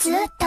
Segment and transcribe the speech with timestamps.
[0.00, 0.46] とずっと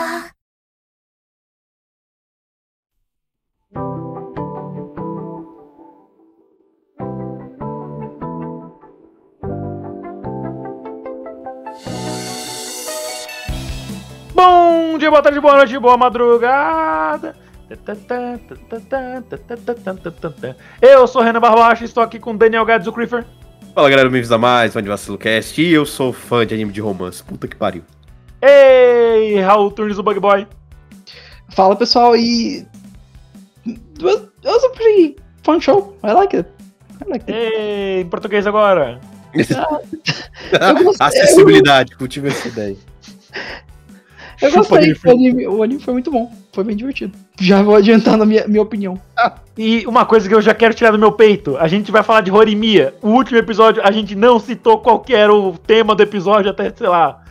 [14.34, 17.36] Bom dia, boa tarde, boa noite, boa madrugada.
[20.82, 23.24] Eu sou o Renan Barbacha e estou aqui com Daniel Gads, o Creeper.
[23.72, 26.80] Fala galera, bem-vindos a mais um Anivacilo Cast e eu sou fã de anime de
[26.80, 27.84] romance, puta que pariu.
[28.41, 30.47] Ei, Raul Turnes, o Bug Boy.
[31.49, 32.65] Fala pessoal, e.
[33.67, 35.95] It was, it was a pretty fun show.
[36.03, 36.49] I like it.
[37.05, 37.33] I like it.
[37.33, 38.99] Ei, em português agora.
[39.35, 42.77] Eu gostei- Acessibilidade, cultiva essa ideia.
[44.41, 44.93] Eu gostei.
[44.93, 46.31] O anime, o anime foi muito bom.
[46.51, 47.17] Foi bem divertido.
[47.39, 48.99] Já vou adiantar na minha, minha opinião.
[49.57, 52.21] E uma coisa que eu já quero tirar do meu peito: a gente vai falar
[52.21, 52.93] de Horimiya.
[53.01, 56.69] O último episódio, a gente não citou qual que era o tema do episódio até,
[56.73, 57.23] sei lá,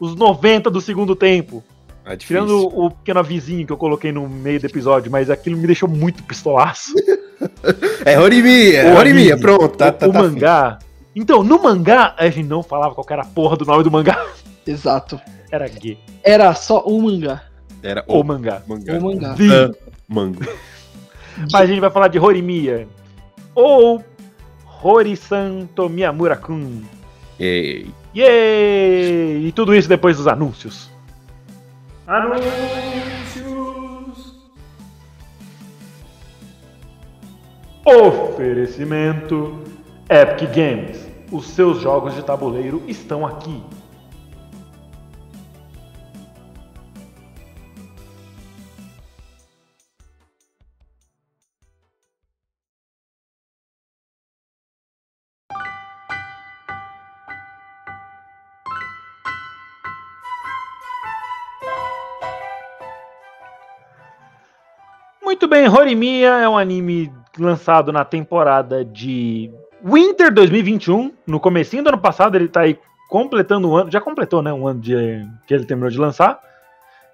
[0.00, 1.62] os 90 do segundo tempo.
[2.04, 2.16] É.
[2.16, 5.88] Tirando o pequeno avisinho que eu coloquei no meio do episódio, mas aquilo me deixou
[5.88, 6.92] muito pistolaço.
[8.06, 10.78] É Horimiya, é O Horimiya, pronto, tá, o, tá, o tá mangá.
[11.14, 13.90] Então, no mangá, a gente não falava qual que era a porra do nome do
[13.90, 14.24] mangá.
[14.66, 15.20] Exato.
[15.50, 15.98] Era G.
[16.22, 17.42] Era só o mangá.
[17.82, 18.62] Era O o mangá.
[18.66, 18.94] mangá.
[18.94, 19.34] O mangá.
[19.34, 19.70] The.
[20.08, 20.40] Mango.
[21.52, 22.86] Mas a gente vai falar de Horimiya.
[23.54, 24.02] Ou
[24.82, 26.82] Hori-san Tomiyamura-kun.
[27.38, 27.88] Ei.
[28.14, 29.46] Yay!
[29.46, 30.90] E tudo isso depois dos anúncios.
[32.06, 32.44] Anúncios!
[37.84, 39.62] Oferecimento
[40.08, 41.06] Epic Games.
[41.30, 43.62] Os seus jogos de tabuleiro estão aqui.
[65.34, 69.50] Muito bem, Horimiya é um anime lançado na temporada de
[69.82, 71.12] Winter 2021.
[71.26, 72.78] No comecinho do ano passado, ele tá aí
[73.08, 73.90] completando um ano.
[73.90, 74.52] Já completou, né?
[74.52, 74.94] Um ano de,
[75.44, 76.38] que ele terminou de lançar.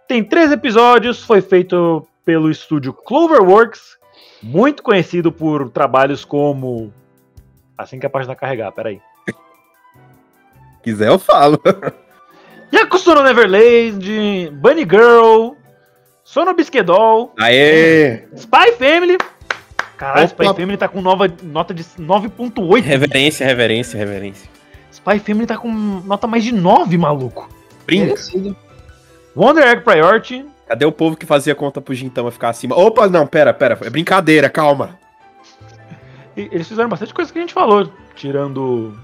[0.06, 3.96] Tem três episódios, foi feito pelo estúdio Cloverworks,
[4.42, 6.92] muito conhecido por trabalhos como.
[7.78, 9.00] Assim que a página carregar, peraí.
[10.84, 11.58] Quiser eu falo.
[12.70, 15.54] Yakuza no Neverland, Bunny Girl,
[16.30, 18.22] Sono Bisquedol, Aê!
[18.36, 19.18] Spy Family.
[19.96, 20.44] Caralho, Opa.
[20.44, 22.82] Spy Family tá com nova, nota de 9.8.
[22.84, 24.48] Reverência, reverência, reverência.
[24.92, 27.48] Spy Family tá com nota mais de 9, maluco.
[27.84, 28.14] Brinca.
[29.34, 30.46] Wonder Egg Priority.
[30.68, 32.76] Cadê o povo que fazia conta pro Gintama ficar acima?
[32.78, 33.76] Opa, não, pera, pera.
[33.82, 35.00] É brincadeira, calma.
[36.36, 38.96] E eles fizeram bastante coisa que a gente falou, tirando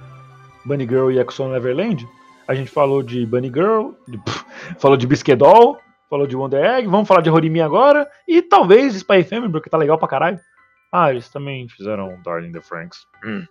[0.65, 2.07] Bunny Girl e no Neverland.
[2.47, 4.21] A gente falou de Bunny Girl, de-
[4.79, 9.25] falou de Bisquedol, falou de Wonder Egg, vamos falar de Horimi agora, e talvez Spy
[9.25, 10.39] Family, porque tá legal pra caralho.
[10.93, 12.99] Ah, eles também fizeram Darling the Franks.
[13.25, 13.45] Hum.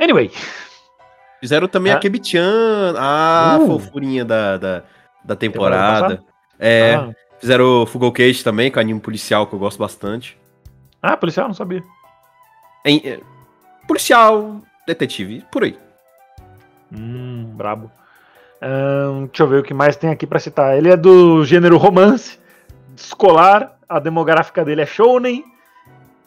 [0.00, 0.30] Anyway,
[1.40, 1.96] Fizeram também Ah.
[1.96, 2.94] a Kebi-chan.
[2.98, 3.66] Ah, Uh.
[3.66, 4.82] fofurinha da, da,
[5.24, 6.20] da Temporada.
[6.58, 10.36] É, ah, fizeram o Fugal Cage também, que é anime policial que eu gosto bastante.
[11.00, 11.80] ah, policial, não sabia.
[12.84, 13.20] É,
[13.86, 15.78] policial, detetive, por aí.
[16.92, 17.88] Hum, brabo.
[18.60, 20.76] Ahn, deixa eu ver o que mais tem aqui pra citar.
[20.76, 22.38] Ele é do gênero romance,
[22.96, 25.44] escolar, a demográfica dele é shounen,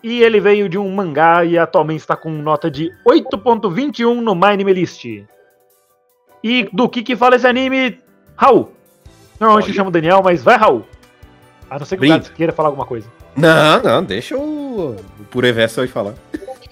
[0.03, 4.47] e ele veio de um mangá e atualmente está com nota de 8.21 no My
[4.47, 5.05] Anime List.
[6.43, 7.99] E do que que fala esse anime?
[8.35, 8.71] Raul.
[9.39, 9.75] Normalmente eu Olha.
[9.75, 10.83] chamo Daniel, mas vai Raul.
[11.69, 13.07] A não ser que o queira falar alguma coisa.
[13.35, 16.15] Não, não, deixa o, o Pure Verso aí falar.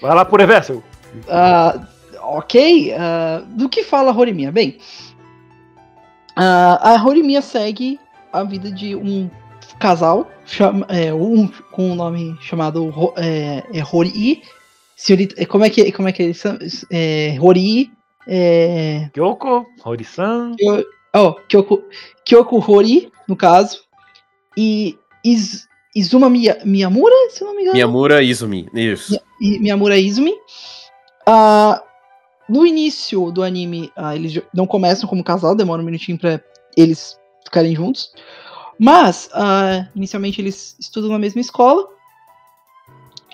[0.00, 0.82] Vai lá por Eversel.
[1.28, 1.80] Ah,
[2.22, 2.92] ok.
[2.92, 4.52] ah, do que fala Horimiya?
[4.52, 4.78] Bem,
[6.36, 7.98] a Horimiya segue
[8.32, 9.30] a vida de um
[9.78, 14.42] casal chama, é, um, com um nome chamado é, é Horii.
[14.96, 16.58] Senhorita, é, como é que como é que eles são?
[16.90, 17.90] É, Horii.
[18.28, 20.54] É, Kyoko, Hori-san.
[20.56, 20.84] Kyo-
[21.16, 21.82] oh, Kyoko,
[22.24, 23.80] Kyoko Hori, no caso.
[24.56, 25.66] E Iz,
[25.96, 27.74] Izuma Miya- Miyamura, se não me engano.
[27.74, 29.18] Miyamura Izumi, isso.
[29.40, 30.34] Miyamura Izumi.
[31.26, 31.82] Ah,
[32.50, 36.40] no início do anime, ah, eles não começam como casal, demora um minutinho pra
[36.76, 38.12] eles ficarem juntos.
[38.78, 41.88] Mas, ah, inicialmente, eles estudam na mesma escola.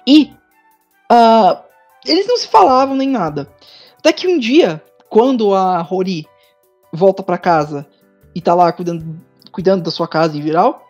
[0.07, 0.33] E
[1.11, 1.63] ah,
[2.05, 3.49] eles não se falavam nem nada.
[3.99, 6.27] Até que um dia, quando a Rory
[6.93, 7.87] volta pra casa
[8.35, 9.19] e tá lá cuidando,
[9.51, 10.85] cuidando da sua casa em viral,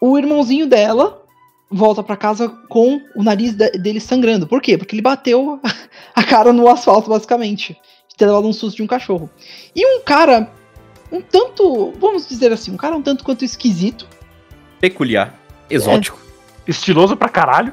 [0.00, 1.22] o irmãozinho dela
[1.70, 4.46] volta pra casa com o nariz de- dele sangrando.
[4.46, 4.76] Por quê?
[4.76, 5.60] Porque ele bateu
[6.14, 7.80] a cara no asfalto, basicamente.
[8.08, 9.30] De ter levado um susto de um cachorro.
[9.74, 10.50] E um cara,
[11.10, 14.06] um tanto, vamos dizer assim, um cara um tanto quanto esquisito.
[14.80, 15.34] Peculiar.
[15.68, 16.18] Exótico.
[16.66, 17.72] Estiloso pra caralho.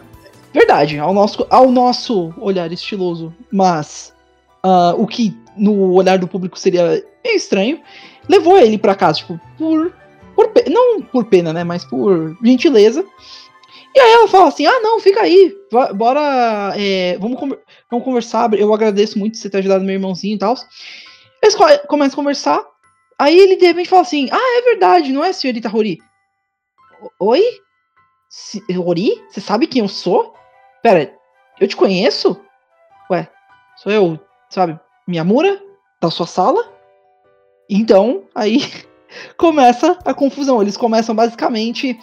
[0.54, 4.14] Verdade, ao nosso, ao nosso olhar estiloso, mas
[4.64, 7.80] ah, o que no olhar do público seria meio estranho,
[8.28, 9.94] levou ele pra casa, tipo, por,
[10.36, 10.52] por.
[10.70, 11.64] Não por pena, né?
[11.64, 13.06] Mas por gentileza.
[13.98, 15.56] E aí ela fala assim: ah, não, fica aí,
[15.96, 16.72] bora.
[16.78, 17.40] é, vamos,
[17.90, 18.54] vamos conversar.
[18.54, 20.54] Eu agradeço muito você ter ajudado meu irmãozinho e tal.
[21.42, 22.64] Eles co- começam a conversar.
[23.18, 25.98] Aí ele de repente fala assim: ah, é verdade, não é, senhorita Rori?
[27.20, 27.42] Oi?
[28.76, 29.20] Rori?
[29.32, 30.32] Você sabe quem eu sou?
[30.84, 31.12] Pera,
[31.60, 32.40] eu te conheço?
[33.10, 33.28] Ué,
[33.78, 35.60] sou eu, sabe, Miyamura?
[36.00, 36.72] Da sua sala?
[37.68, 38.60] Então, aí
[39.38, 40.62] começa a confusão.
[40.62, 41.98] Eles começam basicamente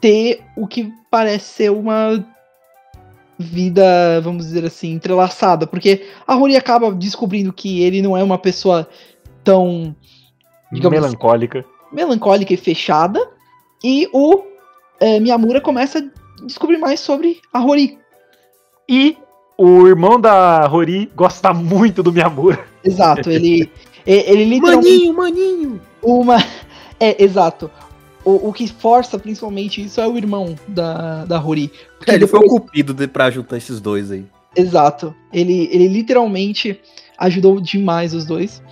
[0.00, 2.24] ter o que parece ser uma
[3.38, 8.38] vida, vamos dizer assim, entrelaçada, porque a Rory acaba descobrindo que ele não é uma
[8.38, 8.88] pessoa
[9.44, 9.94] tão
[10.72, 11.06] Digamos assim.
[11.06, 11.64] Melancólica.
[11.92, 13.20] melancólica e fechada,
[13.82, 14.42] e o
[15.00, 17.96] eh, Miyamura começa a descobrir mais sobre a Rory.
[18.88, 19.16] E
[19.56, 22.64] o irmão da Rory gosta muito do Miyamura.
[22.82, 23.70] Exato, ele,
[24.06, 25.80] e- ele literalmente maninho.
[26.02, 26.36] uma.
[27.00, 27.70] É, exato.
[28.28, 31.70] O, o que força principalmente isso é o irmão da, da Rory.
[31.96, 34.24] Porque É, ele foi o depois- cupido de, pra juntar esses dois aí.
[34.56, 35.14] Exato.
[35.32, 36.78] Ele, ele literalmente
[37.18, 38.62] ajudou demais os dois.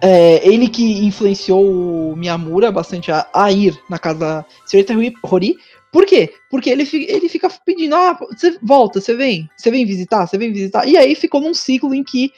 [0.00, 1.64] É, ele que influenciou
[2.12, 5.56] o Miyamura bastante a, a ir na casa da senhorita Ri- Rory.
[5.90, 6.34] Por quê?
[6.50, 10.52] Porque ele, ele fica pedindo, ah, você volta, você vem, você vem visitar, você vem
[10.52, 10.86] visitar.
[10.86, 12.30] E aí ficou num ciclo em que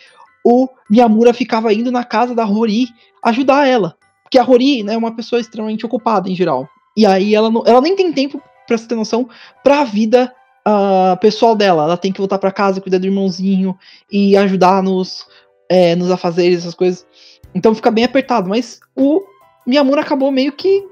[0.45, 2.87] o Miyamura ficava indo na casa da Rory
[3.25, 3.97] ajudar ela.
[4.27, 6.69] Porque a Rory né, é uma pessoa extremamente ocupada em geral.
[6.97, 9.29] E aí ela, não, ela nem tem tempo, pra você ter noção,
[9.63, 10.33] pra vida
[10.65, 11.85] ah, pessoal dela.
[11.85, 13.79] Ela tem que voltar pra casa, cuidar do irmãozinho
[14.11, 15.25] e ajudar nos,
[15.69, 17.07] é, nos afazeres, essas coisas.
[17.55, 18.49] Então fica bem apertado.
[18.49, 19.23] Mas o
[19.65, 20.85] Miyamura acabou meio que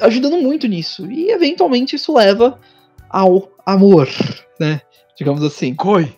[0.00, 1.08] ajudando muito nisso.
[1.08, 2.58] E eventualmente isso leva
[3.08, 4.08] ao amor,
[4.58, 4.80] né?
[5.16, 5.76] Digamos assim.
[5.76, 6.12] Coi.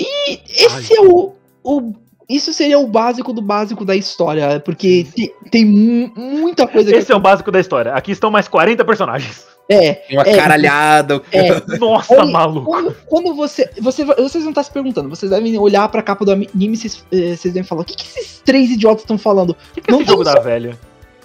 [0.00, 1.92] E esse é o, o.
[2.28, 4.60] Isso seria o básico do básico da história.
[4.60, 7.92] Porque tem, tem mu- muita coisa Esse é o básico da história.
[7.94, 9.46] Aqui estão mais 40 personagens.
[9.70, 11.22] É, Uma É, caralhada.
[11.32, 11.48] é.
[11.78, 12.66] Nossa, Olha, maluco.
[12.66, 14.04] Quando, quando você, você.
[14.04, 17.36] Vocês vão estar se perguntando, vocês devem olhar pra capa do anime e vocês, eh,
[17.36, 19.50] vocês devem falar: o que, que esses três idiotas estão falando?
[19.50, 20.78] O que, que é Não esse jogo tem da velha?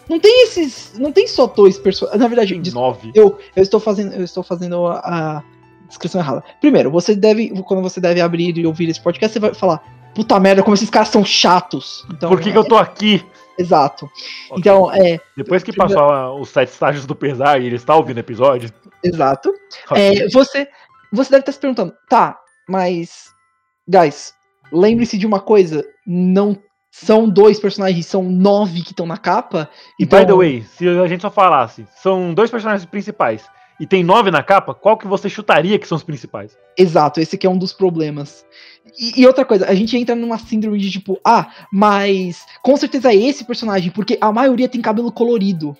[0.10, 0.94] Não tem esses.
[1.00, 2.22] Não tem só dois personagens.
[2.22, 3.12] Na verdade, Tem nove.
[3.16, 4.14] eu, eu estou fazendo.
[4.14, 5.44] Eu estou fazendo a, a
[5.88, 6.44] descrição errada.
[6.60, 7.50] Primeiro, você deve.
[7.64, 9.82] Quando você deve abrir e ouvir esse podcast, você vai falar.
[10.16, 12.06] Puta merda, como esses caras são chatos.
[12.12, 13.26] Então, Por que, que eu tô aqui?
[13.58, 14.06] Exato.
[14.50, 14.60] Ok.
[14.60, 15.20] Então, é.
[15.38, 18.70] Depois que passou a- os sete estágios do pesar e ele está ouvindo o episódio.
[19.04, 19.54] Exato.
[19.90, 20.24] ok.
[20.24, 20.68] É, você,
[21.12, 23.32] você deve estar se perguntando, tá, mas.
[23.88, 24.34] Guys,
[24.72, 26.58] lembre-se de uma coisa: não
[26.92, 29.70] são dois personagens, são nove que estão na capa.
[30.00, 33.46] E Então, by the way, se a gente só falasse, são dois personagens principais
[33.80, 36.58] e tem nove na capa, qual que você chutaria que são os principais?
[36.78, 38.46] Exato, esse aqui é um dos problemas.
[39.00, 43.12] E, e outra coisa, a gente entra numa síndrome de tipo, ah, mas com certeza
[43.12, 45.76] é esse personagem, porque a maioria tem cabelo colorido.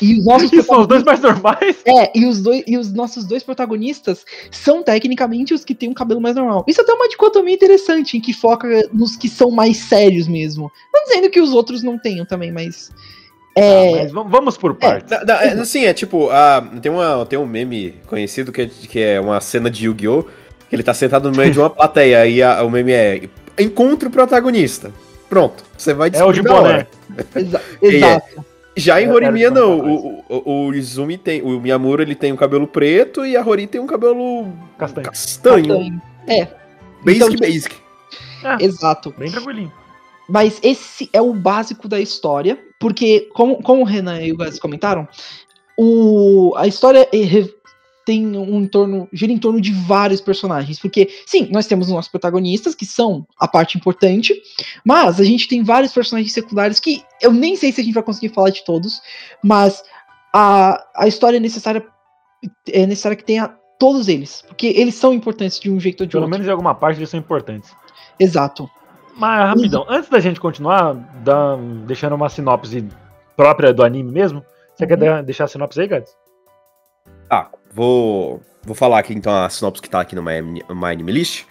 [0.00, 1.76] E os nossos Que são os dois mais normais?
[1.84, 5.94] É, e os, dois, e os nossos dois protagonistas são tecnicamente os que têm um
[5.94, 6.64] cabelo mais normal.
[6.68, 10.70] Isso até é uma dicotomia interessante, em que foca nos que são mais sérios mesmo.
[10.94, 12.90] Não dizendo que os outros não tenham também, mas.
[13.56, 15.10] É, Ah, mas vamos, por partes.
[15.10, 18.66] Da- da- é, assim, é tipo, ah, tem, uma, tem um meme conhecido que é,
[18.66, 20.24] que é uma cena de Yu-Gi-Oh!
[20.68, 24.08] Que ele tá sentado no meio de uma plateia e a- o meme é encontre
[24.08, 24.90] o protagonista.
[25.28, 26.86] Pronto, você vai É o de descobrir boné.
[27.36, 28.44] exa- E é- exato.
[28.78, 29.80] Já em Horimiya, era de não.
[29.80, 31.40] O, o, o Izumi tem.
[31.40, 35.06] O Miyamura ele tem um cabelo preto e a Hori tem um cabelo Castanho.
[35.06, 36.02] castanho.
[36.28, 36.46] É,
[37.02, 37.74] Basic, Então, basic.
[38.60, 39.14] exato.
[39.16, 39.72] Bem tranquilinho.
[40.28, 44.58] Mas esse é o básico da história, porque, como, como o Renan e o Gás
[44.58, 45.08] comentaram,
[45.78, 47.16] o, a história é
[48.06, 50.78] tem um entorno, gira em torno de vários personagens.
[50.78, 54.40] Porque, sim, nós temos os nossos protagonistas, que são a parte importante,
[54.84, 58.02] mas a gente tem vários personagens secundários que eu nem sei se a gente vai
[58.04, 59.02] conseguir falar de todos,
[59.42, 59.82] mas
[60.32, 61.84] a, a história é necessária,
[62.72, 63.48] é necessária que tenha
[63.78, 66.30] todos eles, porque eles são importantes de um jeito ou de Pelo outro.
[66.30, 67.70] menos em alguma parte eles são importantes.
[68.20, 68.70] Exato.
[69.16, 70.94] Mas rapidão, antes da gente continuar,
[71.24, 72.86] dá- deixando uma sinopse
[73.36, 74.44] própria do anime mesmo,
[74.76, 76.14] você quer de- deixar a sinopse aí, Gads?
[77.28, 81.12] Tá, vou, vou falar aqui então a sinopse que tá aqui no My, My Anime
[81.12, 81.44] List.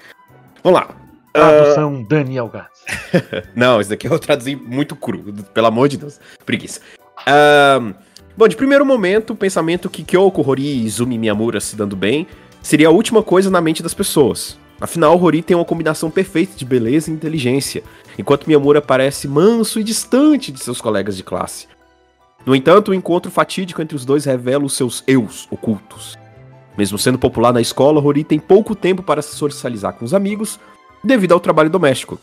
[0.64, 0.90] Vamos lá.
[1.32, 2.82] Tradução Daniel Gads.
[3.56, 5.20] Não, esse daqui eu traduzi muito cru,
[5.54, 6.20] pelo amor de Deus.
[6.46, 6.82] Preguiça.
[7.28, 7.94] Ahn,
[8.36, 12.26] bom, de primeiro momento, o pensamento que Kyoko, Hori e Izumi Miyamura se dando bem
[12.62, 14.58] seria a última coisa na mente das pessoas.
[14.82, 17.84] Afinal, Hori tem uma combinação perfeita de beleza e inteligência,
[18.18, 21.68] enquanto Miyamura parece manso e distante de seus colegas de classe.
[22.46, 26.16] No entanto, o encontro fatídico entre os dois revela os seus eus ocultos.
[26.78, 30.60] Mesmo sendo popular na escola, Hori tem pouco tempo para se socializar com os amigos
[31.04, 32.20] devido ao trabalho doméstico.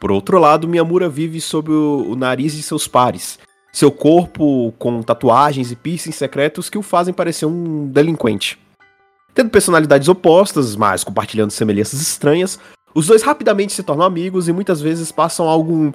[0.00, 3.38] Por outro lado, Miyamura vive sob o, o nariz de seus pares.
[3.72, 8.58] Seu corpo com tatuagens e piercings secretos que o fazem parecer um delinquente.
[9.32, 12.58] Tendo personalidades opostas, mas compartilhando semelhanças estranhas,
[12.94, 15.90] os dois rapidamente se tornam amigos e muitas vezes passam algum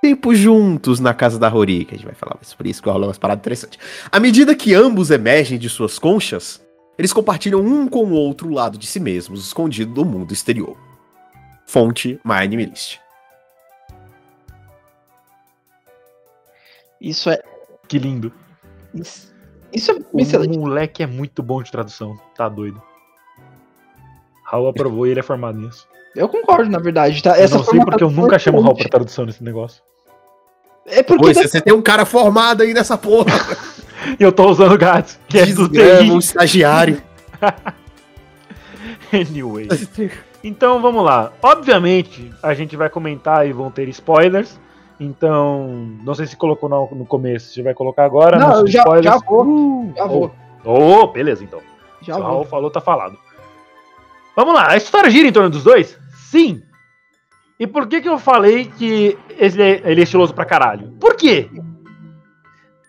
[0.00, 2.88] tempo juntos na casa da Hori, que a gente vai falar mais por isso, que
[2.88, 3.78] rola umas paradas interessantes.
[4.10, 6.64] À medida que ambos emergem de suas conchas,
[6.98, 10.76] eles compartilham um com o outro o lado de si mesmos, escondido do mundo exterior.
[11.66, 12.98] Fonte My Anime List.
[17.00, 17.42] Isso é.
[17.88, 18.32] Que lindo.
[18.94, 19.32] Isso,
[19.72, 20.58] isso é O excelente.
[20.58, 22.18] moleque é muito bom de tradução.
[22.36, 22.80] Tá doido.
[24.44, 25.86] Raul aprovou e ele é formado nisso.
[26.14, 27.22] Eu concordo, na verdade.
[27.22, 27.38] Tá?
[27.38, 29.82] Eu Essa não sei porque eu nunca é chamo o Raul pra tradução nesse negócio.
[30.86, 33.30] É porque Pois, você tem um cara formado aí nessa porra.
[34.18, 36.10] E eu tô usando o Gats, que é do TI.
[36.10, 37.02] um estagiário.
[39.12, 39.68] Anyway.
[40.42, 41.32] Então vamos lá.
[41.42, 44.58] Obviamente, a gente vai comentar e vão ter spoilers.
[44.98, 45.66] Então,
[46.04, 48.38] não sei se colocou no, no começo, se vai colocar agora.
[48.38, 49.92] Não, eu já, já vou.
[49.96, 50.30] Já vou.
[50.64, 51.60] Oh, beleza, então.
[52.02, 52.44] Já Se o Raul vou.
[52.44, 53.18] falou, tá falado.
[54.36, 55.98] Vamos lá, a história gira em torno dos dois?
[56.14, 56.62] Sim.
[57.58, 60.92] E por que que eu falei que ele é, ele é estiloso pra caralho?
[61.00, 61.50] Por quê?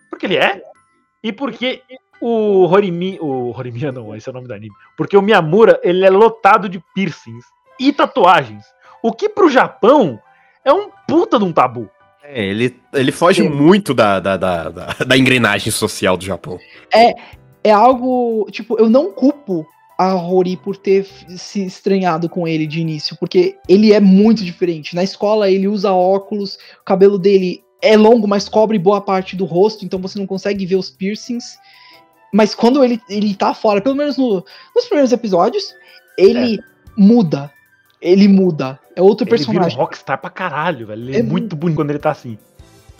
[0.08, 0.62] Porque ele é.
[1.22, 1.82] E porque
[2.20, 3.18] o Horimi...
[3.20, 4.74] O Horimiya não, esse é o nome do anime.
[4.96, 7.44] Porque o Miyamura, ele é lotado de piercings
[7.78, 8.64] e tatuagens.
[9.02, 10.18] O que pro Japão
[10.64, 11.90] é um puta de um tabu.
[12.22, 13.50] É, ele, ele foge Sim.
[13.50, 16.58] muito da, da, da, da, da engrenagem social do Japão.
[17.64, 18.46] É algo.
[18.50, 19.66] Tipo, eu não culpo
[20.10, 21.06] a Rory por ter
[21.36, 24.94] se estranhado com ele de início, porque ele é muito diferente.
[24.94, 29.44] Na escola ele usa óculos, o cabelo dele é longo, mas cobre boa parte do
[29.44, 31.56] rosto, então você não consegue ver os piercings.
[32.32, 34.44] Mas quando ele, ele tá fora, pelo menos no-
[34.74, 35.74] nos primeiros episódios,
[36.16, 36.58] ele
[36.96, 37.50] muda.
[38.00, 38.78] Ele muda.
[38.96, 39.78] É outro Ele vira um personagem.
[39.78, 41.02] rockstar pra caralho, velho.
[41.02, 42.38] Ele é, É muito bonito quando ele tá assim.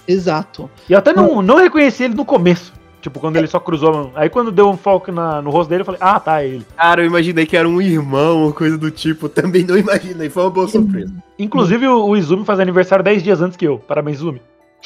[0.07, 0.69] Exato.
[0.89, 2.73] E eu até não, não reconheci ele no começo.
[3.03, 4.13] Tipo, quando ele só cruzou a mão.
[4.15, 6.67] Aí quando deu um foco na- no rosto dele, eu falei, ah, tá, é ele.
[6.77, 9.29] Cara, eu imaginei que era um irmão ou coisa do tipo.
[9.31, 10.31] Também não imaginei.
[10.31, 11.13] Foi uma boa surpresa.
[11.39, 13.79] Inclusive, o, o Izumi faz aniversário 10 dias antes que eu.
[13.81, 14.41] Parabéns, Izumi.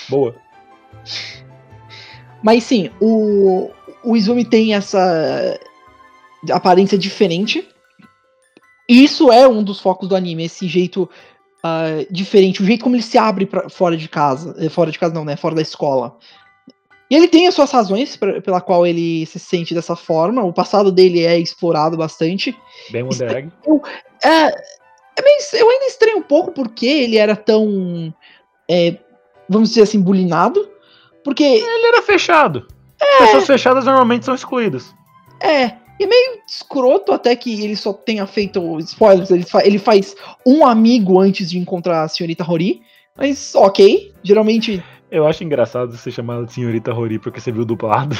[0.08, 0.34] Boa.
[2.42, 3.70] Mas sim, o,
[4.02, 5.58] o Izumi tem essa
[6.50, 7.68] aparência diferente.
[8.88, 11.10] E isso é um dos focos do anime, esse jeito
[11.62, 14.54] ah, diferente, o jeito como ele se abre pra, fora de casa.
[14.58, 15.36] eh, Fora de casa não, né?
[15.36, 16.16] Fora da escola.
[17.10, 20.42] E ele tem as suas razões pra- pela qual ele se sente dessa forma.
[20.42, 22.56] O passado dele é explorado bastante.
[22.90, 23.50] Bem Wonder Egg.
[24.24, 28.12] É, é meio, eu ainda estranho um pouco porque ele era tão.
[28.68, 28.96] é,
[29.48, 30.68] vamos dizer assim, bulinado.
[31.22, 32.66] Porque Ele era fechado.
[33.18, 34.94] Pessoas fechadas normalmente são excluídas.
[35.40, 39.30] É, e é meio escroto até que ele só tenha feito spoilers.
[39.30, 40.14] Ele, fa- ele faz
[40.46, 42.80] um amigo antes de encontrar a senhorita Rory.
[43.16, 44.82] Mas ok, geralmente.
[45.10, 48.16] Eu acho engraçado você chamar ela de senhorita Rory porque você viu dublado.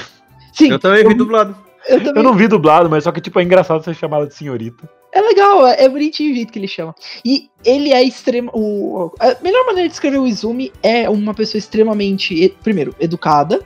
[0.52, 1.57] Sim, Eu também vi dublado.
[1.88, 2.16] eu também.
[2.16, 4.88] Eu não vi dublado, mas só que tipo é engraçado você chamar ela de senhorita.
[5.12, 6.95] É legal, é, é bonitinho o jeito que ele chama.
[7.25, 8.50] E ele é extremo.
[8.55, 13.62] O, a melhor maneira de descrever o Izumi é uma pessoa extremamente, primeiro, educada.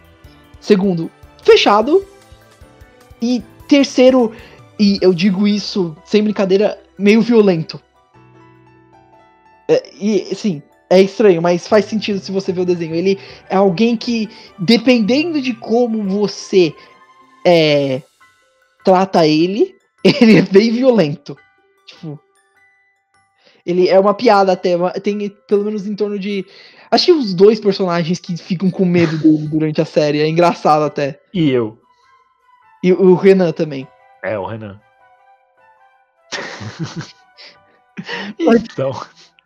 [0.60, 1.10] Segundo,
[1.42, 2.04] fechado.
[3.20, 4.32] E terceiro,
[4.78, 7.80] e eu digo isso sem brincadeira, meio violento.
[9.68, 12.96] É, e sim, é estranho, mas faz sentido se você ver o desenho.
[12.96, 13.18] Ele
[13.48, 14.28] é alguém que,
[14.58, 16.74] dependendo de como você
[17.46, 18.02] é,
[18.84, 21.36] trata ele, ele é bem violento.
[21.86, 22.18] Tipo.
[23.64, 24.76] Ele é uma piada até.
[25.00, 26.44] Tem pelo menos em torno de.
[26.90, 30.20] Acho que os dois personagens que ficam com medo dele durante a série.
[30.20, 31.20] É engraçado até.
[31.32, 31.78] E eu.
[32.82, 33.86] E o Renan também.
[34.24, 34.80] É, o Renan.
[38.38, 38.92] então,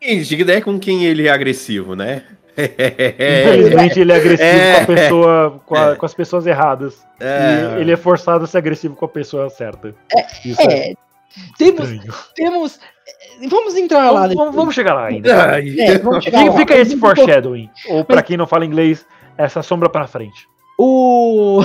[0.05, 2.23] Quem ideia com quem ele é agressivo, né?
[2.57, 4.85] infelizmente ele é agressivo É.
[4.85, 5.95] com a pessoa, com, a- É.
[5.97, 7.05] com as pessoas erradas.
[7.19, 7.77] É.
[7.79, 9.95] E ele é forçado a ser agressivo com a pessoa certa.
[10.45, 10.91] Isso é.
[10.91, 10.95] É.
[11.59, 11.89] Temos,
[12.37, 12.79] temos.
[13.41, 14.21] eh, Vamos entrar lá.
[14.23, 15.51] Vamos, vamos, vamos chegar lá ainda.
[15.55, 15.75] Ai.
[15.81, 16.57] É, vamos chegar Quem lá.
[16.57, 17.69] fica esse foreshadowing?
[17.89, 19.05] Ou pra quem não fala inglês,
[19.37, 20.47] essa sombra pra frente.
[20.79, 21.61] O.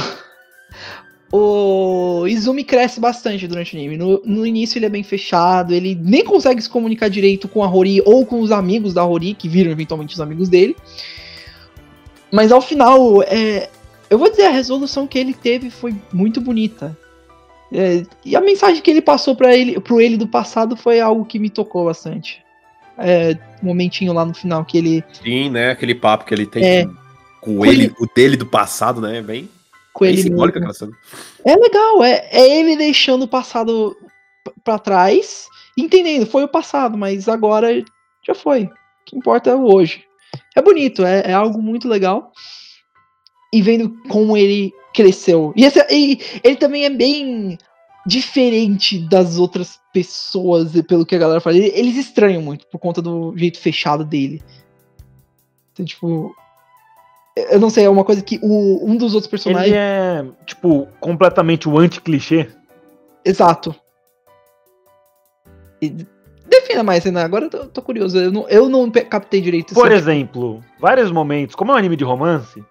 [1.31, 3.97] O Izumi cresce bastante durante o anime.
[3.97, 7.69] No, no início ele é bem fechado, ele nem consegue se comunicar direito com a
[7.69, 10.75] Hori ou com os amigos da Hori, que viram eventualmente os amigos dele.
[12.31, 13.69] Mas ao final, é,
[14.09, 16.97] eu vou dizer, a resolução que ele teve foi muito bonita.
[17.71, 21.25] É, e a mensagem que ele passou para ele, pro ele do passado foi algo
[21.25, 22.43] que me tocou bastante.
[22.97, 25.71] É, um momentinho lá no final que ele Sim, né?
[25.71, 26.85] Aquele papo que ele tem É.
[27.39, 29.21] com, com ele, o dele do passado, né?
[29.21, 29.47] Bem,
[29.93, 30.71] com bem ele simbólica mesmo.
[30.71, 30.91] aquela.
[31.45, 33.95] É legal, é, é ele deixando o passado
[34.45, 37.83] p- pra trás, entendendo, foi o passado, mas agora
[38.25, 38.63] já foi.
[38.65, 38.69] O
[39.05, 40.03] que importa é o hoje.
[40.55, 42.31] É bonito, é, é algo muito legal.
[43.53, 45.53] E vendo como ele cresceu.
[45.55, 47.57] E, esse- e ele também é bem
[48.05, 51.57] diferente das outras pessoas, pelo que a galera fala.
[51.57, 54.41] Ele- Eles estranham muito por conta do jeito fechado dele.
[55.73, 56.33] Então, tipo.
[57.49, 59.67] Eu não sei, é uma coisa que o, um dos outros personagens.
[59.67, 62.47] Ele é, tipo, completamente o anti-clichê.
[63.23, 63.75] Exato.
[65.81, 66.05] E
[66.47, 67.23] defina mais, Renan.
[67.23, 68.17] Agora eu tô, tô curioso.
[68.17, 72.03] Eu não, eu não captei direito Por exemplo, vários momentos, como é um anime de
[72.03, 72.63] romance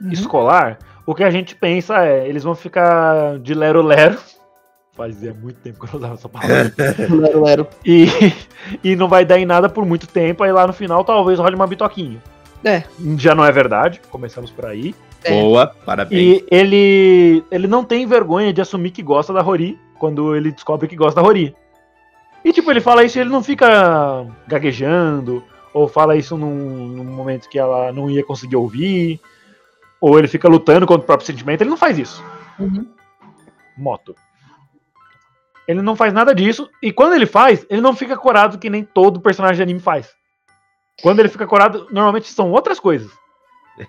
[0.00, 0.12] Uhum.
[0.12, 4.18] escolar, o que a gente pensa é, eles vão ficar de lero-lero.
[4.92, 6.72] Fazia muito tempo que eu não usava essa palavra.
[7.10, 7.68] Lero, lero.
[7.84, 8.06] e,
[8.82, 11.54] e não vai dar em nada por muito tempo, aí lá no final talvez role
[11.54, 12.22] uma bitoquinha.
[12.64, 12.84] É.
[13.16, 14.94] Já não é verdade, começamos por aí.
[15.24, 15.30] É.
[15.42, 16.20] Boa, parabéns.
[16.20, 20.88] E ele, ele não tem vergonha de assumir que gosta da Rory quando ele descobre
[20.88, 21.54] que gosta da Rory.
[22.44, 25.42] E tipo, ele fala isso e ele não fica gaguejando,
[25.74, 29.20] ou fala isso num, num momento que ela não ia conseguir ouvir,
[30.00, 32.24] ou ele fica lutando contra o próprio sentimento, ele não faz isso.
[32.58, 32.86] Uhum.
[33.76, 34.14] Moto.
[35.66, 38.84] Ele não faz nada disso, e quando ele faz, ele não fica corado que nem
[38.84, 40.14] todo personagem de anime faz.
[41.02, 43.10] Quando ele fica corado, normalmente são outras coisas.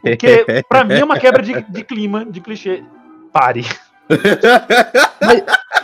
[0.02, 2.84] Porque, pra mim, é uma quebra de, de clima, de clichê.
[3.32, 3.66] Pare.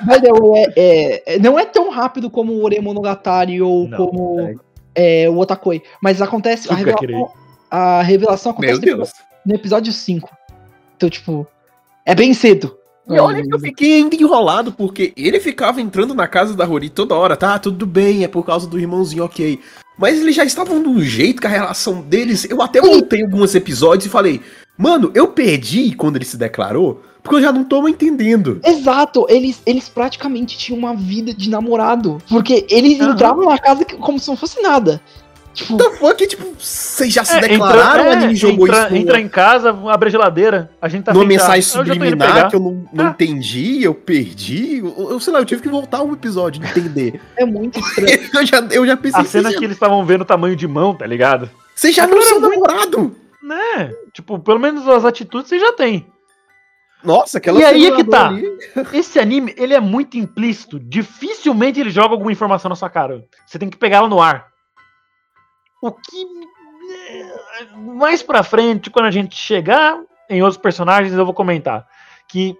[0.05, 0.29] Mas é,
[0.75, 4.59] é- é- não é tão rápido como o Oremonogatari ou Não, como
[4.95, 5.81] é, o Otakoi.
[6.01, 6.71] Mas acontece.
[6.71, 7.31] A revelação,
[7.69, 9.07] a revelação acontece Meu no,
[9.45, 10.29] no episódio 5.
[10.95, 11.47] Então, tipo.
[12.05, 12.77] É bem cedo.
[13.09, 16.89] E olha que eu fiquei ainda enrolado, porque ele ficava entrando na casa da Rory
[16.89, 19.59] toda hora, tá, tudo bem, é por causa do irmãozinho, ok.
[19.97, 22.45] Mas eles já estavam de um jeito que a relação deles.
[22.49, 24.41] Eu até voltei alguns episódios e falei,
[24.77, 28.59] mano, eu perdi quando ele se declarou, porque eu já não tô entendendo.
[28.65, 32.21] Exato, eles, eles praticamente tinham uma vida de namorado.
[32.27, 33.13] Porque eles Aham.
[33.13, 35.01] entravam na casa como se não fosse nada.
[35.53, 36.27] Tipo, What the fuck?
[36.27, 39.29] Tipo, vocês já se É, declararam, entra- o anime é, jogou entra, isso entra em
[39.29, 42.49] casa, abre a geladeira, a gente tá numa mensagem Eu já subliminar pegar.
[42.49, 43.09] que eu não, não Ah.
[43.09, 44.79] entendi, eu perdi.
[44.79, 47.21] Eu, eu sei lá, eu tive que voltar um episódio entender.
[47.37, 48.19] é muito estranho.
[48.33, 50.55] eu, já, eu já pensei, A cena vocês que já, eles estavam vendo o tamanho
[50.55, 51.49] de mão, tá ligado?
[51.75, 53.15] vocês já não são namorado.
[53.43, 53.91] Né?
[54.13, 56.07] Tipo, pelo menos as atitudes você já tem.
[57.03, 58.27] Nossa, aquela E aí é que tá.
[58.29, 58.47] ali-
[58.93, 60.79] Esse anime, ele é muito implícito.
[60.79, 63.25] Dificilmente ele joga alguma informação na sua cara.
[63.45, 64.52] Você tem que pegá-la no ar.
[65.85, 66.25] O que.
[67.59, 71.85] é, Mais pra frente, quando a gente chegar em outros personagens, eu vou comentar.
[72.27, 72.55] Que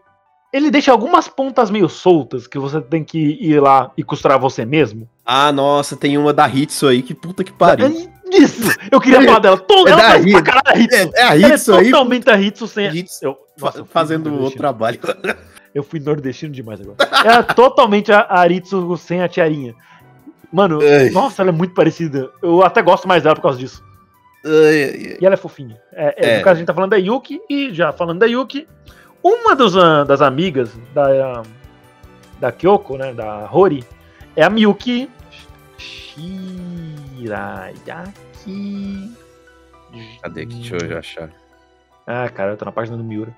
[0.52, 4.66] ele deixa algumas pontas meio soltas que você tem que ir lá e costurar você
[4.66, 5.10] mesmo.
[5.26, 7.88] Ah, nossa, tem uma da Hitsu aí, que puta que pariu.
[8.32, 8.70] Isso!
[8.92, 9.58] Eu queria falar dela.
[9.58, 10.44] Todo, É ela faz pra Hitsu.
[10.44, 10.96] caralho a Hitsu.
[11.16, 12.88] É, é a Ela é Hitsu aí, totalmente a Hitsu sem.
[12.96, 15.00] Hitsu Eu, nossa, eu fazendo outro trabalho.
[15.74, 16.98] Eu fui nordestino demais agora.
[17.26, 19.74] Ela é totalmente a a Aritsu sem a tiarinha.
[20.54, 21.10] Mano, Ai.
[21.10, 22.32] nossa, ela é muito parecida.
[22.40, 23.84] Eu até gosto mais dela por causa disso.
[24.46, 25.18] Ai, ai.
[25.20, 25.82] E ela é fofinha.
[25.92, 26.38] É, é, É.
[26.38, 28.68] No caso, a gente tá falando da Yuki, e já falando da Yuki,
[29.24, 31.08] uma dos, ah, das amigas da,
[31.40, 31.42] ah,
[32.40, 33.84] da Kyoko, né, da Hori,
[34.36, 35.10] é a Miyuki
[37.24, 39.12] Shirayaki.
[40.22, 40.46] Cadê?
[40.46, 41.30] Deixa eu achar.
[42.06, 43.36] Ah, cara, eu tô na página do Miura.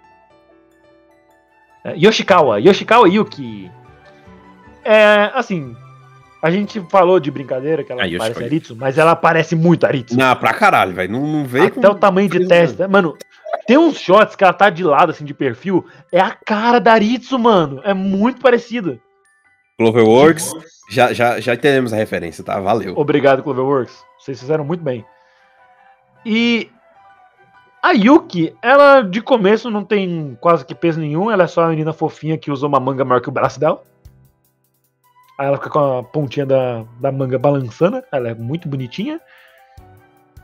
[1.84, 3.72] É, Yoshikawa, Yoshikawa Yuki.
[4.84, 5.76] É, assim,
[6.46, 8.44] a gente falou de brincadeira que ela Yoshikawa parece.
[8.44, 10.16] Aritsu, mas ela parece muito Aritsu.
[10.16, 11.12] Não, pra caralho, velho.
[11.12, 12.88] Não, não veio Até o tamanho de testa.
[12.88, 13.18] Mano,
[13.66, 15.84] tem uns shots que ela tá de lado, assim, de perfil.
[16.12, 17.82] É a cara da Aritsu, mano.
[17.84, 19.00] É muito parecida.
[19.80, 20.52] Cloverworks.
[20.88, 22.60] Já, já, já entendemos a referência, tá?
[22.60, 22.94] Valeu.
[22.96, 23.98] Obrigado, Cloverworks.
[24.20, 25.04] Vocês fizeram muito bem.
[26.24, 26.70] E
[27.82, 31.32] a Yuki, ela de começo não tem quase que peso nenhum.
[31.32, 33.82] Ela é só uma menina fofinha que usa uma manga maior que o braço dela.
[35.38, 38.02] Aí ela fica com a pontinha da, da manga balançando.
[38.12, 39.20] Ela é muito bonitinha.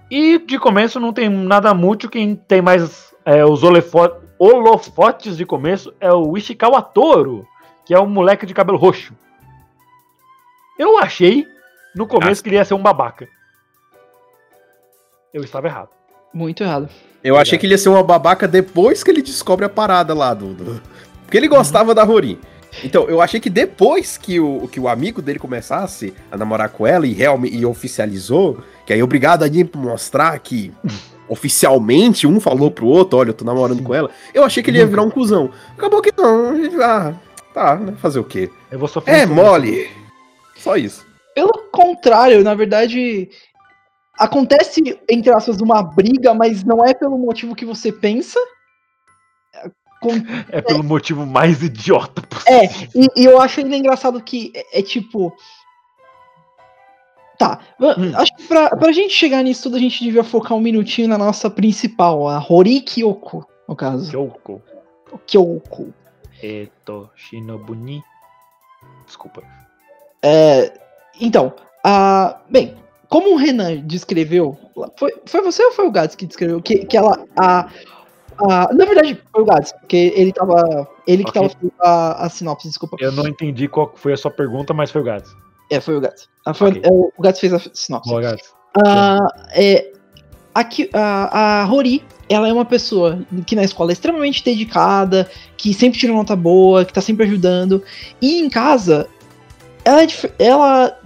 [0.09, 2.09] E de começo não tem nada mútil.
[2.09, 7.47] Quem tem mais é, os holofotes de começo é o Ishikawa Toro,
[7.85, 9.13] que é um moleque de cabelo roxo.
[10.77, 11.47] Eu achei
[11.95, 13.27] no começo que ele ia ser um babaca.
[15.33, 15.89] Eu estava errado.
[16.33, 16.89] Muito errado.
[17.23, 20.33] Eu achei que ele ia ser uma babaca depois que ele descobre a parada lá
[20.33, 20.53] do.
[20.53, 20.81] do-
[21.23, 22.39] Porque ele gostava da Rory.
[22.83, 26.87] Então, eu achei que depois que o, que o amigo dele começasse a namorar com
[26.87, 30.71] ela e realmente e oficializou, que aí obrigado a Jim por mostrar que
[31.27, 34.79] oficialmente um falou pro outro, olha, eu tô namorando com ela, eu achei que ele
[34.79, 35.49] ia virar um cuzão.
[35.77, 36.53] Acabou que não.
[36.81, 37.13] Ah,
[37.53, 37.93] tá, né?
[38.01, 38.49] Fazer o quê?
[38.69, 39.15] Eu vou sofrer.
[39.15, 39.33] É isso.
[39.33, 39.89] mole.
[40.57, 41.05] Só isso.
[41.33, 43.29] Pelo contrário, na verdade,
[44.17, 48.39] acontece, entre aspas, uma briga, mas não é pelo motivo que você pensa.
[50.01, 50.09] Com-
[50.49, 52.59] É pelo motivo mais idiota possível.
[52.59, 55.31] É, e, e eu acho ainda engraçado que é, é tipo.
[57.37, 58.11] Tá, Hum.
[58.15, 61.17] acho que pra, pra gente chegar nisso tudo, a gente devia focar um minutinho na
[61.17, 64.11] nossa principal, a Hori Kyoko, no caso.
[64.11, 64.61] Kyoko.
[65.25, 65.93] Kyoko.
[66.41, 68.03] Eto Shinobuni.
[69.07, 69.41] Desculpa.
[70.23, 70.71] É,
[71.19, 72.75] então, a, bem,
[73.09, 74.57] como o Renan descreveu,
[74.97, 77.67] foi, foi você ou foi o Gats que descreveu que, que ela, a,
[78.49, 81.41] a, na verdade foi o Gats, porque ele tava, ele que Ok.
[81.41, 82.97] tava fazendo a, a sinopse, desculpa.
[82.99, 85.31] Eu não entendi qual foi a sua pergunta, mas foi o Gads.
[85.69, 86.27] É, foi o Gats.
[86.45, 86.81] Ah, foi- Ok.
[86.83, 88.09] é, o Gats fez a sinopse.
[88.09, 88.53] Boa, Gads.
[88.85, 89.91] Ah, é,
[90.55, 95.73] aqui, a, a Rory, ela é uma pessoa que na escola é extremamente dedicada, que
[95.73, 97.83] sempre tira nota boa, que tá sempre ajudando.
[98.21, 99.07] E em casa,
[99.83, 100.07] ela, é
[100.39, 100.97] ela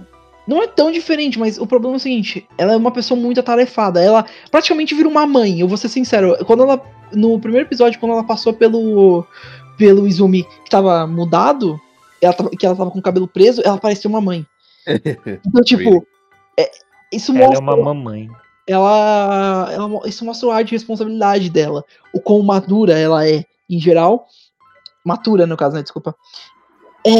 [0.46, 3.40] não é tão diferente, mas o problema é o seguinte: ela é uma pessoa muito
[3.40, 4.00] atarefada.
[4.00, 6.36] Ela praticamente vira uma mãe, eu vou ser sincero.
[6.44, 6.80] Quando ela.
[7.12, 9.24] No primeiro episódio, quando ela passou pelo.
[9.78, 11.78] pelo Izumi que tava mudado,
[12.20, 14.46] ela tava- que ela tava com o cabelo preso, ela parecia uma mãe.
[15.46, 16.06] Então, tipo.
[16.58, 16.70] é-
[17.12, 18.28] isso Ela é mostra uma mamãe.
[18.68, 23.78] ela, ela isso mostra o ar de responsabilidade dela, o quão madura ela é em
[23.80, 24.26] geral,
[25.04, 26.14] matura no caso, né, desculpa.
[27.06, 27.10] É,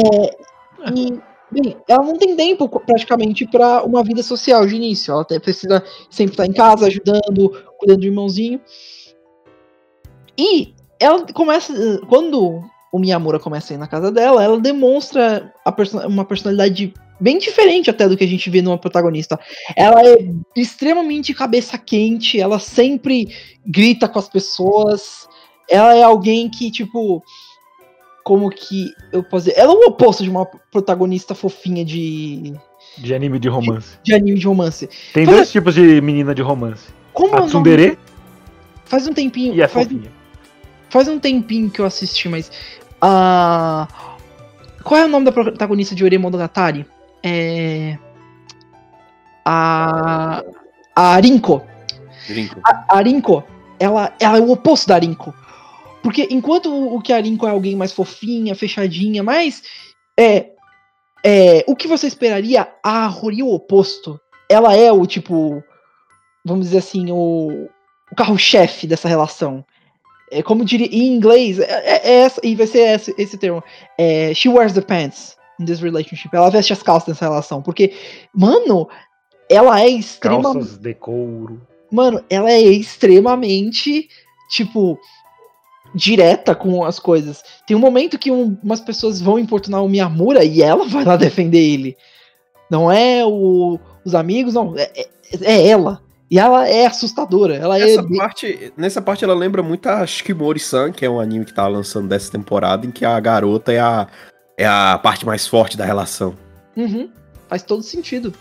[0.93, 1.19] e,
[1.51, 5.81] bem, ela não tem tempo praticamente para uma vida social de início, ela até precisa
[6.09, 8.59] sempre estar em casa ajudando, cuidando do irmãozinho.
[10.37, 11.73] E ela começa
[12.07, 17.37] quando o Miyamura começa a ir na casa dela, ela demonstra perso- uma personalidade bem
[17.39, 19.39] diferente até do que a gente vê numa protagonista.
[19.75, 20.17] Ela é
[20.55, 23.27] extremamente cabeça quente, ela sempre
[23.65, 25.27] grita com as pessoas.
[25.69, 27.21] Ela é alguém que, tipo.
[28.23, 29.57] Como que eu posso dizer?
[29.57, 32.53] Ela é o oposto de uma protagonista fofinha de,
[32.97, 33.97] De anime de romance.
[34.03, 34.89] de anime de romance.
[35.13, 36.89] Tem Mas- dois tipos de menina de romance.
[37.13, 37.97] Como A tsundere
[38.83, 39.53] Faz um tempinho.
[39.55, 40.11] e a faz, fofinha.
[40.89, 42.51] Faz um tempinho que eu assisti, mas.
[43.01, 43.87] ah,
[44.83, 46.85] qual é o nome da protagonista de Ore Monogatari?
[47.23, 47.97] É.
[49.45, 50.43] A.
[50.95, 51.61] A Rinko.
[52.27, 52.59] Brinco.
[52.63, 53.43] a Rinko,
[53.79, 55.33] ela, ela é o oposto da Rinko.
[56.01, 59.61] Porque enquanto o que a Rinko é alguém mais fofinha, fechadinha, mais.
[60.17, 60.51] É,
[61.23, 64.19] é, o que você esperaria, a Rory é o oposto.
[64.49, 65.63] Ela é o tipo.
[66.45, 67.67] Vamos dizer assim, o,
[68.11, 69.65] o carro-chefe dessa relação.
[70.31, 73.63] É, como diria em inglês, é, é- é essa, e vai ser esse, esse termo.
[73.97, 76.29] É, she wears the pants in this relationship.
[76.35, 77.61] Ela veste as calças nessa relação.
[77.61, 77.93] Porque,
[78.33, 78.87] mano,
[79.49, 80.53] ela é extremamente.
[80.53, 81.61] Calças de couro.
[81.89, 84.09] Mano, ela é extremamente,
[84.49, 84.99] tipo,
[85.95, 87.43] direta com as coisas.
[87.65, 91.15] Tem um momento que um- umas pessoas vão importunar o Miyamura e ela vai lá
[91.15, 91.95] defender ele.
[92.69, 94.75] Não é o- os amigos, não.
[94.77, 95.07] É, é-
[95.43, 96.01] é ela.
[96.29, 97.55] E ela é assustadora.
[97.55, 97.91] Ela é.
[97.93, 101.53] Essa bem- parte, nessa parte ela lembra muito a Shikimori-san, que é um anime que
[101.53, 104.07] tá lançando dessa temporada, em que a garota é a,
[104.57, 106.35] é a parte mais forte da relação.
[106.75, 107.09] Uhum,
[107.47, 108.33] faz todo sentido.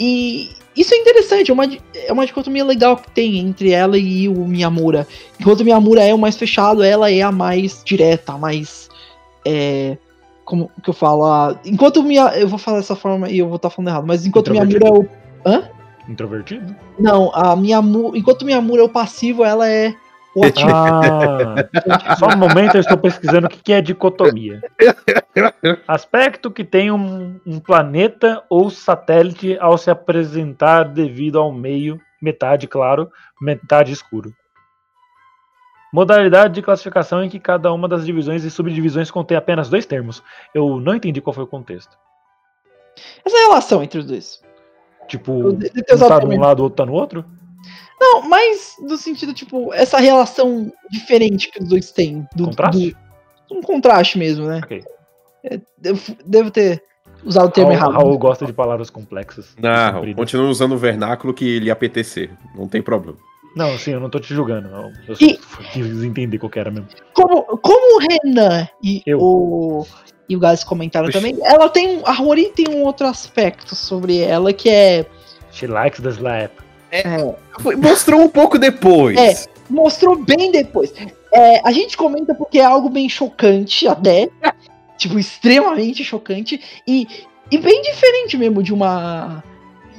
[0.00, 4.28] E isso é interessante, é uma, é uma dicotomia legal que tem entre ela e
[4.28, 5.06] o Miyamura.
[5.40, 8.88] Enquanto o Miyamura é o mais fechado, ela é a mais direta, a mais.
[9.46, 9.96] É,
[10.44, 11.24] como que eu falo?
[11.26, 12.38] a- enquanto o Miyamura.
[12.38, 14.88] Eu vou falar dessa forma e eu vou estar falando errado, mas enquanto o Miyamura
[14.88, 15.08] é o.
[15.46, 15.70] Hã?
[16.08, 16.74] Introvertido?
[16.98, 18.16] Não, a Miyamura.
[18.16, 19.94] Enquanto o Miyamura é o passivo, ela é
[20.36, 20.70] o ativo.
[20.70, 24.60] Ah, só um momento, eu estou pesquisando o que que é dicotomia.
[25.88, 32.66] Aspecto que tem um, um planeta ou satélite ao se apresentar devido ao meio, metade
[32.66, 34.32] claro, metade escuro.
[35.92, 40.22] Modalidade de classificação em que cada uma das divisões e subdivisões contém apenas dois termos.
[40.54, 41.96] Eu não entendi qual foi o contexto.
[43.24, 44.45] Essa relação entre os dois.
[45.08, 46.38] Tipo, um tá também.
[46.38, 47.24] num lado, o outro tá no outro?
[48.00, 52.26] Não, mas no sentido, tipo, essa relação diferente que os dois têm.
[52.34, 52.90] Do, Contraste?
[53.50, 54.60] do- um contraste mesmo, né?
[54.62, 54.84] Ok.
[55.78, 56.82] Devo, devo ter
[57.24, 57.92] usado o termo Raul, errado.
[58.02, 59.54] Raul gosta de palavras complexas.
[59.60, 60.16] Não, Compridas.
[60.18, 62.30] continua usando o vernáculo que lhe apetecer.
[62.54, 63.16] Não tem problema.
[63.54, 64.68] Não, sim, eu não tô te julgando.
[64.68, 65.38] Eu, eu só E-
[65.72, 66.88] quis entender qual que era mesmo.
[67.14, 69.18] Como, como o Renan e Eu.
[69.20, 69.86] o,
[70.28, 72.00] e o Gás comentaram também, ela tem.
[72.04, 75.06] A Rory tem um outro aspecto sobre ela que é.
[75.52, 76.52] She likes the slap.
[76.90, 77.02] é,
[77.60, 79.16] Foi- Mostrou um pouco depois.
[79.18, 79.46] É.
[79.70, 80.92] mostrou bem depois.
[81.32, 84.28] É, a gente comenta porque é algo bem chocante até.
[84.98, 86.60] tipo, extremamente chocante.
[86.86, 87.06] E,
[87.50, 89.42] e bem diferente mesmo de uma.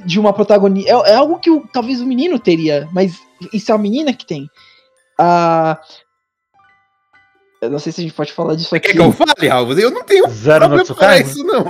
[0.06, 0.90] De uma protagonista.
[0.92, 3.20] É, é algo que o- talvez o menino teria, mas
[3.54, 4.50] isso é a menina que tem.
[5.20, 5.80] Ah,
[7.62, 8.88] eu não sei se a gente pode falar disso aqui.
[8.88, 9.78] quer que eu fale, Raul?
[9.80, 11.66] Eu não tenho Zero no problema pra isso, não.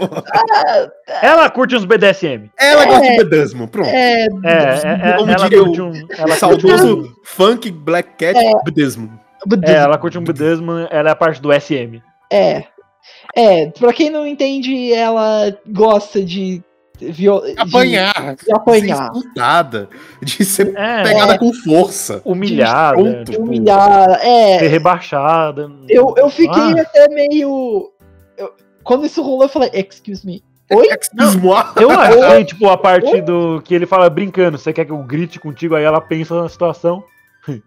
[1.22, 2.50] Ela curte uns BDSM.
[2.60, 3.90] Ela gosta de Bedasmo, pronto.
[3.90, 5.92] É, É, é, é Como ela diria o- um.
[5.92, 9.20] O Ela curte um, saudoso funk Black Cat Bedasmo.
[9.66, 12.02] é, ela curte um BDSM, ela é a parte do SM.
[12.32, 12.64] É.
[13.36, 16.62] É, pra quem não entende, ela gosta de.
[17.00, 17.42] Viol...
[17.42, 18.36] de- Apanhar.
[18.36, 19.12] De apanhar.
[19.14, 19.90] Ser insultada.
[20.22, 22.22] De ser É, pegada com força.
[22.26, 24.20] humilhada, tipo, Humilhar.
[24.22, 24.60] É.
[24.60, 25.72] ser rebaixada.
[25.88, 26.82] Eu, eu fiquei Ah.
[26.82, 27.92] até meio.
[28.38, 30.44] eu- quando isso rolou, eu falei, excuse me.
[30.70, 30.88] Oi?
[30.88, 31.64] Excuse-moi.
[31.80, 35.40] Eu achei, tipo, a parte do que ele fala brincando, você quer que eu grite
[35.40, 37.02] contigo, aí ela pensa na situação.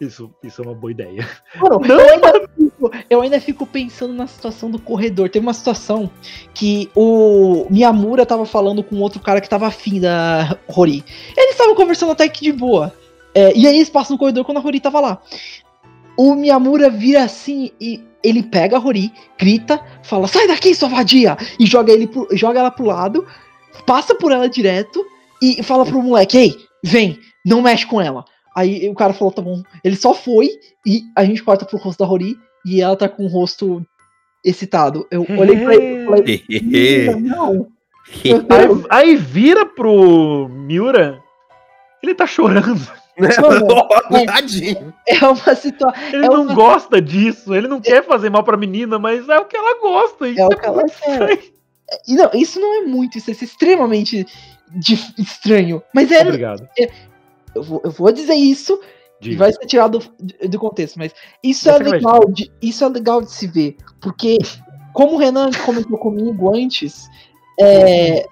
[0.00, 1.26] isso, isso é uma boa ideia.
[1.56, 2.45] Mano, eu, ainda
[3.08, 5.28] eu ainda fico pensando na situação do corredor.
[5.28, 6.10] Teve uma situação
[6.54, 11.04] que o Miyamura tava falando com outro cara que tava afim da Rory.
[11.36, 12.92] Eles estavam conversando até que de boa.
[13.34, 15.18] É, e aí eles passam no corredor quando a Rory tava lá.
[16.16, 21.36] O Miyamura vira assim e ele pega a Rory, grita, fala: Sai daqui, sua vadia!
[21.60, 23.26] E joga, ele pro- joga ela pro lado,
[23.86, 25.04] passa por ela direto
[25.42, 28.24] e fala pro moleque: Ei, vem, não mexe com ela.
[28.56, 29.62] Aí o cara falou: Tá bom.
[29.84, 30.50] Ele só foi
[30.86, 33.82] e a gente corta pro rosto da Rory e ela tá com o rosto
[34.44, 35.06] excitado.
[35.10, 37.68] Eu olhei pra ele e falei: "Menina, Não.
[38.24, 41.18] Aí, aí vira pro Miura,
[42.02, 42.80] ele tá chorando.
[44.26, 44.92] Tadinho.
[45.08, 45.92] É uma situação.
[46.12, 49.38] Ele É não uma- gosta disso, ele não quer fazer mal pra menina, mas é
[49.38, 50.28] o que ela gosta.
[50.28, 51.38] Isso É o é que ela quer.
[52.06, 54.26] E não, isso não é muito, isso é extremamente
[54.70, 55.82] dif- estranho.
[55.94, 56.20] Mas é.
[56.22, 56.68] Obrigado.
[57.54, 58.78] Eu vou, eu vou dizer isso
[59.20, 62.84] e vai ser tirado do, do contexto, mas isso Você é vai legal, de, isso
[62.84, 64.38] é legal de se ver, porque
[64.92, 67.06] como o Renan comentou comigo antes,
[67.60, 68.26] é,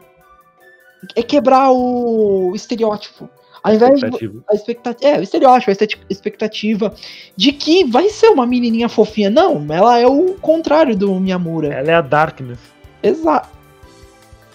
[1.15, 3.29] é quebrar o estereótipo.
[3.63, 4.45] Ao invés de, Expectativa.
[4.51, 6.95] a expectativa, é, o estereótipo, a expectati- expectativa
[7.35, 9.31] de que vai ser uma menininha fofinha.
[9.31, 11.73] Não, ela é o contrário do Miyamura.
[11.73, 12.59] Ela é a Darkness.
[13.03, 13.49] Exato.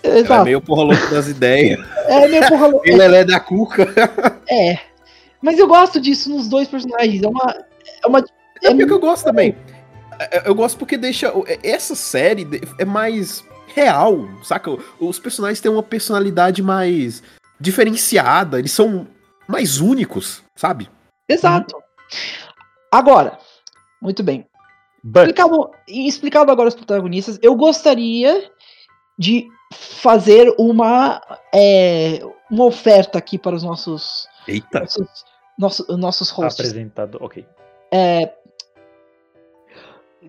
[0.03, 0.43] Ela é Exato.
[0.45, 1.79] meio porra louca das ideias.
[2.07, 3.87] É meio porra lou- Ele é da cuca.
[4.47, 4.77] É.
[5.41, 7.23] Mas eu gosto disso nos dois personagens.
[7.23, 7.65] É uma.
[8.04, 8.19] É uma.
[8.63, 9.56] É porque eu gosto também.
[10.19, 11.32] É, Eu gosto porque deixa.
[11.63, 12.45] Essa série
[12.78, 14.71] é mais real, saca?
[14.99, 17.23] Os personagens têm uma personalidade mais
[17.60, 19.08] diferenciada, eles são
[19.47, 20.89] mais únicos, sabe?
[21.28, 21.75] Exato.
[22.91, 23.38] Agora,
[24.02, 24.45] muito bem.
[25.04, 28.52] But, Explicado, explicado agora os protagonistas, eu gostaria
[29.17, 31.21] de fazer uma,
[31.54, 32.19] é,
[32.52, 34.82] uma oferta aqui para os nossos, Eita.
[34.82, 35.08] nossos,
[35.60, 36.60] nossos, nossos hosts.
[36.60, 37.22] apresentador.
[37.22, 37.45] Ok.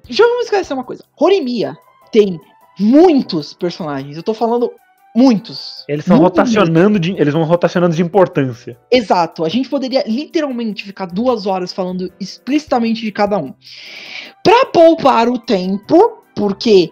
[0.08, 1.04] Já vamos esclarecer uma coisa.
[1.18, 1.76] Horimiya
[2.12, 2.40] tem
[2.78, 4.16] muitos personagens.
[4.16, 4.72] Eu tô falando
[5.14, 5.84] muitos.
[5.88, 7.12] Eles são rotacionando de.
[7.12, 8.78] Eles vão rotacionando de importância.
[8.90, 9.44] Exato.
[9.44, 13.54] A gente poderia literalmente ficar duas horas falando explicitamente de cada um.
[14.42, 16.90] Pra poupar o tempo, porque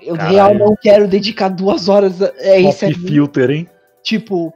[0.00, 0.32] eu Caralho.
[0.32, 3.08] real não quero dedicar duas horas a a esse Pop anime.
[3.10, 3.68] filter, hein?
[4.02, 4.52] Tipo.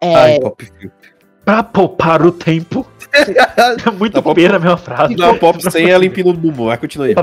[0.00, 1.09] É, Ai, Pop Filter.
[1.50, 2.86] Pra poupar o tempo.
[3.12, 5.16] É muito pena a mesma frase.
[5.16, 7.14] Não, Pop sem ela empina do bumbum, vai continuar aí.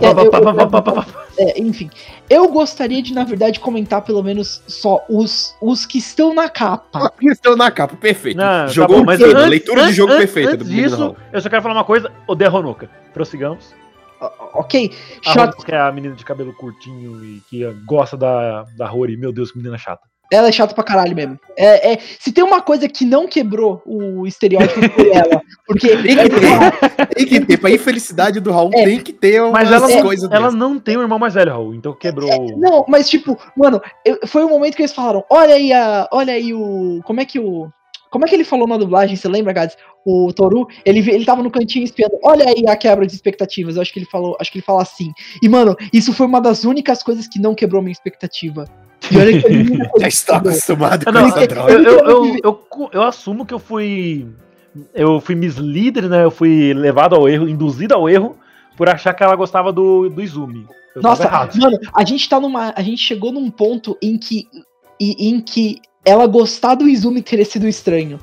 [1.40, 1.90] É, enfim.
[2.30, 7.10] Eu gostaria de, na verdade, comentar pelo menos só os, os que estão na capa.
[7.24, 8.36] Estão na capa, perfeito.
[8.36, 11.42] Não, Jogou tá bom, mas antes- leitura de antes- jogo antes- perfeita Antes disso, eu
[11.42, 12.12] só quero falar uma coisa.
[12.28, 12.90] Odeio a Ronoka.
[13.14, 13.74] Prossigamos.
[14.20, 14.92] O- Ok?
[15.26, 19.16] A Shot, que é a menina de cabelo curtinho e que gosta da, da Rory.
[19.16, 20.02] Meu Deus, que menina chata.
[20.32, 21.40] Ela é chata pra caralho mesmo.
[21.58, 25.42] É, é, se tem uma coisa que não quebrou o estereótipo foi ela.
[25.66, 25.88] Porque.
[25.98, 27.58] Tem que ter, tem que ter.
[27.58, 28.84] Pra infelicidade do Raul, É.
[28.86, 31.74] tem que ter Mas ela, não- coisas ela não tem um irmão mais velho, Raul.
[31.74, 32.30] Então quebrou.
[32.58, 36.08] Não, mas tipo, mano, eu- foi o momento que eles falaram: olha aí a.
[36.12, 37.02] Olha aí o.
[37.04, 37.70] Como é que o.
[38.10, 39.18] Como é que ele falou na dublagem?
[39.18, 39.76] Você lembra, Gads?
[40.06, 42.18] O Toru, ele, ele tava no cantinho espiando.
[42.24, 43.76] Olha aí a quebra de expectativas.
[43.76, 45.12] Eu acho que ele falou, acho que ele fala assim.
[45.44, 48.66] E, mano, isso foi uma das únicas coisas que não quebrou minha expectativa.
[49.12, 51.74] E olha que a Já está acostumado com não, essa eu, droga.
[51.74, 54.28] eu, eu, eu, eu assumo que eu fui.
[54.94, 56.24] Eu fui misleader, né?
[56.24, 58.38] Eu fui levado ao erro, induzido ao erro,
[58.76, 60.68] por achar que ela gostava do, do Izumi.
[60.96, 62.74] Eu Nossa, mano, a gente tá numa.
[62.76, 64.48] A gente chegou num ponto em que.
[65.00, 68.18] em, em que ela gostar do Izumi teria sido estranho.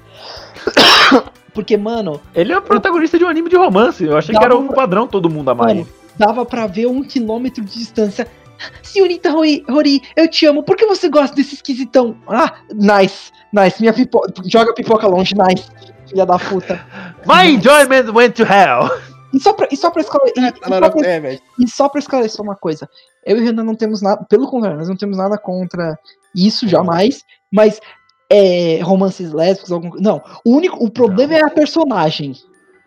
[1.53, 4.03] Porque, mano, Ele é o protagonista de um anime de romance.
[4.03, 5.89] Eu achei que era o padrão todo mundo amar Mano, ele.
[6.17, 8.27] dava pra ver um quilômetro de distância.
[8.83, 10.63] Senhorita Rori, Rori, eu te amo.
[10.63, 12.17] Por que você gosta desse esquisitão?
[12.29, 13.81] Ah, nice, nice.
[13.81, 14.33] Minha pipoca.
[14.47, 15.69] Joga pipoca longe, nice.
[16.07, 16.85] Filha da puta.
[17.27, 18.91] My enjoyment went to hell.
[19.33, 20.43] E só pra, e só pra esclarecer.
[20.45, 21.41] e- e só pra- É, velho.
[21.59, 22.89] E só pra esclarecer uma coisa,
[23.27, 25.99] eu e o Renan não temos nada, pelo contrário, nós não temos nada contra
[26.35, 27.81] isso jamais, mas
[28.31, 32.35] é, romances lésbicos, algum, não, o único, o problema é a personagem,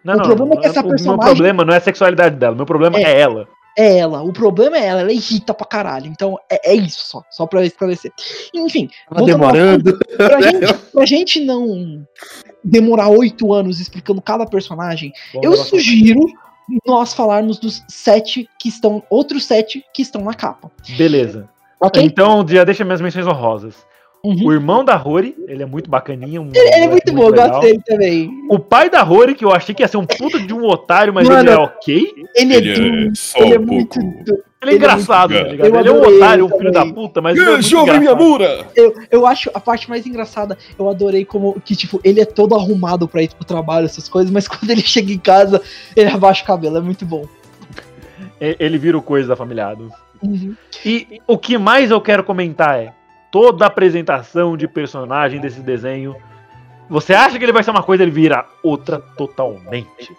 [0.06, 2.38] Não, O não, problema é que essa o meu personagem- problema não é a sexualidade
[2.38, 3.19] dela, o meu problema é, É.
[3.19, 3.45] ela.
[3.77, 7.23] É ela, o problema é ela, ela irrita pra caralho, então é, é isso só,
[7.29, 8.11] só pra esclarecer.
[8.51, 9.99] Enfim, ao demorando.
[10.17, 12.05] pra gente, pra gente não
[12.63, 16.25] demorar oito anos explicando cada personagem, Vamos eu sugiro
[16.85, 21.47] nós falarmos dos sete que estão, outros sete que estão na capa, Beleza.
[21.79, 22.03] ok?
[22.03, 23.75] Então, já deixa minhas menções honrosas.
[24.23, 24.45] Uhum.
[24.47, 26.41] O irmão da Rory, ele é muito bacaninha.
[26.41, 27.49] Um Ele, ele é moleque muito bom, eu legal.
[27.49, 28.30] gosto dele também.
[28.49, 31.13] O pai da Rory, que eu achei que ia ser um puta de um otário,
[31.13, 32.13] mas Mano, ele é ok.
[32.36, 33.99] Ele, é, Ele é só ele é um muito.
[33.99, 34.23] pouco.
[34.25, 35.67] do- Ele é Ele é engraçado, muito tá ligado?
[35.75, 37.99] Eu Ele é um otário, um filho da puta, mas é muito Jovem.
[37.99, 38.65] Miyamura!
[38.75, 40.58] Eu, eu acho a parte mais engraçada.
[40.77, 44.32] Eu adorei como que, tipo, ele é todo arrumado pra ir pro trabalho, essas coisas,
[44.32, 45.62] mas quando ele chega em casa,
[45.95, 46.77] ele abaixa o cabelo.
[46.77, 47.25] É muito bom.
[48.41, 49.93] E- Ele vira o coisa da família Addams.
[50.23, 50.56] Uhum.
[50.84, 52.91] E o que mais eu quero comentar é
[53.31, 56.15] toda a apresentação de personagem desse desenho.
[56.89, 60.15] Você acha que ele vai ser uma coisa, ele vira outra totalmente.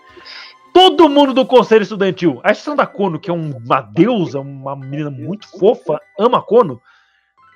[0.72, 4.76] Todo mundo do conselho estudantil, a exceção da Kono, que é um- uma deusa, uma
[4.76, 6.80] menina muito fofa, ama a Kono.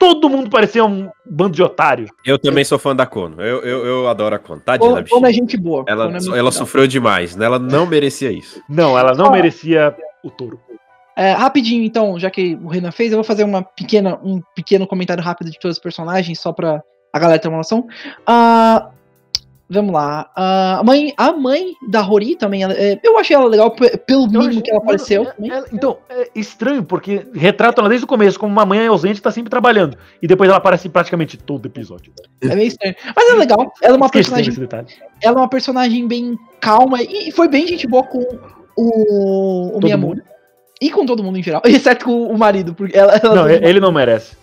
[0.01, 2.09] Todo mundo parecia um bando de otário.
[2.25, 3.41] Eu também sou fã da Kono.
[3.41, 4.61] Eu, eu, eu adoro a Kono.
[4.61, 5.29] Tadinha da bichinha.
[5.29, 5.85] é gente boa.
[5.87, 7.45] Ela, é ela sofreu demais, né?
[7.47, 8.61] Ela não merecia isso.
[8.69, 9.31] Não, ela não Ah.
[9.31, 10.59] merecia o touro.
[11.17, 14.87] É, rapidinho, então, já que o Renan fez, eu vou fazer uma pequena, um pequeno
[14.87, 17.87] comentário rápido de todos os personagens, só pra a galera ter uma noção.
[18.27, 18.89] Ah,
[19.69, 20.31] vamos lá.
[20.35, 23.97] Ah, a, mãe, a mãe da Rory também, ela- é, eu achei ela legal pe-
[23.99, 25.27] pelo mínimo que ela apareceu.
[25.27, 29.23] é- então, é estranho, porque retrata ela desde o começo como uma mãe ausente e
[29.23, 29.99] tá sempre trabalhando.
[30.23, 32.13] E depois ela aparece em praticamente todo episódio.
[32.41, 32.95] É meio estranho.
[33.15, 33.71] Mas é legal.
[33.83, 34.69] Ela é uma Esqueci personagem
[35.23, 38.21] ela é uma personagem bem calma e foi bem gente boa com
[38.77, 40.25] o, o Miyamura.
[40.83, 43.79] E com todo mundo em geral, exceto com o marido, porque ela, ela Não, ele
[43.79, 44.37] não merece.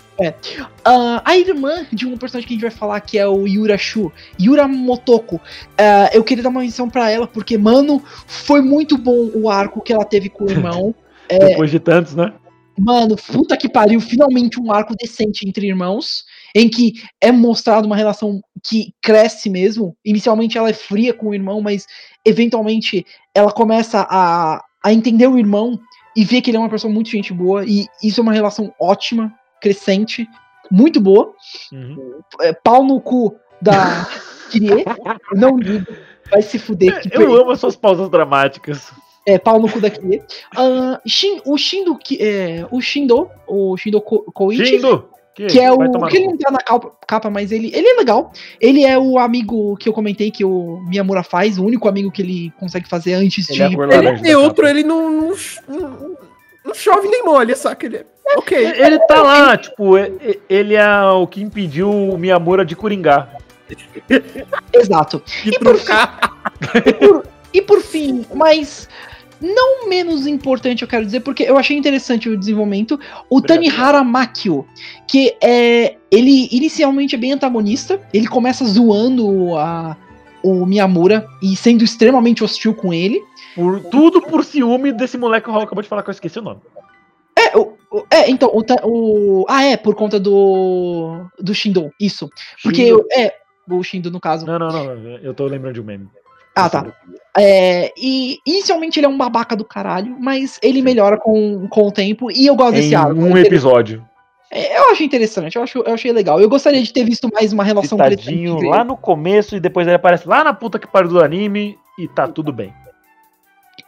[0.84, 3.78] Ah, a irmã de um personagem que a gente vai falar, que é o Yura
[3.78, 5.40] Shu, Yura Motoko.
[5.78, 9.82] ah, eu queria dar uma menção pra ela, porque, mano, foi muito bom o arco
[9.82, 10.96] que ela teve com o irmão.
[11.32, 12.34] É, Depois de tantos, né?
[12.76, 16.24] Mano, puta que pariu, finalmente um arco decente entre irmãos,
[16.56, 19.96] em que é mostrado uma relação que cresce mesmo.
[20.04, 21.86] Inicialmente ela é fria com o irmão, mas
[22.26, 25.80] eventualmente ela começa a, a entender o irmão
[26.20, 28.74] e ver que ele é uma pessoa muito gente boa, e isso é uma relação
[28.80, 30.28] ótima, crescente,
[30.70, 31.34] muito boa.
[31.72, 32.20] Uhum.
[32.42, 34.06] É, pau no cu da
[34.52, 34.84] Kirie,
[35.34, 35.86] não ligo,
[36.30, 37.02] vai se fuder.
[37.02, 38.92] que Eu amo as suas pausas dramáticas.
[39.26, 40.22] é, pau no cu da Kirie.
[40.58, 45.10] Ah, Shin- o Shindo, é, o Shindo, o Shindo Ko- Koichi, Shindo!
[45.48, 46.08] Que é vai o.
[46.08, 48.32] Que ele não tá na capa, capa, mas ele, ele é legal.
[48.60, 52.22] Ele é o amigo que eu comentei que o Miyamura faz, o único amigo que
[52.22, 53.76] ele consegue fazer antes Ele é de.
[53.76, 54.70] cor Ele outro, capa.
[54.70, 55.36] ele não, não,
[55.68, 56.18] não,
[56.66, 57.86] não chove nem molha, saca?
[57.86, 58.06] Ele é
[58.38, 58.58] ok.
[58.58, 59.94] Ele ele tá lá, tipo,
[60.50, 63.36] ele é o que impediu o Miyamura de coringar.
[64.74, 65.22] Exato.
[65.46, 66.20] E E por, cá.
[66.86, 68.90] e, por, e por fim, mas
[69.42, 73.00] não menos importante, eu quero dizer, porque eu achei interessante o desenvolvimento,
[73.30, 73.58] o Obrigado.
[73.58, 74.66] Tanihara Makio,
[75.08, 75.96] que é.
[76.12, 79.96] Ele inicialmente é bem antagonista, ele começa zoando a,
[80.44, 83.22] o Miyamura e sendo extremamente hostil com ele.
[83.56, 86.40] Por, tudo por ciúme desse moleque que o Raul acabou de falar que eu esqueci
[86.40, 86.62] o nome.
[87.38, 87.76] É, o,
[88.12, 89.46] é então, o, o.
[89.48, 91.26] Ah, é, por conta do.
[91.40, 92.30] Do Shindo, isso.
[92.64, 93.06] Porque, Shindo.
[93.12, 93.34] é,
[93.70, 94.46] o Shindo no caso.
[94.46, 94.94] Não, não, não.
[95.18, 96.08] Eu tô lembrando de um meme.
[96.66, 96.86] Ah, tá.
[97.38, 101.92] É, e inicialmente ele é um babaca do caralho, mas ele melhora com, com o
[101.92, 103.20] tempo e eu gosto desse Em arco.
[103.20, 104.04] um episódio.
[104.52, 106.42] É, Eu acho interessante, eu, acho, eu achei legal.
[106.42, 109.96] Eu gostaria de ter visto mais uma relação Citadinho lá no começo e depois ele
[109.96, 112.74] aparece lá na puta que pariu do anime e tá tudo bem.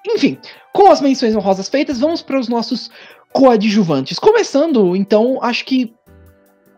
[0.07, 0.37] Enfim,
[0.71, 2.89] com as menções honrosas feitas, vamos para os nossos
[3.33, 4.19] coadjuvantes.
[4.19, 5.93] Começando, então, acho que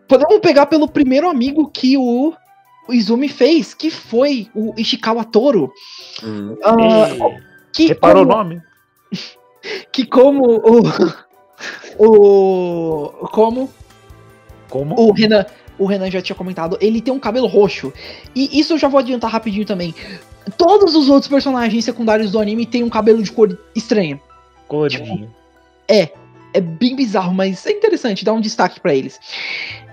[0.08, 2.32] podemos pegar pelo primeiro amigo que o
[2.92, 5.72] Izumi fez, que foi o Ishikawa Toro.
[6.22, 6.56] Hum.
[6.78, 7.38] Ei,
[7.72, 8.62] que Reparou o como- nome?
[9.92, 10.82] que como o,
[11.98, 13.70] o como
[14.68, 14.94] Como?
[15.00, 15.46] o Renan,
[15.78, 17.92] o Renan já tinha comentado, ele tem um cabelo roxo.
[18.34, 19.94] E isso eu já vou adiantar rapidinho também.
[20.58, 24.20] Todos os outros personagens secundários do anime têm um cabelo de cor estranha.
[24.68, 25.32] Coloridinho.
[25.88, 29.18] É bem bizarro, mas é interessante, dá um destaque pra eles.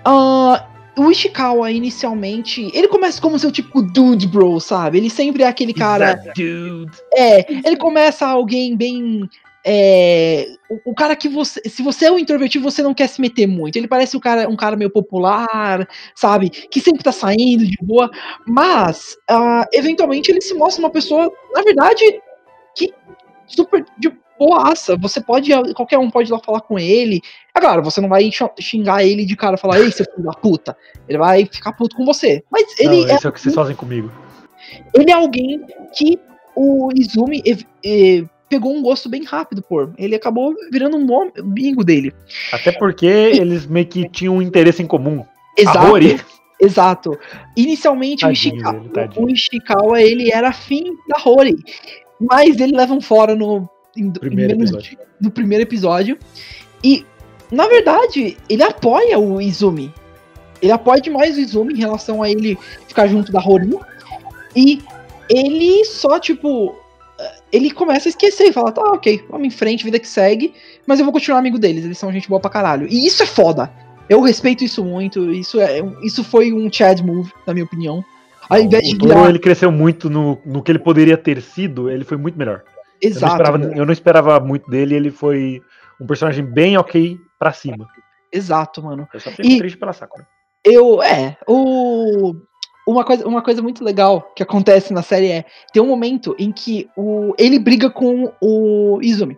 [0.04, 0.64] Ah,
[0.96, 4.98] o Ishikawa, inicialmente, ele começa como seu tipo dude bro, sabe?
[4.98, 6.14] Ele sempre é aquele cara.
[6.36, 6.90] Dude.
[7.14, 9.28] É, ele começa alguém bem.
[9.64, 11.60] É, o, o cara que você.
[11.68, 13.76] Se você é um introvertido, você não quer se meter muito.
[13.76, 16.50] Ele parece um cara, um cara meio popular, sabe?
[16.50, 18.10] Que sempre tá saindo de boa.
[18.46, 22.20] Mas, ah, eventualmente, ele se mostra uma pessoa, na verdade,
[22.76, 22.92] que
[23.46, 24.10] super de
[24.46, 24.96] boaça.
[24.96, 25.50] Você pode.
[25.74, 27.20] Qualquer um pode ir lá falar com ele.
[27.54, 28.30] É claro, você não vai
[28.60, 30.76] xingar ele de cara e falar, ei, seu filho da puta.
[31.08, 32.42] Ele vai ficar puto com você.
[32.50, 34.10] Mas ele Não, é é o que vocês fazem comigo.
[34.94, 35.64] ele é alguém
[35.94, 36.18] que
[36.56, 37.42] o Izumi
[38.48, 39.94] pegou um gosto bem rápido por.
[39.96, 42.12] Ele acabou virando um bom amigo dele.
[42.52, 45.24] Até porque eles meio que tinham um interesse em comum.
[45.56, 45.98] Exato.
[46.60, 47.18] Exato.
[47.56, 49.26] Inicialmente o, Tadinho Ishikawa, dele, tadinho.
[49.26, 51.56] o Ishikawa ele era afim da Rory.
[52.20, 54.90] Mas ele leva um fora no, em- em Primeiro episódio.
[54.90, 56.18] de- no primeiro episódio.
[56.82, 57.04] E,
[57.50, 59.92] na verdade, ele apoia o Izumi.
[60.60, 62.56] Ele apoia demais o Izumi em relação a ele
[62.88, 63.78] ficar junto da Rory.
[64.54, 64.80] E
[65.28, 66.74] ele só, tipo.
[67.18, 70.54] eh, Ele começa a esquecer e fala, tá, ok, vamos em frente, vida que segue,
[70.86, 72.86] mas eu vou continuar amigo deles, eles são gente boa pra caralho.
[72.88, 73.70] E isso é foda.
[74.08, 78.02] Eu respeito isso muito, isso, é, isso foi um Chad move, na minha opinião.
[78.48, 79.28] Ao invés de o Toro, virar.
[79.28, 82.62] ele cresceu muito no, no que ele poderia ter sido, ele foi muito melhor.
[83.02, 85.60] Eu não, Exato, esperava, eu não esperava muito dele, ele foi
[86.00, 87.86] um personagem bem ok pra cima.
[88.32, 89.08] exato, mano.
[89.12, 90.26] Eu só fico E- triste pela Sakura.
[90.64, 92.34] Eu, é, o
[92.86, 96.50] uma coisa, uma coisa muito legal que acontece na série é tem um momento em
[96.52, 99.36] que o ele briga com o Izumi.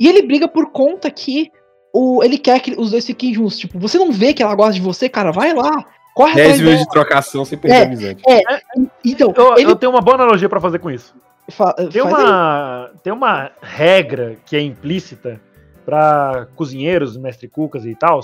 [0.00, 1.50] E ele briga por conta que
[1.92, 4.74] o ele quer que os dois fiquem juntos, tipo, você não vê que ela gosta
[4.74, 5.84] de você, cara, vai lá.
[6.14, 6.86] Corre 10 atrás minutos dela.
[6.86, 7.80] de trocação sem perder É.
[7.80, 8.22] a amizade.
[9.04, 11.14] Então, Eu, ele eu tenho uma boa analogia pra fazer com isso.
[11.50, 12.08] Fa- Tem aí.
[12.08, 15.40] uma, tem uma regra que é implícita
[15.84, 18.20] pra cozinheiros, mestre cucas e tal,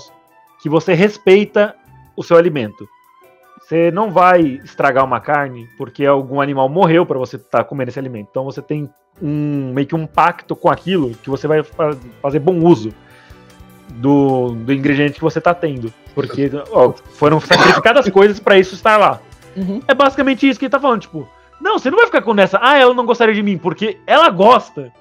[0.61, 1.75] que você respeita
[2.15, 2.87] o seu alimento.
[3.61, 7.99] Você não vai estragar uma carne porque algum animal morreu pra você estar comendo esse
[7.99, 8.27] alimento.
[8.31, 8.89] Então você tem
[9.21, 12.91] um meio que um pacto com aquilo que você vai fa- fazer bom uso
[13.89, 15.93] do, do ingrediente que você tá tendo.
[16.13, 19.21] Porque ó, foram sacrificadas coisas pra isso estar lá.
[19.55, 19.81] Uhum.
[19.87, 21.27] É basicamente isso que ele tá falando, tipo,
[21.61, 24.29] não, você não vai ficar com nessa, ah, ela não gostaria de mim, porque ela
[24.29, 24.91] gosta.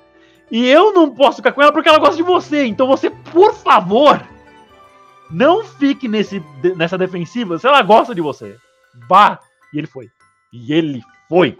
[0.50, 2.64] E eu não posso ficar com ela porque ela gosta de você.
[2.64, 4.20] Então você, por favor,
[5.30, 6.42] não fique nesse,
[6.76, 8.56] nessa defensiva se ela gosta de você.
[9.08, 9.38] Vá.
[9.72, 10.08] E ele foi.
[10.52, 11.56] E ele foi.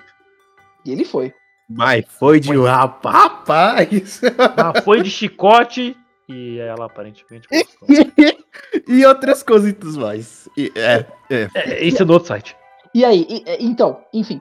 [0.84, 1.32] E ele foi.
[1.68, 4.20] Mas foi de um rapaz.
[4.56, 5.96] Ah, foi de chicote
[6.28, 7.88] e ela aparentemente gostou.
[8.88, 10.48] e outras cositas mais.
[10.56, 11.48] E- é, é.
[11.54, 12.56] É, isso é no outro site.
[12.92, 14.40] E aí, e- e- então, enfim,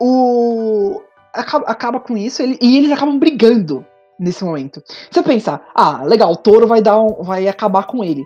[0.00, 1.02] o
[1.34, 3.84] acaba, acaba com isso ele- e eles acabam brigando
[4.18, 4.82] nesse momento.
[5.10, 8.24] Você pensa, ah, legal, o touro vai dar um- vai acabar com ele.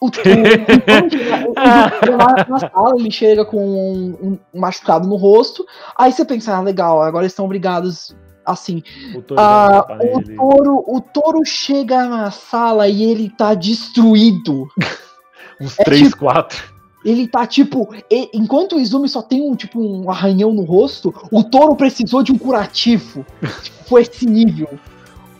[0.00, 1.54] O, o, o touro
[2.48, 5.64] na sala, ele chega com um, um machucado no rosto.
[5.96, 8.82] Aí você pensa, ah, legal, agora eles estão brigados assim.
[9.14, 14.66] O Toro Ah, o touro, o touro chega na sala e ele tá destruído.
[15.60, 16.73] Uns é 3, tipo- 4.
[17.04, 17.88] Ele tá tipo.
[18.10, 22.22] e- enquanto o Izumi só tem um tipo um arranhão no rosto, o touro precisou
[22.22, 23.24] de um curativo.
[23.62, 24.68] Tipo, Foi esse nível.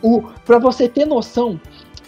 [0.01, 1.59] O, pra você ter noção,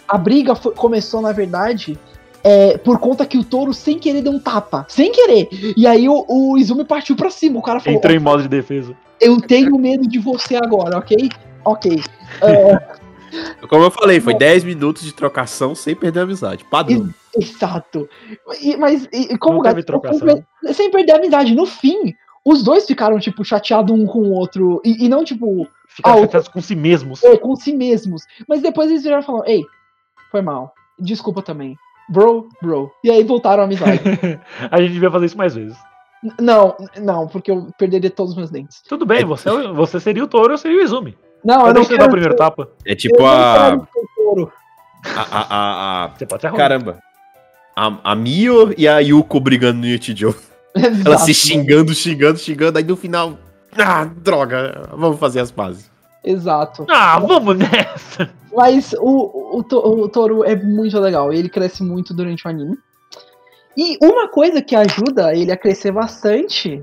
[0.06, 1.98] a briga foi- começou, na verdade,
[2.44, 4.86] é, por conta que o touro, sem querer, deu um tapa.
[4.88, 5.48] Sem querer.
[5.76, 7.58] E aí o, o Izumi partiu pra cima.
[7.58, 8.94] O cara falou: Entrou em modo de defesa.
[9.20, 11.28] Eu tenho medo de você agora, ok?
[11.64, 12.00] Ok.
[12.40, 12.78] É,
[13.68, 16.64] Como eu falei, foi 10 minutos de trocação sem perder a amizade.
[16.64, 17.08] Padrão.
[17.38, 18.08] Exato.
[18.60, 20.44] E- mas, e, como Não teve trocação.
[20.72, 21.54] sem perder a amizade.
[21.54, 22.14] No fim,
[22.44, 24.80] os dois ficaram, tipo, chateados um com o outro.
[24.84, 27.24] E, e não, tipo, Ficaram Ah, chateados com si mesmos.
[27.24, 28.22] é, com si mesmos.
[28.46, 29.64] Mas depois eles viraram e falaram, ei,
[30.30, 30.72] foi mal.
[30.98, 31.76] Desculpa também.
[32.10, 32.90] Bro, bro.
[33.02, 34.00] E aí voltaram a amizade.
[34.70, 35.76] A gente devia fazer isso mais vezes.
[36.40, 38.82] Não, não, porque eu perderia todos os meus dentes.
[38.88, 39.24] Tudo bem, É.
[39.24, 41.16] você, você seria o touro, eu seria o Izumi.
[41.44, 42.68] Não, eu não você dar quero o primeiro tapa?
[42.84, 43.68] É eu tipo não a.
[43.68, 44.52] quero ser touro.
[45.16, 46.58] a, a, a, a- Você pode ser ruim.
[46.58, 46.98] Caramba.
[47.78, 50.34] A, a Mio e a Yuko brigando no Yuchijo.
[50.74, 52.76] Elas Exato, se xingando, xingando, xingando.
[52.78, 53.38] Aí no final.
[53.78, 54.88] Ah, droga.
[54.96, 55.88] Vamos fazer as pazes.
[56.24, 56.84] Exato.
[56.90, 58.28] Ah, vamos nessa!
[58.52, 61.32] Mas o, o, to- o Toru é muito legal.
[61.32, 62.76] Ele cresce muito durante o anime.
[63.76, 66.82] E uma coisa que ajuda ele a crescer bastante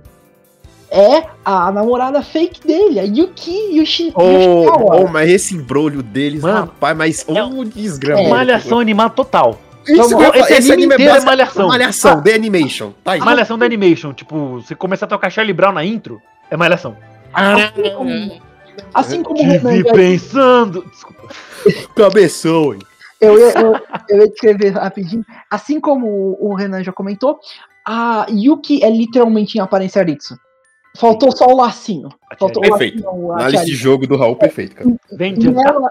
[0.89, 4.65] é a namorada fake dele, a Yuki Yoshi, Oh,
[5.03, 8.21] oh, mas esse embrulho deles, Mano, rapaz, mas é um desgrama.
[8.21, 8.29] É.
[8.29, 9.59] Malhação animada total.
[9.87, 11.67] Isso eu ia falar, esse anime inteiro é básico- malhação.
[11.67, 12.91] Malhação, The Animation.
[13.03, 13.19] Tá aí.
[13.19, 14.13] Malhação da Animation.
[14.13, 16.95] Tipo, você começar a tocar Charlie Brown na intro, é malhação.
[17.33, 18.41] Assim como,
[18.93, 20.85] assim como o Renan vi já- pensando.
[20.89, 21.27] Desculpa.
[21.95, 22.79] Cabeção, hein?
[23.21, 23.75] Eu ia, eu,
[24.09, 25.23] eu ia descrever rapidinho.
[25.49, 27.39] Assim como o, o Renan já comentou,
[27.85, 30.35] a Yuki é literalmente em aparência Aritsu.
[30.97, 32.09] Faltou só o lacinho.
[32.39, 33.03] Faltou o Perfeito.
[33.03, 34.89] lacinho, a Análise de jogo do Raul, perfeito, cara.
[35.11, 35.89] Vem E de ela,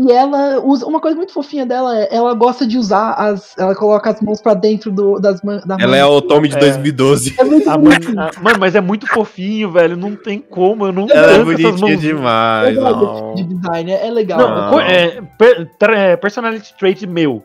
[0.00, 0.86] e ela usa.
[0.86, 3.56] Uma coisa muito fofinha dela é ela gosta de usar as.
[3.58, 6.12] Ela coloca as mãos pra dentro do, das man, da Ela é mão.
[6.16, 6.58] o Tommy de É.
[6.60, 7.34] 2012.
[7.38, 9.96] É muito A mãe- a- mano, mas é muito fofinho, velho.
[9.96, 10.86] Não tem como.
[10.86, 12.00] Eu não Ela é bonitinha mãos.
[12.00, 12.76] demais.
[12.76, 13.34] Não.
[13.34, 14.38] de design, é, é legal.
[14.38, 17.44] Não, é, per- é, personality trait meu.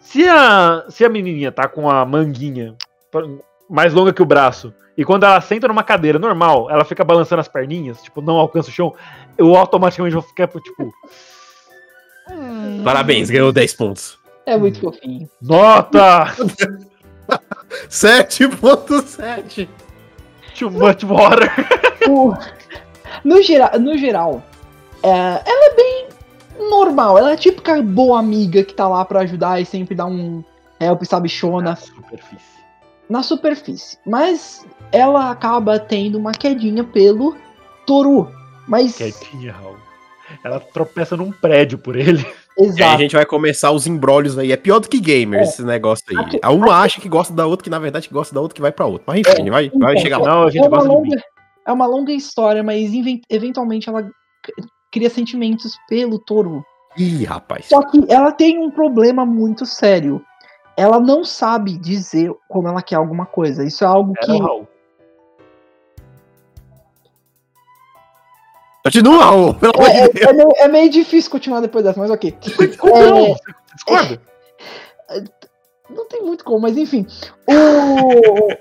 [0.00, 2.74] Se a, se a menininha tá com a manguinha
[3.68, 7.40] mais longa que o braço, e quando ela senta numa cadeira normal, ela fica balançando
[7.40, 8.94] as perninhas, tipo, não alcança o chão,
[9.36, 10.92] eu automaticamente vou ficar, tipo,
[12.84, 14.18] Parabéns, ganhou 10 pontos.
[14.46, 15.28] É muito fofinho.
[15.42, 16.34] nota!
[17.88, 19.68] 7.7.
[20.58, 21.50] Too much water!
[22.08, 22.34] O-
[23.24, 24.42] no, geral, no geral,
[25.02, 26.08] é, ela é bem
[26.70, 27.18] normal.
[27.18, 30.42] Ela é a típica boa amiga que tá lá pra ajudar e sempre dá um
[30.80, 32.58] help, sabichona Na superfície.
[33.08, 33.98] na superfície.
[34.06, 37.36] Mas ela acaba tendo uma quedinha pelo
[37.86, 38.30] Toru.
[38.66, 38.96] Mas.
[38.96, 39.76] Quietinha, Raul.
[40.44, 42.24] Ela tropeça num prédio por ele.
[42.58, 42.98] É, a Exato.
[42.98, 44.50] gente vai começar os embrólios aí.
[44.50, 46.16] É pior do que gamers esse negócio aí.
[46.16, 48.60] Aqui- A uma acha que gosta da outra, que na verdade gosta da outra, que
[48.60, 49.04] vai pra outra.
[49.06, 50.28] Mas enfim, vai, vai então, chegar lá.
[50.28, 51.08] Não, a gente é, uma gosta de mim.
[51.10, 51.22] longa,
[51.66, 52.90] é uma longa história, mas
[53.30, 54.10] eventualmente ela
[54.90, 56.64] cria sentimentos pelo Toru.
[56.96, 57.66] Ih, rapaz.
[57.66, 60.20] Só que ela tem um problema muito sério.
[60.76, 63.64] Ela não sabe dizer como ela quer alguma coisa.
[63.64, 64.42] Isso é algo Era que.
[68.88, 70.26] Continua, Raul, pelo amor de É, Deus.
[70.26, 72.34] é- é meio, é meio difícil continuar depois dessa, mas ok.
[72.40, 73.26] É, não?
[73.26, 73.42] Você
[73.74, 74.20] discorda?
[75.90, 77.06] Não tem muito como, mas enfim.
[77.48, 78.52] O...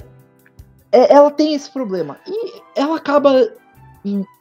[0.92, 2.18] é, ela tem esse problema.
[2.28, 3.50] E ela acaba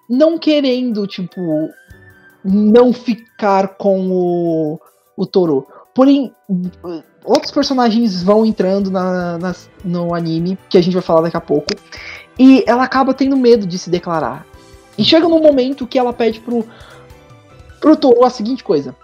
[0.09, 1.41] não querendo, tipo,
[2.45, 4.81] não ficar com o,
[5.17, 5.67] o Toro.
[5.95, 6.33] Porém,
[7.25, 11.41] outros personagens vão entrando na, nas- no anime, que a gente vai falar daqui a
[11.41, 11.67] pouco.
[12.39, 14.47] E ela acaba tendo medo de se declarar.
[14.99, 16.65] E chega num momento que ela pede pro,
[17.81, 18.95] pro Toro a seguinte coisa.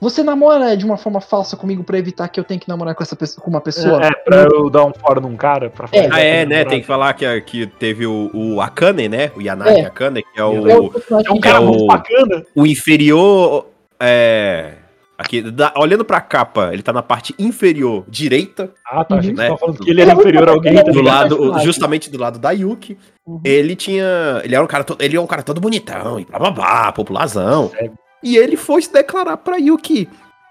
[0.00, 3.02] Você namora de uma forma falsa comigo pra evitar que eu tenha que namorar com,
[3.02, 4.00] essa pessoa, com uma pessoa?
[4.02, 5.68] É, pra eu dar um fora num cara.
[5.68, 6.08] Pra É.
[6.10, 6.64] Ah, é, né?
[6.64, 9.30] Tem que falar que, que teve o, o Akane, né?
[9.36, 9.84] O Yanagi É.
[9.84, 12.46] Akane, que é É o, o personagem É um cara É muito o- bacana.
[12.54, 13.66] o inferior.
[13.98, 14.72] É.
[15.20, 19.16] Aqui, da- olhando pra capa, ele tá na parte inferior direita, Ah, tá.
[19.16, 19.48] A gente Né?
[19.48, 20.74] tava falando que ele era inferior a alguém.
[20.74, 22.96] tá do lado, justamente do lado da Yuki.
[23.26, 23.38] Uhum.
[23.44, 24.40] Ele tinha.
[24.42, 26.92] Ele era um cara todo, ele é um cara todo bonitão e blá blá blá,
[26.92, 27.68] popularzão.
[27.68, 27.92] Sério?
[28.22, 30.08] E ele foi se declarar pra Yuki.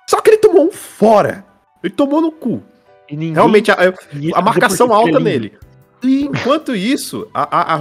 [0.07, 1.43] Só que ele tomou um fora.
[1.83, 2.61] Ele tomou no cu.
[3.09, 3.75] E ninguém Realmente, a,
[4.35, 5.53] a marcação alta é nele.
[6.03, 7.79] E enquanto isso, a, a, a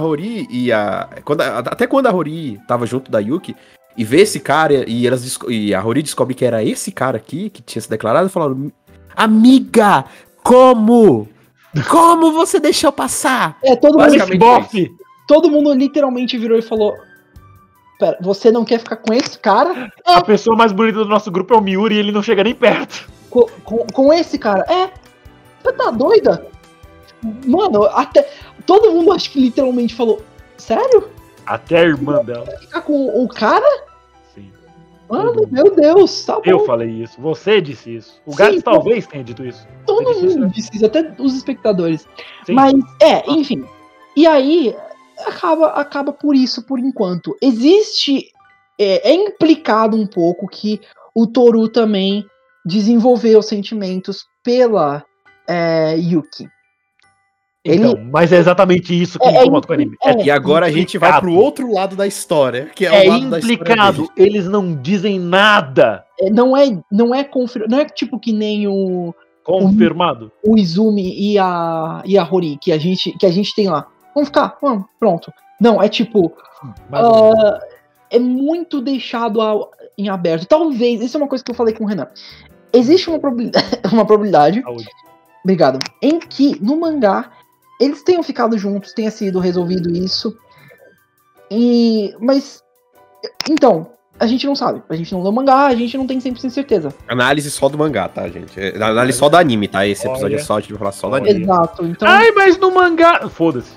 [0.49, 1.07] e a.
[1.23, 3.55] Quando Até quando a Rory tava junto da Yuki
[3.99, 7.49] e vê esse cara e, elas, e a Rory descobre que era esse cara aqui
[7.49, 8.71] que tinha se declarado e falaram:
[9.13, 10.05] Amiga,
[10.41, 11.27] como?
[11.89, 13.57] Como você deixou passar?
[13.61, 14.89] É, todo mundo, bofe!
[15.27, 16.95] todo mundo literalmente virou e falou:
[17.99, 19.91] Pera, você não quer ficar com esse cara?
[20.05, 22.55] A pessoa mais bonita do nosso grupo é o Miuri e ele não chega nem
[22.55, 23.09] perto.
[23.29, 24.63] Com, com, com esse cara?
[24.71, 24.91] É.
[25.61, 26.47] Você tá doida?
[27.45, 28.29] Mano, até.
[28.65, 30.23] Todo mundo acho que literalmente falou:
[30.55, 31.09] Sério?
[31.45, 32.45] Até a irmã dela.
[32.61, 33.88] Ficar com o cara?
[35.09, 36.41] Mano, meu Deus, tá bom.
[36.45, 37.19] Eu falei isso.
[37.19, 38.21] Você disse isso.
[38.25, 39.67] O Gats talvez tenha dito isso.
[39.85, 42.07] Todo disse mundo isso, disse isso, até os espectadores.
[42.45, 42.53] Sim.
[42.53, 43.65] Mas, é, enfim.
[44.15, 44.75] E aí,
[45.25, 47.35] acaba, acaba por isso, por enquanto.
[47.41, 48.31] Existe.
[48.81, 50.79] É, é implicado um pouco que
[51.13, 52.25] o Toru também
[52.65, 55.03] desenvolveu sentimentos pela
[55.47, 56.47] é, Yuki.
[57.65, 59.97] Então, mas é exatamente isso que É, me é incomoda com o anime.
[60.03, 63.11] é, E agora a gente vai pro outro lado da história, que é, É o
[63.11, 63.97] lado da história implicado.
[64.15, 64.29] dele.
[64.29, 66.05] Eles não dizem nada.
[66.19, 67.65] É, não é não é confir...
[67.69, 70.31] não é tipo que nem o, Confirmado.
[70.45, 73.87] o Izumi e a e a Hori que a gente que a gente tem lá.
[74.15, 75.31] Vamos ficar, vamos, pronto.
[75.59, 76.31] Não, é tipo
[76.91, 77.59] ah,
[78.09, 80.45] é muito deixado ao- em aberto.
[80.47, 82.07] Talvez, isso é uma coisa que eu falei com o Renan.
[82.71, 84.87] Existe uma probabilidade, uma probabilidade Saúde.
[85.43, 87.31] obrigado, em que no mangá
[87.79, 90.37] eles tenham ficado juntos, tenha sido resolvido isso.
[91.49, 92.63] E mas
[93.49, 94.83] então, a gente não sabe.
[94.89, 96.93] A gente não o mangá, a gente não tem 100% certeza.
[97.07, 98.59] Análise só do mangá, tá, gente?
[98.59, 99.87] É, Análise só do anime, tá?
[99.87, 100.41] Esse episódio Olha.
[100.41, 101.43] é só, a gente vai falar só do anime.
[101.43, 101.85] Exato.
[101.85, 103.29] Então, Ai, mas no mangá.
[103.29, 103.71] Foda-se.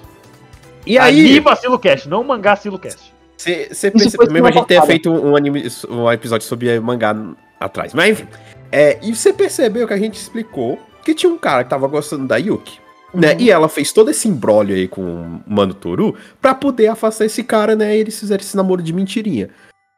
[0.84, 3.14] E aí, Anima Silocast, não mangá Silocast.
[3.36, 7.14] você percebeu, mesmo a gente ter feito um, anime, um episódio sobre mangá
[7.61, 7.94] atrás.
[7.94, 8.26] Mas enfim,
[8.72, 12.26] é, e você percebeu que a gente explicou que tinha um cara que tava gostando
[12.26, 12.82] da Yuki.
[13.14, 13.32] Né?
[13.32, 13.40] Uhum.
[13.40, 17.44] E ela fez todo esse embrólio aí com o Mano Toru pra poder afastar esse
[17.44, 17.96] cara, né?
[17.96, 19.50] E eles fizeram esse namoro de mentirinha.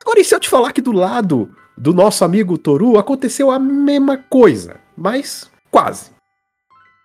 [0.02, 3.58] Agora, e se eu te falar que do lado do nosso amigo Toru aconteceu a
[3.58, 6.10] mesma coisa, mas quase.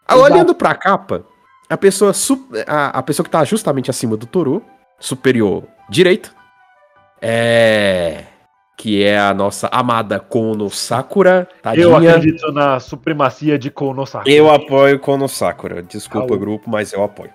[0.07, 0.33] Ah, Exato.
[0.33, 1.23] Olhando pra capa,
[1.69, 2.11] a pessoa,
[2.67, 4.63] a, a pessoa que tá justamente acima do Toru,
[4.99, 6.31] superior direita,
[7.21, 8.25] é.
[8.81, 12.15] Que é a nossa amada Kono Sakura, Eu tadinha.
[12.15, 14.29] acredito na supremacia de Konosaka.
[14.29, 15.83] Eu apoio Kono Sakura.
[15.83, 16.39] Desculpa, Raul.
[16.39, 17.29] grupo, mas eu apoio.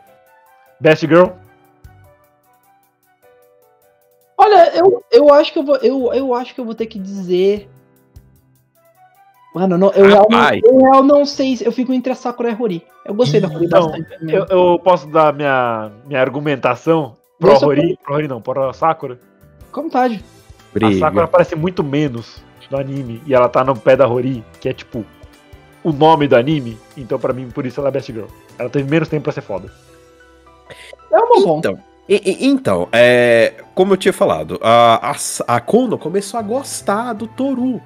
[0.81, 1.27] Best Girl?
[4.39, 5.77] Olha, eu, eu acho que eu vou.
[5.77, 7.69] Eu, eu acho que eu vou ter que dizer.
[9.55, 11.59] Mano, não- eu, real não, eu real não sei.
[11.59, 12.87] se- Eu fico entre a Sakura e a Rory.
[13.05, 14.33] Eu gostei da Rory Então, bastante.
[14.33, 17.99] Eu, eu posso dar minha, minha argumentação pro eu- Rory?
[18.03, 19.21] Pro Rory não, pro Sakura.
[19.71, 20.25] Com vontade.
[20.97, 24.69] A Sakura aparece muito menos no anime e ela tá no pé da Rory, que
[24.69, 25.05] é tipo
[25.83, 26.79] o nome do anime.
[26.97, 28.27] Então, pra mim, por isso ela é Best Girl.
[28.59, 29.71] Ela teve menos tempo pra ser foda.
[31.13, 31.69] É um bom ponto.
[31.69, 36.43] Então, e- e- então é, como eu tinha falado, a, a, a Kono começou a
[36.43, 37.81] gostar do Toru.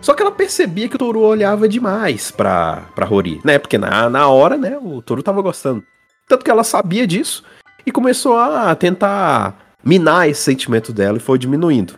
[0.00, 3.58] Só que ela percebia que o Toru olhava demais pra, pra Rory, né?
[3.58, 5.82] Porque na, na hora, né, o Toru tava gostando.
[6.28, 7.42] Tanto que ela sabia disso
[7.86, 11.94] e começou a tentar minar esse sentimento dela e foi diminuindo.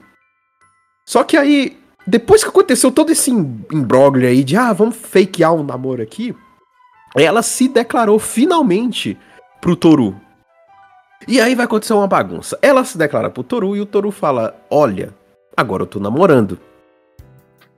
[1.07, 5.63] Só que aí, depois que aconteceu todo esse imbróglio aí de, ah, vamos fakear um
[5.63, 6.35] namoro aqui,
[7.15, 9.17] ela se declarou finalmente
[9.61, 10.15] pro Toru.
[11.29, 12.59] E aí vai acontecer uma bagunça.
[12.61, 15.15] Ela se declara pro Toru e o Toru fala: Olha,
[15.57, 16.59] agora eu tô namorando.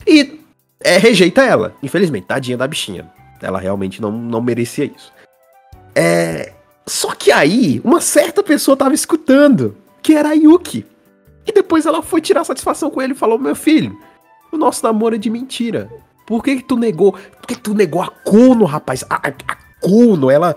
[0.07, 0.41] E
[0.81, 1.75] é, rejeita ela.
[1.83, 3.11] Infelizmente, tadinha da bichinha.
[3.41, 5.13] Ela realmente não, não merecia isso.
[5.95, 6.53] É.
[6.87, 10.87] Só que aí, uma certa pessoa tava escutando, que era a Yuki.
[11.49, 13.99] E depois ela foi tirar satisfação com ele e falou: Meu filho,
[14.53, 15.91] o nosso namoro é de mentira.
[16.27, 17.13] Por que, que tu negou?
[17.13, 19.03] Por que, que tu negou a Kono, rapaz?
[19.09, 20.55] A, a, a Kono, ela.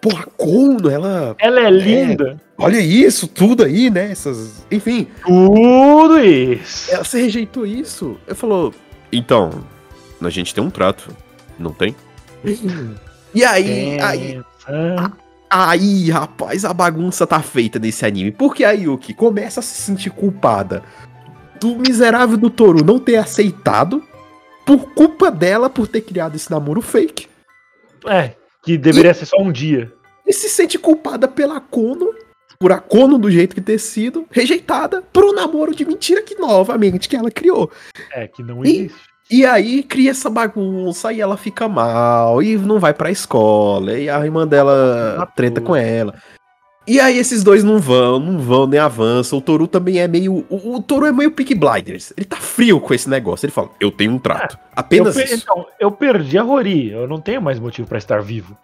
[0.00, 1.36] Porra, a Kono, ela.
[1.38, 2.40] Ela é linda.
[2.56, 4.10] Olha isso, tudo aí, né?
[4.10, 4.64] Essas.
[4.70, 6.90] Enfim, Tudo isso.
[6.90, 8.16] ela se rejeitou isso.
[8.26, 8.72] Eu falou.
[9.12, 9.62] Então,
[10.22, 11.14] a gente tem um trato,
[11.58, 11.94] não tem?
[13.34, 15.12] E aí, aí, Pensa.
[15.50, 18.30] Aí, rapaz, a bagunça tá feita nesse anime.
[18.30, 20.82] Porque a Yuki começa a se sentir culpada
[21.60, 24.02] do miserável do Toru não ter aceitado
[24.64, 27.28] por culpa dela por ter criado esse namoro fake.
[28.06, 29.92] É, que deveria ser só um dia.
[30.26, 32.14] E se sente culpada pela Kono,
[32.58, 36.36] por a Kono do jeito que ter sido, rejeitada por um namoro de mentira que
[36.36, 37.70] novamente que ela criou.
[38.12, 39.09] É, que não E- existe.
[39.30, 44.10] E aí cria essa bagunça e ela fica mal e não vai pra escola e
[44.10, 45.34] a irmã dela Matou.
[45.36, 46.14] treta com ela.
[46.86, 49.38] E aí esses dois não vão, não vão nem avançam.
[49.38, 50.44] O Toru também é meio.
[50.48, 52.12] O, o Toru é meio Peak Blinders.
[52.16, 53.46] Ele tá frio com esse negócio.
[53.46, 54.58] Ele fala: Eu tenho um trato.
[54.74, 55.42] Apenas eu, per- isso.
[55.44, 56.90] Então, eu perdi a Rory.
[56.90, 58.56] Eu não tenho mais motivo pra estar vivo.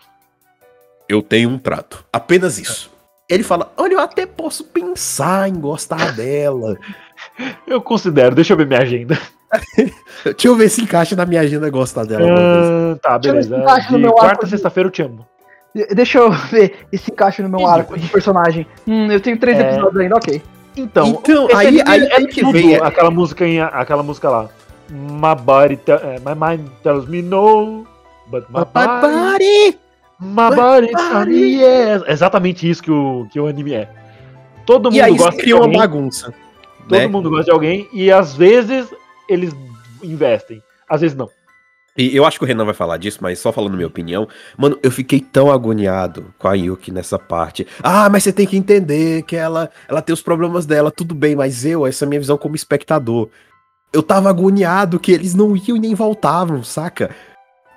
[1.08, 2.04] Eu tenho um trato.
[2.12, 2.90] Apenas isso.
[3.28, 6.76] Ele fala: Olha, eu até posso pensar em gostar dela.
[7.66, 9.18] Eu considero, deixa eu ver minha agenda.
[10.24, 12.26] Deixa eu ver se encaixa na minha agenda gostar dela.
[12.28, 13.64] Ah, tá, Deixa eu ver se beleza.
[13.70, 15.26] encaixa no De meu quarta a sexta-feira eu te amo.
[15.74, 17.78] De- Deixa eu ver esse encaixe no meu Entendi.
[17.78, 18.66] arco de personagem.
[18.86, 19.62] Hum, eu tenho três É.
[19.62, 20.42] episódios ainda, ok.
[20.76, 22.82] Então, Então, aí, aí é tem que tudo ver.
[22.82, 24.48] aquela música, em, aquela música lá.
[24.90, 27.86] My body, te- é, my mind tells me no,
[28.28, 29.78] but my Papai, body,
[30.20, 30.92] my my body body.
[30.92, 32.02] tells me yes.
[32.06, 33.88] Exatamente isso que o, que o anime é.
[34.66, 36.34] Todo mundo E aí gosta se de cria uma alguém, bagunça.
[36.88, 37.06] todo né?
[37.06, 38.86] mundo gosta de alguém e às vezes
[39.28, 39.54] eles
[40.02, 41.28] investem, às vezes não.
[41.96, 44.28] E eu acho que o Renan vai falar disso, mas só falando minha opinião.
[44.56, 47.66] Mano, eu fiquei tão agoniado com a Yuki nessa parte.
[47.82, 51.34] Ah, mas você tem que entender que ela, ela tem os problemas dela, tudo bem,
[51.34, 53.30] mas eu, essa é a minha visão como espectador.
[53.92, 57.14] Eu tava agoniado que eles não iam e nem voltavam, saca?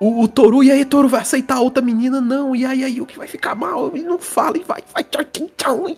[0.01, 2.19] O, o Toru, e aí, Toru vai aceitar a outra menina?
[2.19, 5.23] Não, e aí a Yuki vai ficar mal, ele não fala e vai, vai, tchau,
[5.23, 5.97] tchau, tchau.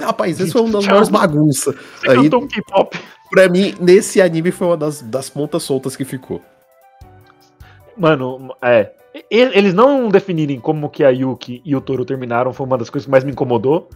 [0.00, 1.74] Rapaz, esse foi uma das maiores bagunças.
[2.06, 2.98] Aí, um K-pop.
[3.30, 6.40] pra mim, nesse anime foi uma das, das pontas soltas que ficou.
[7.96, 8.92] Mano, é.
[9.30, 13.06] Eles não definirem como que a Yuki e o Toru terminaram foi uma das coisas
[13.06, 13.90] que mais me incomodou.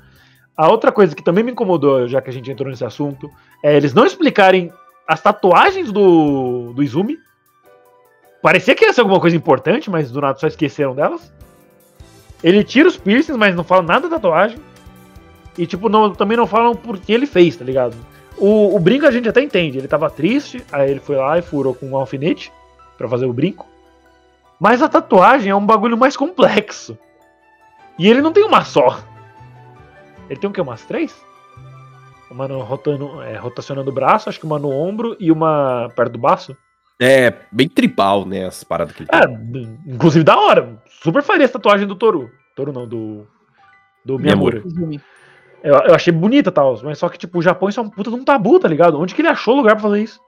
[0.57, 3.30] A outra coisa que também me incomodou, já que a gente entrou nesse assunto,
[3.62, 4.72] é eles não explicarem
[5.07, 7.18] as tatuagens do, do Izumi.
[8.42, 11.32] Parecia que ia ser alguma coisa importante, mas do nada só esqueceram delas.
[12.42, 14.59] Ele tira os piercings, mas não fala nada da tatuagem.
[15.57, 17.94] E, tipo, não, também não falam por que ele fez, tá ligado?
[18.36, 19.78] O, o brinco a gente até entende.
[19.78, 22.52] Ele tava triste, aí ele foi lá e furou com um alfinete
[22.98, 23.66] pra fazer o brinco.
[24.59, 26.98] Mas a tatuagem é um bagulho mais complexo.
[27.98, 29.00] E ele não tem uma só.
[30.28, 30.61] Ele tem o quê?
[30.61, 31.14] Umas três?
[32.30, 36.12] Uma no, rotando, é, rotacionando o braço, acho que uma no ombro e uma perto
[36.12, 36.57] do baço.
[36.98, 39.78] É, bem tribal, né, as paradas que ele É, tem.
[39.86, 40.80] inclusive da hora.
[41.02, 42.30] Super faria essa tatuagem do Toru.
[42.57, 43.26] Toru não, do.
[44.05, 44.62] Do Miyamura.
[44.64, 45.02] Miyamura.
[45.64, 48.10] Eu, eu achei bonita tal, mas só que, tipo, o Japão isso é um puta
[48.10, 49.00] de um tabu, tá ligado?
[49.00, 50.20] Onde que ele achou lugar pra fazer isso?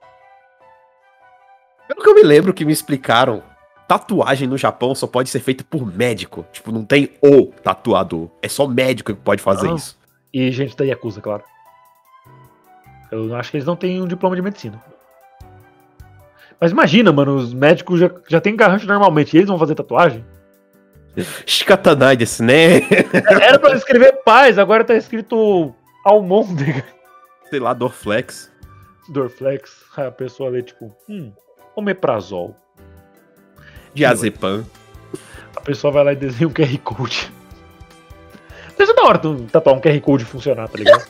[1.87, 3.43] Pelo que eu me lembro que me explicaram,
[3.87, 6.47] tatuagem no Japão só pode ser feita por médico.
[6.53, 8.29] Tipo, não tem o tatuador.
[8.43, 9.75] É só médico que pode fazer Ah.
[9.75, 9.97] isso.
[10.33, 11.45] E gente da Yakuza, claro.
[13.13, 14.83] Eu acho que eles não têm um diploma de medicina.
[16.59, 20.25] Mas imagina, mano, os médicos já, já têm garrancho normalmente, e eles vão fazer tatuagem?
[21.47, 22.83] Shikatanai né?
[23.41, 26.85] Era pra escrever paz, agora tá escrito almôndega.
[27.49, 28.51] Sei lá, Dorflex.
[29.09, 29.71] Dorflex.
[29.97, 31.33] Aí a pessoa lê tipo, hum,
[31.75, 32.55] omeprazol.
[33.95, 34.65] Diazepam.
[35.57, 37.33] A pessoa vai lá e desenha um QR Code.
[38.77, 41.03] Deve ser da hora tu tatuar um QR Code e funcionar, tá ligado?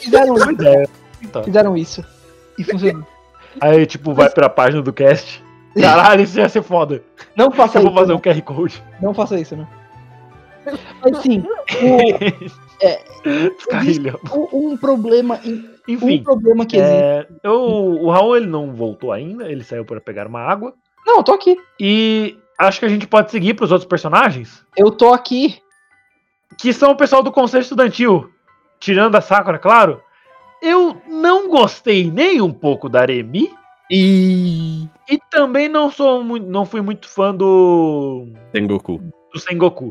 [0.00, 0.88] Fizeram, Boa ideia.
[1.22, 1.44] Então.
[1.44, 2.02] fizeram isso.
[2.58, 3.06] E funcionou.
[3.60, 5.44] Aí, tipo, vai pra página do cast.
[5.80, 7.02] Caralho, isso ia ser foda.
[7.36, 7.90] Não faça Eu isso.
[7.90, 8.18] vou fazer não.
[8.18, 8.82] um QR Code.
[9.00, 9.66] Não faça isso, né?
[11.02, 12.66] Mas sim, o-
[13.70, 14.14] Carrilha.
[14.32, 16.96] o- um problema, um Enfim, problema que existe.
[17.02, 20.74] é, eu, o Raul ele não voltou ainda, ele saiu para pegar uma água.
[21.06, 21.56] Não, eu tô aqui.
[21.78, 25.60] E acho que a gente pode seguir pros outros personagens, Eu tô aqui.
[26.58, 28.30] que são o pessoal do Conselho Estudantil.
[28.80, 30.02] Tirando a Sakura, claro.
[30.60, 33.50] Eu não gostei nem um pouco da Aremi.
[33.90, 34.88] E.
[35.08, 39.00] E também não sou muito, não fui muito fã do Tengoku.
[39.32, 39.90] do Sengoku.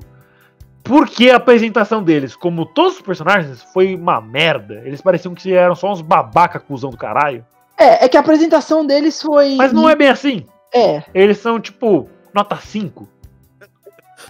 [0.84, 4.84] Porque a apresentação deles, como todos os personagens, foi uma merda.
[4.86, 7.44] Eles pareciam que eram só uns babaca cuzão do caralho.
[7.78, 9.56] É, é que a apresentação deles foi.
[9.56, 10.46] Mas não é bem assim.
[10.74, 13.08] É, Eles são, tipo, nota 5.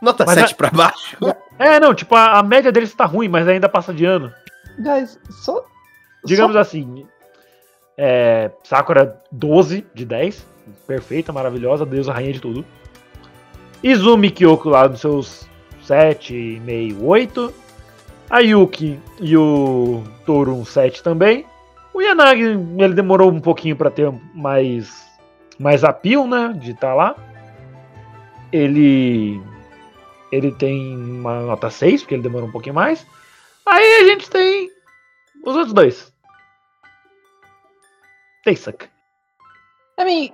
[0.02, 1.18] Nota Mas 7 pra baixo.
[1.58, 4.32] É, não, tipo, a, a média deles tá ruim, mas ainda passa de ano.
[4.80, 5.66] guys, só.
[6.24, 7.06] Digamos só, assim.
[7.98, 10.46] É, Sakura 12 de 10.
[10.88, 12.66] Perfeita, maravilhosa, deusa rainha de tudo.
[13.84, 15.48] Izumi Kyoko lá nos seus
[15.88, 17.54] 7,5, 8.
[18.30, 21.46] A Yuki e o Toru um 7 também.
[21.94, 22.44] O Yanagi,
[22.78, 25.08] ele demorou um pouquinho pra ter mais,
[25.60, 26.54] mais appeal, né?
[26.60, 27.16] De estar lá.
[28.52, 29.40] Ele.
[30.32, 33.06] Ele tem uma nota 6, porque ele demorou um pouquinho mais.
[33.66, 34.70] Aí a gente tem
[35.46, 36.15] os outros dois.
[38.46, 38.88] Tem suck.
[40.00, 40.30] I mean,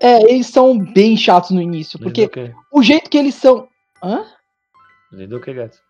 [0.00, 2.30] é, eles são bem chatos no início, porque
[2.70, 3.66] o jeito que eles são.
[4.04, 4.24] Hã?
[5.12, 5.80] Entendeu o que, Gats?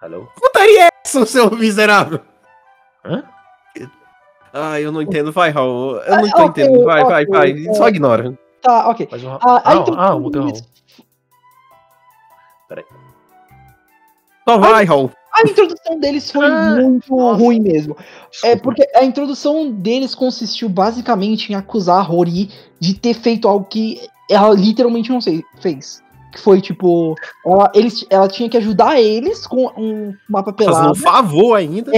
[0.00, 0.26] Alô?
[0.40, 2.20] Putaria é essa, seu miserável?
[3.04, 3.22] Hã?
[4.52, 5.30] Ah, eu não entendo.
[5.32, 5.96] Vai, Raul.
[5.98, 6.84] Eu não Ah, tô ok, entendendo.
[6.84, 7.66] Vai, vai, ok, vai.
[7.68, 7.72] é.
[7.74, 8.38] Só ignora.
[8.62, 9.08] Tá, ok.
[9.12, 9.30] Um...
[9.34, 10.52] Ah, Ah, aí ah, tem- ah, o Raul.
[14.48, 15.10] Só vai, Raul.
[15.34, 17.42] A introdução deles foi Ah, muito nossa.
[17.42, 17.96] ruim mesmo.
[18.44, 23.66] É porque a introdução deles consistiu basicamente em acusar a Rory de ter feito algo
[23.68, 26.02] que ela literalmente não sei, fez.
[26.32, 27.14] Que foi tipo,
[27.46, 30.76] ela, eles, ela tinha que ajudar eles com um, uma papelada.
[30.76, 31.92] Fazendo um favor ainda.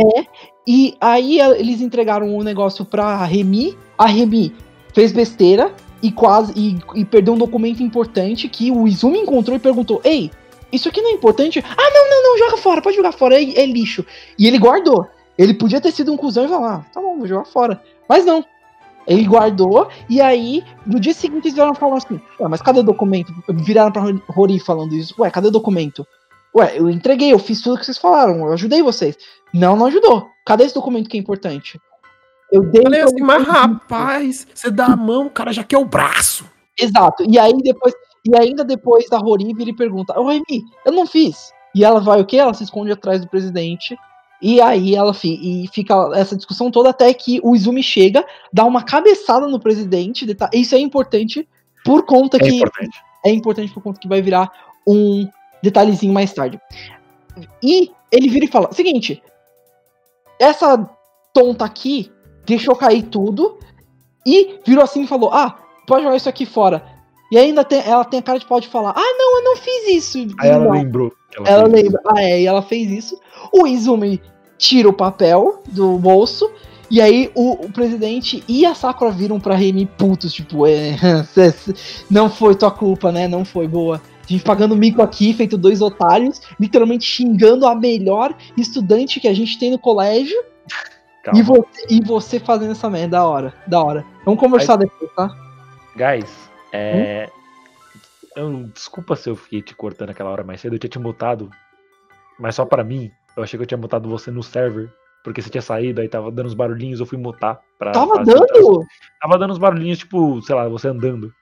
[0.67, 3.77] E aí eles entregaram o negócio pra Remy.
[3.97, 4.55] A Remy
[4.93, 5.73] fez besteira
[6.03, 10.31] e quase e, e perdeu um documento importante que o Izumi encontrou e perguntou: Ei,
[10.73, 11.65] isso aqui não é importante?
[11.65, 14.05] Ah, não, não, não, joga fora, pode jogar fora, é, é lixo.
[14.39, 15.07] E ele guardou.
[15.39, 17.83] Ele podia ter sido um cuzão e falar: ah, tá bom, vou jogar fora.
[18.09, 18.45] Mas não.
[19.07, 22.83] Ele guardou, e aí, no dia seguinte, eles vieram falar assim: Ué, mas cadê o
[22.83, 23.33] documento?
[23.49, 26.05] Viraram pra Rory falando isso: Ué, cadê o documento?
[26.55, 29.17] Ué, eu entreguei, eu fiz tudo que vocês falaram, eu ajudei vocês.
[29.55, 30.29] Não, não ajudou.
[30.45, 31.79] Cadê esse documento que é importante?
[32.51, 32.83] Eu dei.
[32.83, 36.45] Falei assim, mas rapaz, você dá a mão, o cara já quer o braço.
[36.79, 37.25] Exato.
[37.29, 37.95] E aí depois.
[38.27, 41.53] E ainda depois da Rory vira e pergunta: Ô Remy, eu não fiz.
[41.75, 42.39] E ela vai o quê?
[42.39, 43.97] Ela se esconde atrás do presidente.
[44.43, 48.65] E aí ela fi, e fica essa discussão toda até que o Izumi chega, dá
[48.67, 50.27] uma cabeçada no presidente.
[50.27, 51.49] deta- Isso é importante
[51.85, 52.49] por conta É que.
[52.57, 52.99] importante.
[53.25, 54.51] é importante por conta que vai virar
[54.87, 55.27] um
[55.63, 56.61] detalhezinho mais tarde.
[57.63, 59.23] E ele vira e fala: seguinte,
[60.39, 60.89] essa
[61.33, 62.11] tonta aqui
[62.45, 63.59] deixou cair tudo
[64.27, 66.96] e virou assim e falou: ah, pode jogar isso aqui fora.
[67.31, 69.89] E ainda tem, ela tem a cara de pode falar: ah, não, eu não fiz
[69.89, 70.19] isso.
[70.39, 70.71] Aí ela Não.
[70.73, 71.13] lembrou.
[71.45, 71.83] Ela fez.
[71.83, 73.21] lembra, ah, é, e ela fez isso.
[73.53, 74.23] O Izumi
[74.57, 76.51] tira o papel do bolso.
[76.89, 80.97] E aí o, o presidente e a Sakura viram pra Remy putos, tipo, é,
[82.09, 83.27] não foi tua culpa, né?
[83.27, 84.01] Não foi boa.
[84.23, 89.35] A gente pagando mico aqui, feito dois otários, literalmente xingando a melhor estudante que a
[89.35, 90.37] gente tem no colégio.
[91.35, 94.05] E você, e você fazendo essa merda, da hora, da hora.
[94.25, 95.29] Vamos conversar depois, tá?
[95.97, 96.46] Guys,
[96.77, 97.31] é.
[98.37, 101.51] Eu, desculpa se eu fiquei te cortando aquela hora mais cedo, eu tinha te mutado.
[102.39, 104.93] Mas só pra mim, eu achei que eu tinha mutado você no server.
[105.25, 107.59] Porque você tinha saído, aí tava dando uns barulhinhos, eu fui mutar.
[107.79, 108.85] Pra, Tava pra- dando?
[109.21, 111.33] Tava dando uns barulhinhos, tipo, sei lá, você andando.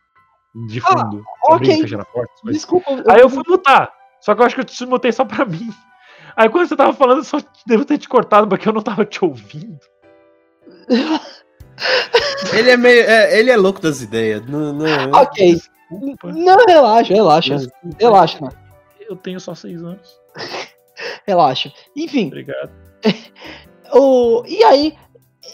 [0.69, 1.19] De Ah, fundo.
[1.19, 1.23] e
[1.55, 1.81] ok.
[1.89, 2.05] porta.
[2.13, 2.31] coisas.
[2.47, 2.91] Desculpa.
[3.11, 3.93] Aí eu fui mutar.
[4.21, 5.69] Só que eu acho que eu te mutei só pra mim.
[6.37, 9.05] Aí quando você tava falando, eu só devo ter te cortado porque eu não tava
[9.05, 9.79] te ouvindo.
[12.53, 13.03] Ele é meio.
[13.03, 14.45] é, ele é louco das ideias.
[14.47, 15.55] Não, não, Ok.
[15.55, 16.33] Desculpa.
[16.33, 17.57] Não, relaxa, relaxa.
[17.57, 17.97] Desculpa.
[17.99, 18.57] Relaxa, mano.
[19.09, 20.21] Eu tenho só seis anos.
[21.27, 21.73] Relaxa.
[21.97, 22.71] Enfim, Obrigado.
[23.93, 24.95] o, e aí,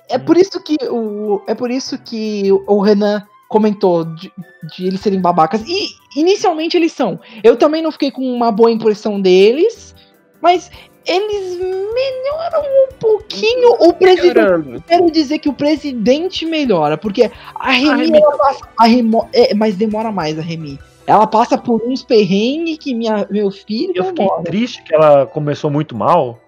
[0.08, 4.32] é por isso que o, é por isso que o Renan comentou de,
[4.76, 5.62] de eles serem babacas.
[5.66, 7.18] E inicialmente eles são.
[7.42, 9.94] Eu também não fiquei com uma boa impressão deles,
[10.40, 10.70] mas
[11.06, 14.82] eles melhoram um pouquinho o presidente.
[14.86, 19.54] Quero dizer que o presidente melhora, porque a Remy, Remy- ela passa, a Remo- é,
[19.54, 20.78] mas demora mais a Remy.
[21.06, 25.70] Ela passa por uns perrengues que minha, meu filho Eu fiquei triste que ela começou
[25.70, 26.38] muito mal,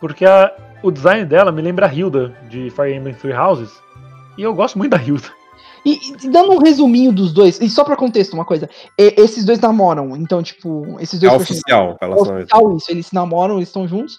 [0.00, 0.52] porque a-
[0.82, 3.70] o design dela me lembra a Hilda de Fire Emblem Three Houses.
[4.38, 5.28] E eu gosto muito da Hilda.
[5.86, 8.68] E, e dando um resuminho dos dois, e só pra contexto, uma coisa,
[8.98, 11.96] e- esses dois namoram, então, tipo, esses É dois personagens- oficial.
[12.00, 14.18] É oficial isso, eles se namoram, eles estão juntos.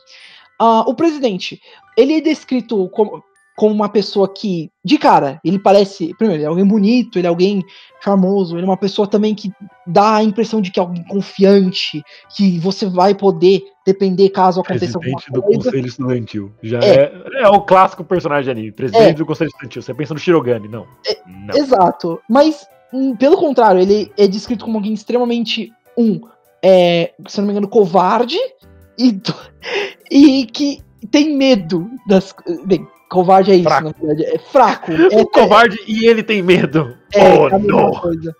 [0.58, 1.62] Ah, o presidente,
[1.98, 3.22] ele é descrito como,
[3.58, 6.14] como uma pessoa que, de cara, ele parece.
[6.16, 7.66] Primeiro, ele é alguém bonito, ele é alguém
[8.04, 9.52] charmoso, ele é uma pessoa também que
[9.88, 12.04] dá a impressão de que é alguém confiante,
[12.36, 15.64] que você vai poder depender caso aconteça alguma Presidente do coisa.
[15.64, 16.52] Conselho Estudantil.
[16.62, 17.06] Já É.
[17.06, 18.72] é, é o clássico personagem de anime.
[18.72, 19.14] Presidente É.
[19.14, 19.82] do Conselho Estudantil.
[19.82, 20.86] Você pensa no Shirogane, não.
[21.26, 21.56] Não.
[21.58, 22.22] Exato.
[22.30, 26.22] Mas, hum, pelo contrário, ele é descrito como alguém extremamente, um,
[26.64, 28.38] é, se não me engano, covarde,
[29.00, 29.20] e,
[30.12, 30.80] e que
[31.10, 32.36] tem medo das.
[32.66, 33.84] Bem, covarde é isso, Fraco.
[33.86, 34.26] na verdade.
[34.26, 34.92] É fraco.
[35.12, 36.96] É, O covarde e ele tem medo.
[37.14, 37.92] é, oh, é não.
[37.92, 38.36] coisa.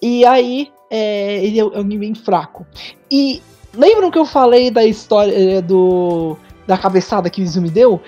[0.00, 2.66] E aí, é, ele é alguém bem fraco.
[3.10, 3.42] E
[3.74, 6.36] lembram que eu falei da história é, do
[6.66, 8.00] da cabeçada que o Izumi deu?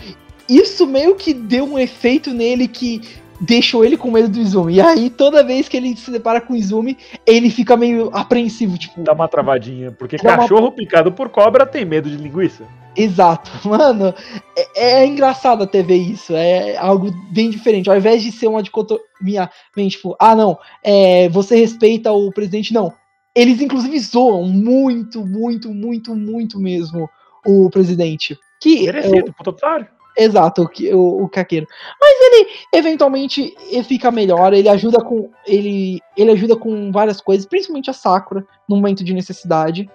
[0.49, 3.01] Isso meio que deu um efeito nele que
[3.41, 4.75] deixou ele com medo do Izumi.
[4.75, 8.77] E aí, toda vez que ele se depara com o Izumi, ele fica meio apreensivo,
[8.77, 9.91] tipo, Dá uma travadinha.
[9.93, 12.65] Porque Dá uma- cachorro picado por cobra tem medo de linguiça.
[12.97, 14.15] Exato, mano.
[14.57, 16.35] É, é engraçado até ver isso.
[16.35, 17.89] É algo bem diferente.
[17.89, 22.73] Ao invés de ser uma dicotomia, bem, tipo, ah, não, é, você respeita o presidente,
[22.73, 22.93] não.
[23.35, 27.09] Eles, inclusive, zoam muito, muito, muito, muito mesmo
[27.47, 28.37] o presidente.
[28.61, 29.87] Que é Merecido, puto otário.
[30.19, 31.67] Exato, o, o, o caqueiro.
[32.01, 35.31] Mas ele eventualmente ele fica melhor, ele ajuda com.
[35.47, 39.89] Ele, ele ajuda com várias coisas, principalmente a Sakura, no momento de necessidade.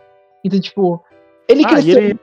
[0.44, 1.04] Então, tipo,
[1.48, 1.98] ele Ah, cresceu.
[1.98, 2.20] ele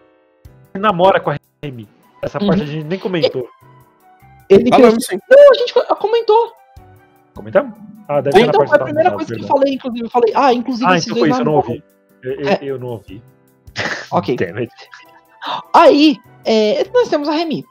[0.80, 1.88] namora com a Remy.
[2.22, 2.46] Essa Uhum.
[2.48, 3.48] parte a gente nem comentou.
[4.48, 4.68] Ele.
[4.70, 5.18] Falamos sim.
[5.30, 6.52] Não, a gente comentou.
[7.34, 7.72] Comentamos?
[8.08, 10.04] Ah, deve ser na Então, parte foi a da primeira coisa que eu falei, inclusive.
[10.06, 11.84] Eu falei, ah, inclusive Ah, então foi isso, eu não ouvi.
[12.22, 12.58] Eu, eu- É.
[12.62, 13.22] eu não ouvi.
[14.12, 14.36] Ok.
[15.74, 17.64] Aí, é, nós temos a Remy.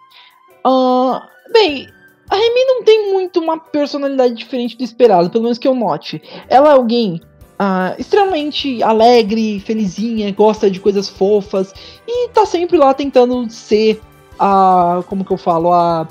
[0.65, 1.87] Ah, bem,
[2.29, 6.21] a Remy não tem muito uma personalidade diferente do esperado, pelo menos que eu note.
[6.49, 7.21] Ela é alguém
[7.63, 11.71] ah, extremamente alegre, felizinha, gosta de coisas fofas
[12.07, 14.01] e tá sempre lá tentando ser
[14.39, 15.03] a.
[15.07, 15.71] Como que eu falo?
[15.71, 16.07] A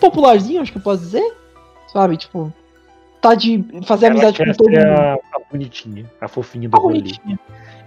[0.00, 1.32] popularzinho, acho que eu posso dizer.
[1.92, 2.16] Sabe?
[2.16, 2.52] Tipo,
[3.20, 4.98] tá de fazer Ela amizade quer com todo ser mundo.
[4.98, 6.98] a, a bonitinha, a fofinha do A rolê.
[6.98, 7.38] bonitinha.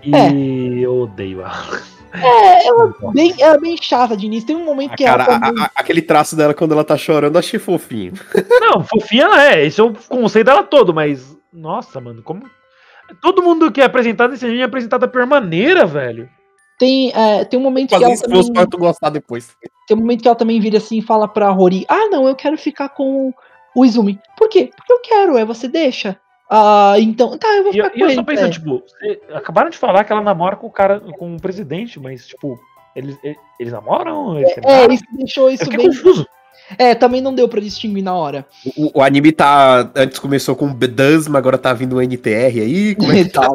[0.02, 1.82] E eu odeio ela.
[2.14, 4.48] É, ela bem, ela é bem chata de início.
[4.48, 5.36] Tem um momento A que cara, ela.
[5.36, 8.14] a- também- a- aquele traço dela quando ela tá chorando, eu achei fofinho.
[8.62, 9.66] Não, fofinha ela é.
[9.66, 11.36] Esse é o conceito dela todo, mas.
[11.52, 12.44] Nossa, mano, como.
[13.22, 16.30] Todo mundo que é apresentado nesse anime é apresentado da pior maneira, velho.
[16.80, 19.56] Tem, é, tem um momento que Fazer ela esforço também, pra tu gostar depois.
[19.88, 22.36] tem um momento que ela também vira assim e fala pra Rory: Ah, não, eu
[22.36, 23.32] quero ficar com
[23.76, 24.20] o Izumi.
[24.38, 24.70] Por quê?
[24.76, 26.18] Porque eu quero, é você deixa.
[26.50, 28.16] Ah, então, tá, eu vou E eu, ficar e com eu ele.
[28.16, 28.52] só pensando, é.
[28.52, 32.28] tipo, você- acabaram de falar que ela namora com o cara, com o presidente, mas,
[32.28, 32.60] tipo,
[32.96, 34.38] eles, eles, eles namoram?
[34.40, 35.88] Eles É, isso deixou eu isso fiquei bem.
[35.88, 36.28] confuso.
[36.78, 38.46] É, também não deu pra distinguir na hora.
[38.78, 39.92] O, o anime tá.
[39.96, 42.96] Antes começou com Bedasma, agora tá vindo o NTR aí.
[42.96, 43.48] Como é que tá?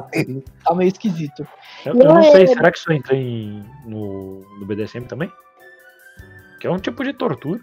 [0.65, 1.47] Tá meio esquisito.
[1.85, 5.31] Eu, eu não sei, é- será que isso entra em, no, no BDSM também?
[6.61, 7.61] Que é um tipo de tortura.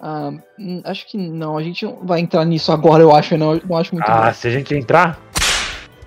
[0.00, 3.38] Ah, hum, acho que não, a gente não vai entrar nisso agora, eu acho, eu
[3.38, 4.32] não, não acho muito Ah, bom.
[4.32, 5.16] se a gente entrar,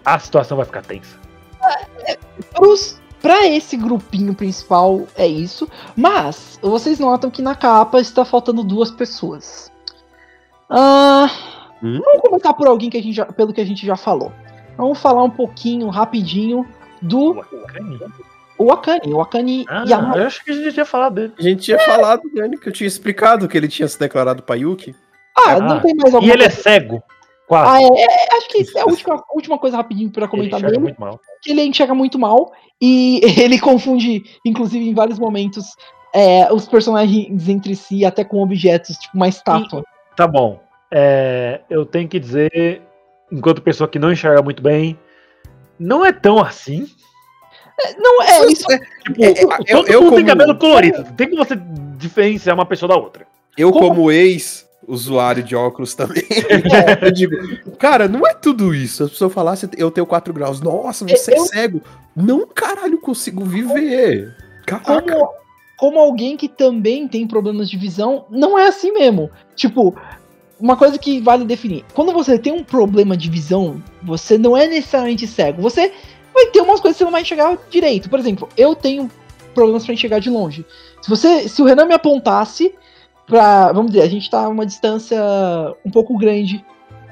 [0.03, 1.17] a situação vai ficar tensa.
[2.53, 8.63] Pros, pra esse grupinho principal é isso, mas vocês notam que na capa está faltando
[8.63, 9.71] duas pessoas.
[10.69, 11.27] Ah,
[11.83, 11.99] Hum?
[12.03, 14.31] Vamos começar por alguém que a gente já, pelo que a gente já falou.
[14.77, 16.65] Vamos falar um pouquinho, rapidinho,
[17.01, 17.99] do Wakani?
[18.57, 19.13] o Akane.
[19.13, 19.83] O Akane Ah,
[20.15, 21.33] eu acho que a gente já tinha falado dele.
[21.37, 24.55] A gente tinha falado, Dani, que eu tinha explicado que ele tinha se declarado pra
[24.55, 24.95] Yuki.
[25.37, 26.61] Ah, Ah, não tem mais E alguma ele é coisa.
[27.47, 27.55] Cego.
[27.55, 27.83] Ah, Quase.
[27.99, 30.71] é, é, acho que é a última, a última coisa rapidinho pra ele comentar enxerga
[30.71, 30.83] dele.
[30.83, 31.19] muito mal.
[31.41, 35.65] que ele enxerga muito mal e ele confunde, inclusive, em vários momentos,
[36.13, 39.83] é, os personagens entre si, até com objetos, tipo uma estátua.
[40.15, 40.59] Tá bom.
[40.91, 42.81] É, eu tenho que dizer,
[43.31, 44.97] enquanto pessoa que não enxerga muito bem,
[45.77, 46.87] não é tão assim.
[47.97, 48.65] Não, é, isso
[49.03, 51.03] Tipo, É, é, todo eu- mundo eu tem como- cabelo colorido.
[51.17, 51.55] Tem que você
[51.97, 53.27] diferenciar uma pessoa da outra.
[53.57, 54.11] Eu, Como- como
[54.87, 56.23] ex-usuário de óculos também,
[57.01, 57.35] eu digo,
[57.77, 59.03] cara, não é tudo isso.
[59.03, 60.61] As pessoas falassem, eu tenho 4 graus.
[60.61, 61.81] Nossa, você é Eu- cego.
[62.15, 64.35] Não, caralho, consigo viver.
[64.65, 65.01] Caraca.
[65.01, 65.29] como,
[65.77, 69.29] como alguém que também tem problemas de visão, não é assim mesmo.
[69.55, 69.95] Tipo,
[70.59, 71.83] uma coisa que vale definir.
[71.93, 75.61] Quando você tem um problema de visão, você não é necessariamente cego.
[75.61, 75.91] Você
[76.33, 78.09] vai ter umas coisas que você não vai enxergar direito.
[78.09, 79.09] Por exemplo, eu tenho
[79.53, 80.65] problemas para enxergar de longe.
[81.01, 82.73] Se você, se o Renan me apontasse
[83.25, 85.19] pra, vamos dizer, a gente tá a uma distância
[85.85, 86.63] um pouco grande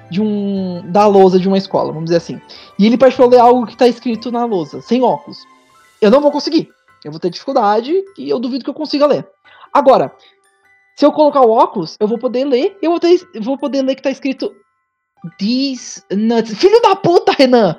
[0.09, 2.41] de um da lousa de uma escola, vamos dizer assim.
[2.77, 5.39] E ele pra eu ler algo que tá escrito na lousa, sem óculos.
[6.01, 6.69] Eu não vou conseguir.
[7.03, 9.27] Eu vou ter dificuldade e eu duvido que eu consiga ler.
[9.73, 10.13] Agora,
[10.95, 13.95] se eu colocar o óculos, eu vou poder ler, eu vou, ter, vou poder ler
[13.95, 14.53] que tá escrito
[15.37, 16.57] These nuts.
[16.59, 17.75] Filho da puta, Renan!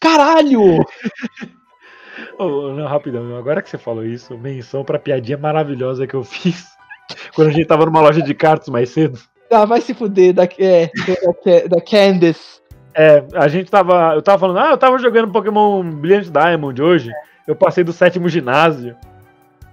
[0.00, 0.84] Caralho!
[2.38, 6.77] Ô, não, rapidão, agora que você falou isso, menção pra piadinha maravilhosa que eu fiz
[7.34, 9.18] quando a gente tava numa loja de cartas mais cedo.
[9.50, 12.60] Ah, vai se fuder da, é, da, da Candace.
[12.94, 14.14] É, a gente tava.
[14.14, 17.10] Eu tava falando, ah, eu tava jogando Pokémon Brilliant Diamond hoje.
[17.46, 18.96] Eu passei do sétimo ginásio.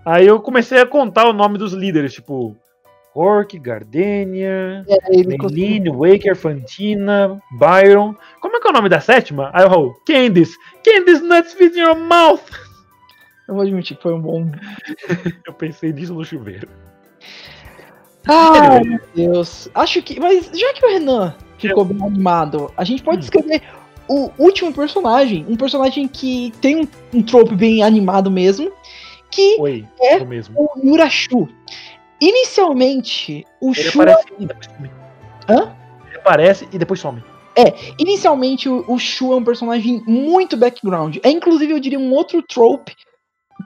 [0.05, 2.55] Aí eu comecei a contar o nome dos líderes, tipo.
[3.15, 8.13] Orc, Gardenia, É, Meline, Waker, Fantina, Byron.
[8.41, 9.49] Como é que é o nome da sétima?
[9.53, 10.57] Aí o Raul, Candice.
[10.83, 12.43] Candice Nuts Fit in Your Mouth.
[13.47, 14.51] Eu vou admitir que foi um bom.
[15.47, 16.67] Eu pensei nisso no chuveiro.
[18.27, 19.69] Ai, meu Deus.
[19.73, 20.19] Acho que.
[20.19, 23.61] Mas já que o Renan ficou bem animado, a gente pode escrever
[24.07, 25.45] o último personagem.
[25.47, 28.71] Um personagem que tem um, um trope bem animado mesmo.
[29.31, 30.17] Que Oi, É?
[30.17, 30.55] o mesmo.
[30.57, 31.47] o Yurashu.
[32.21, 34.01] Inicialmente, o Ele Shu.
[34.01, 34.91] aparece e depois some.
[35.49, 35.75] Hã?
[36.07, 37.23] Ele aparece e depois some.
[37.97, 41.17] Inicialmente, o, o Shu é um personagem muito background.
[41.23, 42.93] É inclusive, eu diria, um outro trope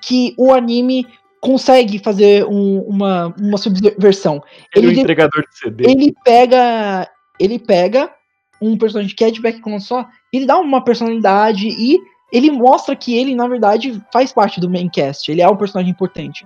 [0.04, 1.08] que o anime
[1.42, 4.42] consegue fazer um- uma, uma subversão.
[4.76, 5.90] Ele, é Ele- o entregador de CD.
[5.90, 7.10] Ele pega.
[7.40, 8.14] Ele pega
[8.62, 11.98] um personagem que é de background só, ele dá uma personalidade e
[12.32, 15.32] ele mostra que ele, na verdade, faz parte do main cast.
[15.32, 16.46] Ele é um personagem importante.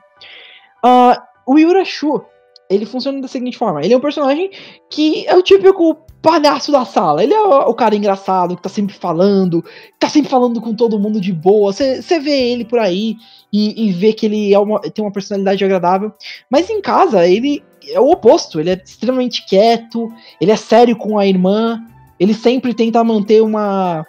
[0.83, 2.23] Ah, o Yurashu,
[2.69, 4.49] ele funciona da seguinte forma: ele é um personagem
[4.89, 7.23] que é o típico palhaço da sala.
[7.23, 9.63] Ele é o, cara engraçado, que tá sempre falando,
[9.99, 11.73] tá sempre falando com todo mundo de boa.
[11.73, 13.15] Você vê ele por aí
[13.51, 16.11] e, e vê que ele é uma- tem uma personalidade agradável.
[16.49, 18.59] Mas em casa, ele é o oposto.
[18.59, 21.81] Ele é extremamente quieto, ele é sério com a irmã,
[22.19, 24.05] ele sempre tenta manter uma,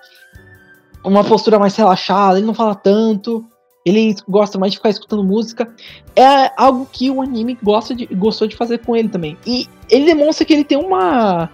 [1.05, 3.45] uma postura mais relaxada, ele não fala tanto.
[3.85, 5.73] Ele gosta mais de ficar escutando música.
[6.17, 9.37] É algo que o anime gosta de, gostou de fazer com ele também.
[9.47, 11.51] E ele demonstra que ele tem uma.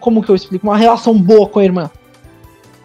[0.00, 0.66] Como que eu explico?
[0.66, 1.90] Uma relação boa com a irmã.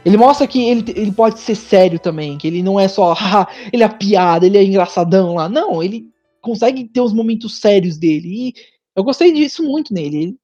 [0.03, 3.47] Ele mostra que ele, ele pode ser sério também, que ele não é só, haha,
[3.73, 5.49] ele é piada, ele é engraçadão lá.
[5.49, 6.05] Não, ele
[6.41, 8.27] consegue ter os momentos sérios dele.
[8.49, 8.53] E
[8.95, 10.17] eu gostei disso muito nele.
[10.17, 10.37] Ele-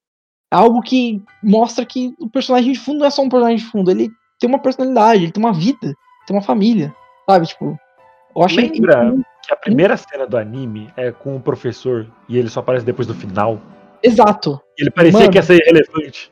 [0.51, 3.65] é algo que mostra que o personagem de fundo não é só um personagem de
[3.65, 5.95] fundo, ele tem uma personalidade, ele tem uma vida,
[6.27, 6.93] tem uma família.
[7.27, 7.77] Sabe, tipo.
[8.35, 9.15] Eu acho Lembra
[9.45, 13.07] que a primeira cena do anime é com o professor e ele só aparece depois
[13.07, 13.59] do final?
[14.01, 14.59] Exato.
[14.77, 15.31] E ele parecia Mano.
[15.31, 16.31] que ia ser relevante.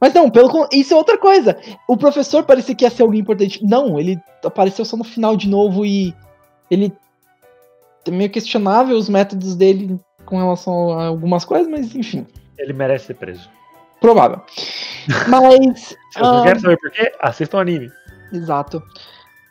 [0.00, 1.58] Mas não, pelo isso é outra coisa.
[1.88, 3.64] O professor parecia que ia ser alguém importante.
[3.64, 6.14] Não, ele apareceu só no final de novo e
[6.70, 6.92] ele
[8.06, 12.26] é meio questionável os métodos dele com relação a algumas coisas, mas enfim,
[12.58, 13.50] Ele merece ser preso.
[14.00, 14.40] provável.
[15.28, 15.80] Mas
[16.12, 16.44] Se vocês não Ah.
[16.44, 17.90] querem saber por quê, assistam o anime.
[18.32, 18.82] Exato.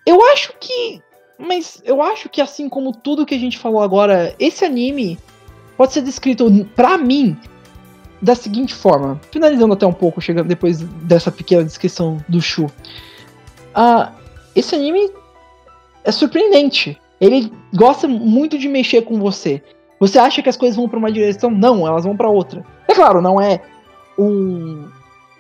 [0.06, 1.02] Eu acho que.
[1.40, 5.18] Mas eu acho que assim como tudo que a gente falou agora, esse anime
[5.78, 7.38] pode ser descrito pra mim
[8.22, 9.20] da seguinte forma.
[9.32, 12.70] Finalizando até um pouco, chegando depois dessa pequena descrição do Shu.
[13.74, 14.12] Ah,
[14.54, 15.10] esse anime
[16.04, 17.00] é surpreendente.
[17.22, 19.64] Ele gosta muito de mexer com você.
[20.00, 21.50] Você acha que as coisas vão pra uma direção?
[21.50, 22.66] Não, elas vão pra outra.
[22.88, 23.62] É claro, não é
[24.18, 24.90] um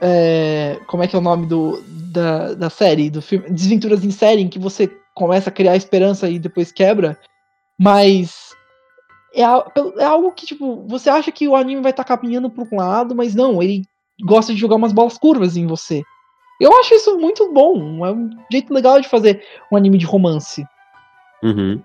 [0.01, 3.49] é, como é que é o nome do, da, da série, do filme?
[3.49, 4.89] Desventuras em série, em que você
[5.19, 7.19] começa a criar esperança e depois quebra,
[7.77, 8.55] mas
[9.35, 12.77] é, é algo que, tipo, você acha que o anime vai estar caminhando para um
[12.77, 13.83] lado, mas não, ele
[14.23, 16.01] gosta de jogar umas bolas curvas em você.
[16.59, 20.65] Eu acho isso muito bom, é um jeito legal de fazer um anime de romance.
[21.43, 21.81] Uhum.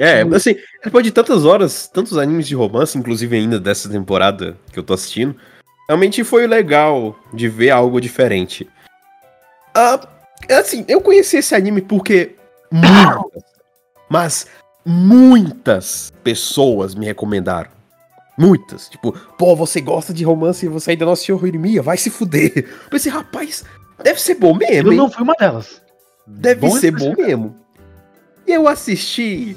[0.00, 4.78] É, assim, depois de tantas horas, tantos animes de romance, inclusive ainda dessa temporada que
[4.78, 5.36] eu tô assistindo,
[5.88, 8.68] realmente foi legal de ver algo diferente.
[9.74, 10.00] Ah,
[10.50, 12.36] assim, eu conheci esse anime porque
[12.70, 13.42] muitas,
[14.08, 14.46] mas
[14.84, 17.70] muitas pessoas me recomendaram.
[18.36, 18.88] Muitas.
[18.88, 22.52] Tipo, pô, você gosta de romance e você ainda não assistiu Horimiya, vai se fuder.
[22.56, 23.64] Eu pensei, rapaz,
[24.02, 24.98] deve ser bom mesmo, Eu hein?
[24.98, 25.82] não fui uma delas.
[26.26, 27.16] Deve Bom ser especificar.
[27.16, 27.56] bom mesmo.
[28.46, 29.56] eu assisti.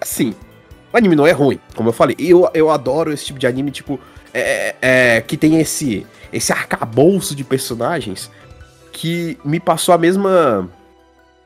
[0.00, 0.34] Assim,
[0.92, 2.16] o anime não é ruim, como eu falei.
[2.18, 4.00] Eu, eu adoro esse tipo de anime, tipo,
[4.32, 8.30] é, é, que tem esse, esse arcabouço de personagens
[9.00, 10.68] que me passou a mesma.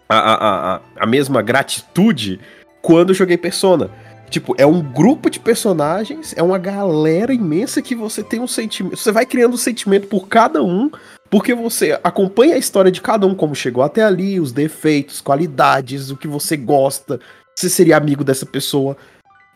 [0.09, 2.41] A, a, a, a mesma gratitude
[2.83, 3.91] quando eu joguei Persona.
[4.29, 8.97] Tipo, é um grupo de personagens, é uma galera imensa que você tem um sentimento.
[8.97, 10.91] Você vai criando um sentimento por cada um,
[11.31, 16.11] porque você acompanha a história de cada um, como chegou até ali, os defeitos, qualidades,
[16.11, 17.21] o que você gosta,
[17.55, 18.97] se seria amigo dessa pessoa.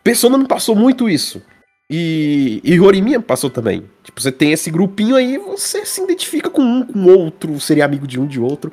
[0.03, 1.41] Persona me passou muito isso.
[1.89, 3.89] E, e Horimiya passou também.
[4.03, 8.05] Tipo, você tem esse grupinho aí, você se identifica com um, com outro, seria amigo
[8.05, 8.71] de um de outro.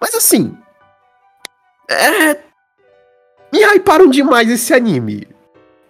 [0.00, 0.56] Mas assim.
[1.90, 2.34] É.
[3.52, 5.26] Me hyparam demais esse anime.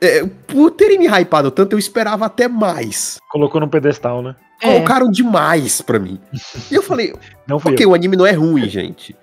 [0.00, 3.18] É, por terem me hypado tanto, eu esperava até mais.
[3.30, 4.34] Colocou no pedestal, né?
[4.62, 4.72] É.
[4.72, 6.18] Colocaram demais pra mim.
[6.70, 7.14] E eu falei,
[7.46, 7.90] Não ok, eu.
[7.90, 9.14] o anime não é ruim, gente.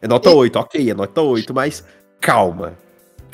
[0.00, 1.84] É nota 8, ok, é nota 8, mas
[2.20, 2.74] calma.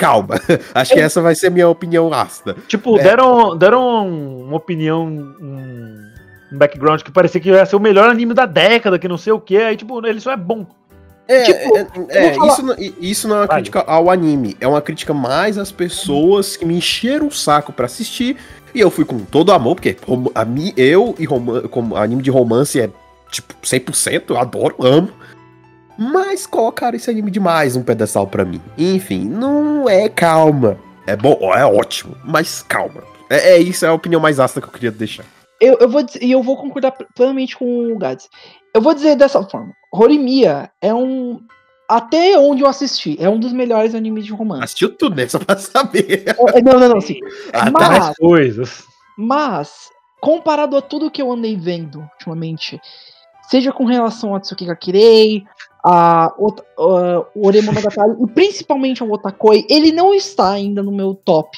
[0.02, 0.34] Calma.
[0.74, 2.56] Acho que essa vai ser a minha opinião ácida.
[2.66, 3.04] Tipo, É.
[3.04, 6.10] deram, deram uma opinião, um,
[6.52, 9.32] um background que parecia que ia ser o melhor anime da década, que não sei
[9.32, 9.56] o que.
[9.56, 10.66] Aí, tipo, ele só é bom.
[11.28, 11.86] É, Tipo, é,
[12.26, 13.56] é, isso, não, isso não é uma Vai.
[13.58, 17.86] crítica ao anime, é uma crítica mais às pessoas que me encheram o saco pra
[17.86, 18.36] assistir.
[18.74, 19.96] E eu fui com todo amor, porque
[20.34, 21.26] a mim, eu e
[21.68, 22.90] como anime de romance é
[23.30, 25.10] tipo 100%, eu adoro, amo.
[25.98, 28.60] Mas colocaram esse anime demais num pedestal pra mim.
[28.78, 30.78] Enfim, não é calma.
[31.06, 33.02] É bom, é ótimo, mas calma.
[33.28, 35.24] É, é isso, é a opinião mais ácida que eu queria deixar.
[35.60, 38.28] Eu, eu vou dizer, e eu vou concordar plenamente com o Gads.
[38.74, 41.40] Eu vou dizer dessa forma: Horimiya é um.
[41.88, 44.64] Até onde eu assisti, é um dos melhores animes de romance.
[44.64, 45.28] Assistiu tudo, né?
[45.28, 46.24] Só pra saber.
[46.26, 47.18] É, Não, não, não, sim.
[47.52, 47.70] Ah, tá.
[47.70, 48.84] Mas- Mais coisas.
[49.18, 49.90] Mas,
[50.20, 52.80] comparado a tudo que eu andei vendo ultimamente,
[53.50, 55.44] seja com relação a Tsukika Kirei,
[55.84, 56.32] a, a
[57.34, 61.56] o Ore Monogatari e principalmente ao Otakoi, ele não está ainda no meu top.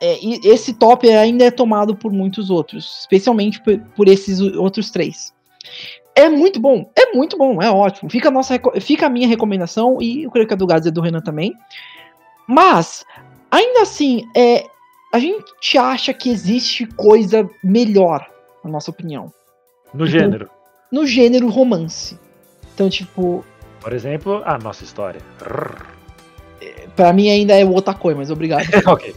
[0.00, 4.60] É, e esse top ainda é tomado por muitos outros, especialmente por, por esses o-
[4.62, 5.32] outros três.
[6.14, 8.10] É muito bom, é muito bom, é ótimo.
[8.10, 10.90] Fica a, nossa, fica a minha recomendação e eu creio que a do Gads é
[10.90, 11.54] do Renan também.
[12.46, 13.04] Mas,
[13.50, 14.64] ainda assim, é,
[15.12, 18.28] a gente acha que existe coisa melhor,
[18.62, 19.32] na nossa opinião,
[19.92, 20.50] No gênero.
[20.92, 22.18] no gênero romance.
[22.74, 23.44] Então, tipo,
[23.80, 25.20] Por exemplo, a nossa história.
[26.96, 28.66] pra mim ainda é o Otakoi, mas obrigado.
[28.86, 29.14] ok.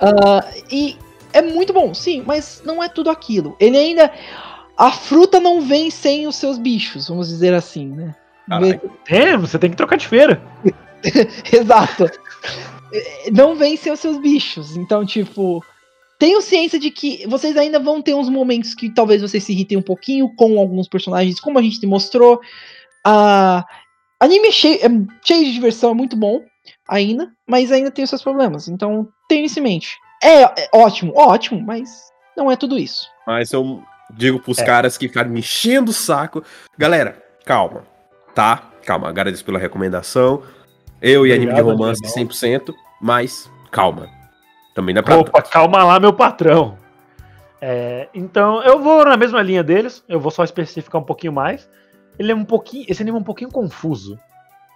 [0.00, 0.96] Ah, e
[1.32, 3.56] é muito bom, sim, mas não é tudo aquilo.
[3.60, 4.12] Ele ainda.
[4.76, 8.14] A fruta não vem sem os seus bichos, vamos dizer assim, né?
[9.08, 10.42] É, você tem que trocar de feira.
[11.52, 12.10] Exato.
[12.92, 14.76] É, Não vem sem os seus bichos.
[14.76, 15.64] Então, tipo,
[16.18, 19.78] tenho ciência de que vocês ainda vão ter uns momentos que talvez vocês se irritem
[19.78, 22.40] um pouquinho com alguns personagens, como a gente mostrou.
[23.04, 23.64] Ah,
[24.20, 24.88] anime é cheio, é
[25.26, 26.42] cheio de diversão, é muito bom
[26.88, 28.68] ainda, mas ainda tem os seus problemas.
[28.68, 29.96] Então, tenha isso em mente.
[30.22, 33.06] É, é ótimo, ótimo, mas não é tudo isso.
[33.26, 33.82] Mas eu
[34.14, 34.64] digo pros É.
[34.64, 36.44] caras que ficaram me enchendo o saco.
[36.78, 37.84] Galera, calma,
[38.34, 38.70] tá?
[38.84, 40.42] Calma, agradeço pela recomendação.
[41.00, 42.28] Eu e anime de Obrigado, romance Daniel.
[42.28, 44.08] 100%, mas calma.
[44.74, 46.78] Também não é pra Opa, calma lá, meu patrão.
[47.60, 51.68] É, então, eu vou na mesma linha deles, eu vou só especificar um pouquinho mais.
[52.18, 52.84] Ele é um pouquinho.
[52.88, 54.18] Esse anime é um pouquinho confuso.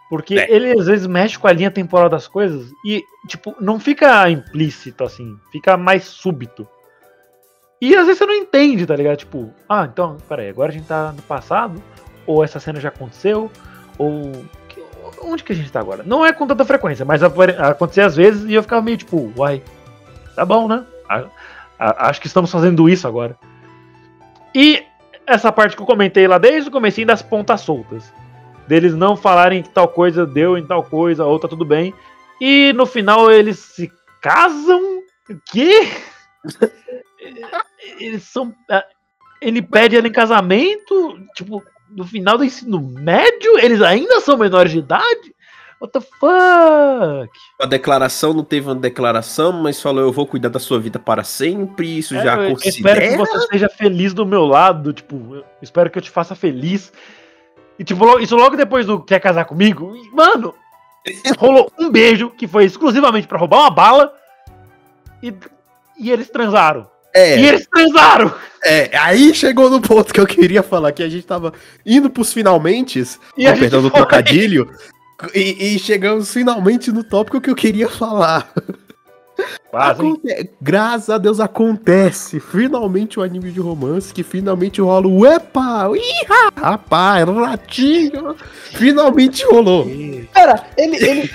[0.09, 0.51] Porque É.
[0.51, 5.03] ele às vezes mexe com a linha temporal das coisas e, tipo, não fica implícito
[5.03, 6.67] assim, fica mais súbito.
[7.81, 9.17] E às vezes você não entende, tá ligado?
[9.17, 11.83] Tipo, ah, então, peraí, agora a gente tá no passado,
[12.25, 13.51] ou essa cena já aconteceu,
[13.99, 14.33] ou.
[15.23, 16.03] Onde que a gente tá agora?
[16.05, 19.63] Não é com tanta frequência, mas acontecia às vezes e eu ficava meio tipo, uai,
[20.35, 20.85] tá bom, né?
[21.79, 23.37] Acho que estamos fazendo isso agora.
[24.55, 24.85] E
[25.27, 28.13] essa parte que eu comentei lá desde o comecinho das pontas soltas.
[28.69, 31.95] Deles não falarem que tal coisa deu em tal coisa, ou tá tudo bem.
[32.41, 33.91] E no final eles se
[34.21, 34.81] casam?
[35.31, 35.89] O quê?
[37.99, 38.55] Eles são.
[38.71, 38.85] ah,
[39.41, 41.19] Ele pede ela em casamento?
[41.35, 43.59] Tipo, no final do ensino médio?
[43.59, 45.35] Eles ainda são menores de idade?
[45.81, 47.31] What the fuck?
[47.61, 51.23] A declaração não teve uma declaração, mas falou: eu vou cuidar da sua vida para
[51.23, 51.99] sempre.
[51.99, 53.05] Isso É, já eu considera.
[53.05, 56.93] espero que você seja feliz do meu lado, tipo, espero que eu te faça feliz.
[57.79, 60.55] E tipo, isso logo depois do quer casar comigo, mano,
[61.39, 64.13] rolou um beijo que foi exclusivamente pra roubar uma bala
[65.23, 65.35] e,
[66.01, 66.89] e eles transaram.
[67.15, 68.35] É, E eles transaram!
[68.63, 71.53] é, aí chegou no ponto que eu queria falar, que a gente tava
[71.85, 73.03] indo pros finalmente,
[73.39, 74.71] E apertando o trocadilho,
[75.35, 78.53] e, e chegamos finalmente no tópico que eu queria falar.
[79.73, 82.41] Aconte- Graças a Deus acontece.
[82.41, 85.91] Finalmente o anime de romance que finalmente rola o Epa!
[85.95, 86.51] Iha!
[86.57, 88.35] Rapaz, ratinho!
[88.73, 89.85] Finalmente rolou.
[90.33, 91.31] Pera, ele, ele,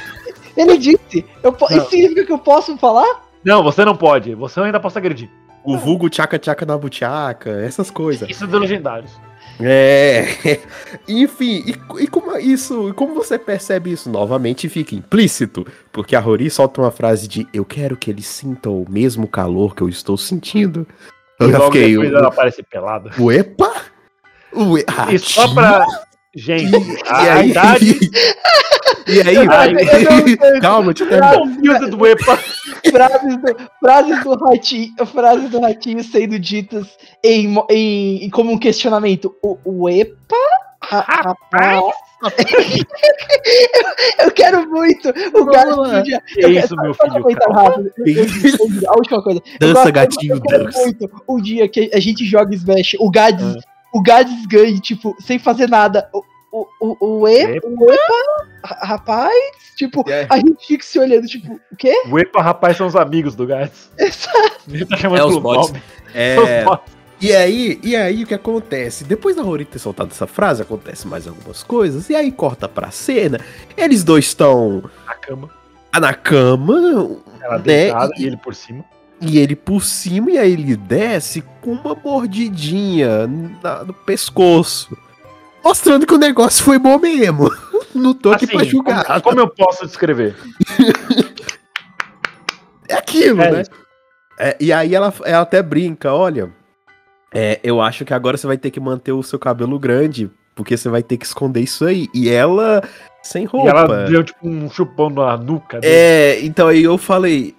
[0.57, 1.23] Ele disse.
[1.43, 1.77] Eu, Não.
[1.77, 3.21] isso significa que eu posso falar?
[3.43, 4.33] Não, você não pode.
[4.35, 5.29] Você ainda pode agredir.
[5.63, 8.27] O vulgo tchaca tchaca na butiaca, essas coisas.
[8.29, 9.11] Isso é dos legendários.
[9.63, 10.59] É.
[11.07, 14.09] Enfim, e, e como isso, e como você percebe isso?
[14.09, 18.81] Novamente fica implícito, porque a Rory solta uma frase de eu quero que eles sintam
[18.81, 20.87] o mesmo calor que eu estou sentindo.
[21.39, 21.91] Eu E logo fiquei.
[21.91, 23.11] depois ela aparece pelada.
[23.17, 23.71] O epa?
[24.53, 24.85] O e...
[25.11, 25.85] E só pra.
[26.35, 27.49] Gente, E a, a aí?
[27.49, 27.99] idade.
[29.07, 29.35] E aí?
[29.49, 29.73] Ai,
[30.61, 31.45] Calma, deixa eu terminar.
[31.45, 32.37] Milda do EPA.
[32.89, 36.87] Frases do, frases do ratinho, frases do ratinho sendo ditas
[37.23, 39.35] em, em, em- como um questionamento.
[39.43, 40.35] O, o EPA?
[40.83, 41.81] Ra- Rapaz?
[41.81, 41.91] eu,
[44.25, 45.99] eu quero muito o gato lá.
[45.99, 46.21] do dia.
[46.25, 47.37] Que Eu isso, quero- meu filho?
[47.37, 47.61] calma.
[47.63, 47.91] rápido.
[47.97, 48.25] Eu- eu-
[48.81, 49.41] eu- A última coisa.
[49.59, 50.79] Eu Dança, gosto- gatinho, eu quero dança.
[50.79, 53.70] muito o dia que a gente joga Smash, o Gades, Ah.
[53.93, 56.09] O Gades ganhe, tipo, sem fazer nada.
[56.13, 59.33] O, o, o, o, e, o EPA, ra- rapaz,
[59.77, 60.27] tipo, É.
[60.29, 61.93] a gente fica se olhando, tipo, o quê?
[62.09, 63.89] O EPA, rapaz, são os amigos do Gats.
[63.97, 64.59] Exato.
[64.69, 65.73] Ele tá chamando É os bots.
[66.13, 66.93] É, São os bots.
[67.21, 69.03] E aí, e aí o que acontece?
[69.03, 72.89] Depois da Rory ter soltado essa frase, acontece mais algumas coisas, e aí corta pra
[72.89, 73.39] cena.
[73.77, 75.49] Eles dois estão Na cama.
[75.99, 77.63] na cama, Ela né?
[77.63, 78.83] deitada e ele por cima.
[79.21, 83.27] E ele por cima, e aí ele desce com uma mordidinha
[83.63, 84.97] na- no pescoço.
[85.63, 87.49] Mostrando que o negócio foi bom mesmo.
[87.93, 89.05] Não tô aqui pra julgar.
[89.05, 90.35] como, como eu posso descrever?
[92.89, 93.63] É aquilo, É né?
[94.39, 96.51] É, e aí ela, ela até brinca, olha.
[97.33, 100.75] é, eu acho que agora você vai ter que manter o seu cabelo grande, porque
[100.75, 102.07] você vai ter que esconder isso aí.
[102.13, 102.81] E ela
[103.23, 103.69] sem E roupa.
[103.69, 105.93] ela deu tipo um chupão na nuca dele.
[105.93, 107.55] É, então aí eu falei,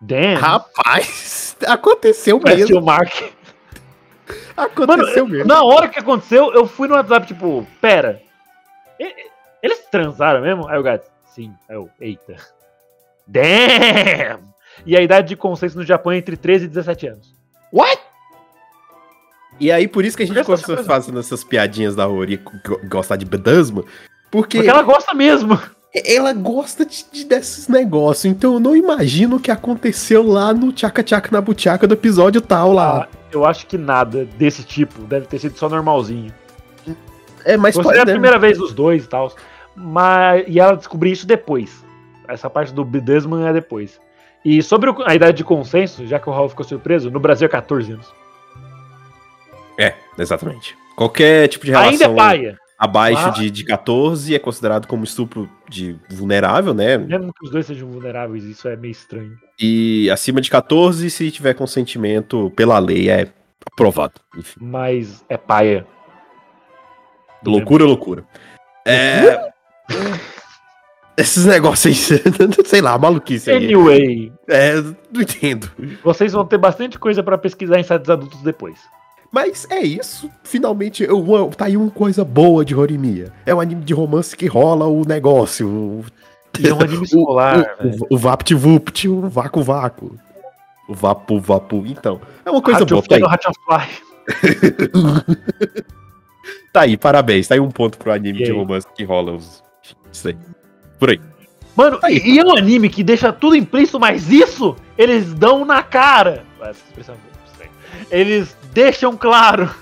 [0.00, 0.36] Damn.
[0.40, 2.80] rapaz, aconteceu mesmo.
[2.82, 3.12] Mark.
[4.56, 5.46] Aconteceu Mano, mesmo.
[5.48, 8.20] na hora que aconteceu, eu fui no WhatsApp, tipo, pera.
[9.62, 10.68] Eles transaram mesmo?
[10.68, 11.52] Aí o gato, sim.
[11.68, 12.36] Aí eu, eita.
[13.26, 14.42] Damn!
[14.84, 17.34] E a idade de consenso no Japão é entre 13 e 17 anos.
[17.72, 18.00] What?
[19.58, 23.16] E aí por isso que a gente começou fazendo essas piadinhas da Rory go- gostar
[23.16, 23.82] de Bedasma,
[24.30, 25.58] porque, Porque ela gosta mesmo.
[26.04, 28.24] Ela gosta de, de- desses negócios.
[28.24, 32.40] Então eu não imagino o que aconteceu lá no Tchaca Tchaca na Butiaca do episódio
[32.40, 33.02] tal lá.
[33.04, 36.32] Ah, eu acho que nada desse tipo deve ter sido só normalzinho.
[37.44, 39.32] é, mas pode, a primeira vez dos dois e tal.
[39.74, 41.84] Mas, e ela descobriu isso depois.
[42.28, 44.00] Essa parte do Desmond é depois.
[44.44, 47.48] E sobre a idade de consenso, já que o Raul ficou surpreso, no Brasil é
[47.48, 48.06] 14 anos.
[49.78, 50.76] É, exatamente.
[50.96, 52.58] Qualquer tipo de relação Ainda é paia.
[52.78, 53.30] Abaixo Ah.
[53.30, 56.98] de, de 14 é considerado como estupro de vulnerável, né?
[56.98, 59.32] Mesmo que os dois sejam vulneráveis, isso é meio estranho.
[59.60, 63.28] E acima de 14, se tiver consentimento pela lei, é
[63.72, 64.14] aprovado.
[64.36, 65.86] Enfim, Mas é paia.
[67.44, 68.24] loucura, loucura.
[68.86, 69.50] É.
[71.16, 72.20] Esses negócios aí,
[72.66, 73.64] sei lá, maluquice aí.
[73.64, 74.74] Anyway, É,
[75.10, 75.70] não entendo.
[76.04, 78.78] vocês vão ter bastante coisa pra pesquisar em sites adultos depois.
[79.32, 80.30] Mas é isso.
[80.42, 83.32] Finalmente, eu, tá aí uma coisa boa de Horimiya.
[83.44, 85.68] É um anime de romance que rola o negócio.
[85.68, 86.04] O,
[86.58, 90.16] E é um anime escolar, o, o, o Vapt Vupt, o Vaco Vaco.
[90.88, 91.84] O Vapu Vapu.
[91.86, 93.02] Então, é uma coisa boa.
[93.02, 93.22] Tá aí.
[96.72, 97.48] tá aí, parabéns.
[97.48, 98.56] Tá aí um ponto pro anime E de aí?
[98.56, 99.62] romance que rola os.
[100.12, 100.36] Isso aí.
[100.98, 101.20] Por aí.
[101.76, 105.82] Mano, e, e é um anime que deixa tudo implícito, mas isso eles dão na
[105.82, 106.44] cara.
[106.60, 107.14] Essa expressão
[107.60, 107.68] é.
[108.10, 109.74] Eles deixam claro.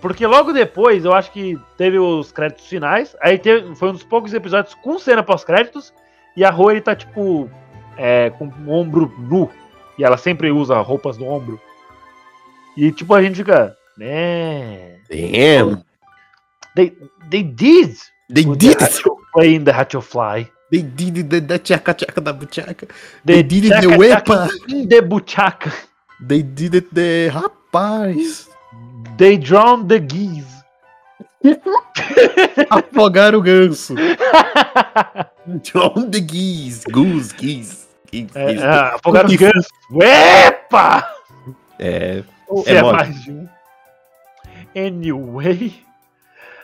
[0.00, 3.16] Porque logo depois, eu acho que teve os créditos finais.
[3.20, 5.92] Aí teve, foi um dos poucos episódios com cena pós-créditos.
[6.36, 7.50] E a Rory tá, tipo,
[7.98, 9.50] é, com o ombro nu.
[9.98, 11.60] E ela sempre usa roupas no ombro.
[12.76, 13.76] E, tipo, a gente fica.
[13.98, 14.96] Né?
[15.10, 15.82] Damn.
[16.76, 16.96] They,
[17.28, 17.96] they did!
[18.32, 18.78] They did
[19.32, 20.48] Play in the Hatchelfly.
[20.70, 21.28] They did it.
[21.28, 22.86] The, the tchaca tchaca da buchaca.
[23.24, 24.48] They They did it the wepa.
[24.68, 25.72] In the buchaca.
[26.20, 27.30] They did it the.
[27.72, 28.48] Rapaz.
[29.16, 30.46] They drowned the geese.
[32.70, 33.94] Afogaram o ganso.
[35.62, 36.84] John the geese.
[36.90, 37.86] Goose, geese.
[38.12, 38.62] geese, É, geese.
[38.64, 39.68] é, afogaram os Puta que gansos.
[40.02, 41.08] Epa!
[41.78, 42.22] É.
[42.66, 42.96] É, mole.
[42.96, 43.48] mais de um.
[44.76, 45.82] Anyway,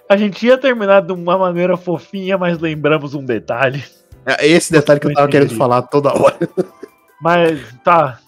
[0.08, 3.82] a gente ia terminar de uma maneira fofinha, mas lembramos um detalhe.
[4.24, 6.36] É esse detalhe que eu tava querendo falar toda hora.
[7.22, 8.18] Mas tá,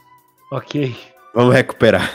[0.51, 0.97] ok.
[1.35, 2.11] Vamos recuperar.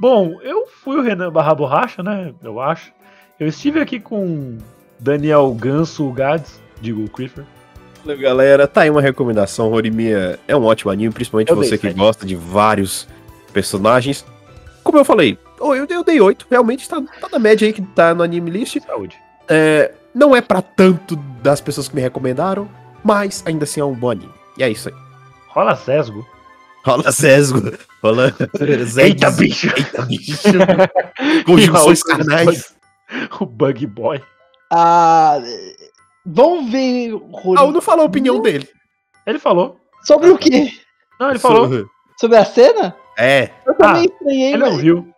[0.00, 2.32] Bom, eu fui o Renan Barra Borracha, né?
[2.42, 2.92] Eu acho.
[3.38, 4.58] Eu estive aqui com
[4.98, 7.44] Daniel Ganso Gads, digo, Creeper.
[8.02, 8.66] Valeu, galera.
[8.66, 9.72] Tá aí uma recomendação.
[9.72, 13.06] Horimiya é um ótimo anime, principalmente Eu você dei que gosta de vários
[13.52, 14.24] personagens.
[14.82, 16.46] Como eu falei, eu, eu dei 8.
[16.50, 18.78] Realmente tá, tá na média aí que tá no anime list.
[18.80, 19.16] Saúde.
[19.48, 22.68] É, não é pra tanto das pessoas que me recomendaram.
[23.04, 24.32] mas ainda assim é um bom anime.
[24.56, 24.94] E é isso aí.
[25.48, 26.26] Rola sesgo.
[26.84, 27.60] Rola Sesgo,
[28.02, 28.34] rola.
[29.02, 29.68] Eita, bicho!
[29.76, 30.48] Eita, bicho!
[31.46, 32.74] Conjunções carnais.
[33.40, 34.22] O Bug Boy.
[34.72, 35.38] Ah,
[36.24, 37.12] vamos ver.
[37.56, 38.68] Raul não falou a opinião dele.
[39.26, 39.78] Ele falou.
[40.04, 40.70] sobre o quê?
[41.18, 41.86] Não, ele falou.
[42.18, 42.94] Sobre a cena?
[43.18, 43.50] É.
[43.66, 45.08] Eu também estranhei, Ele não mas- viu.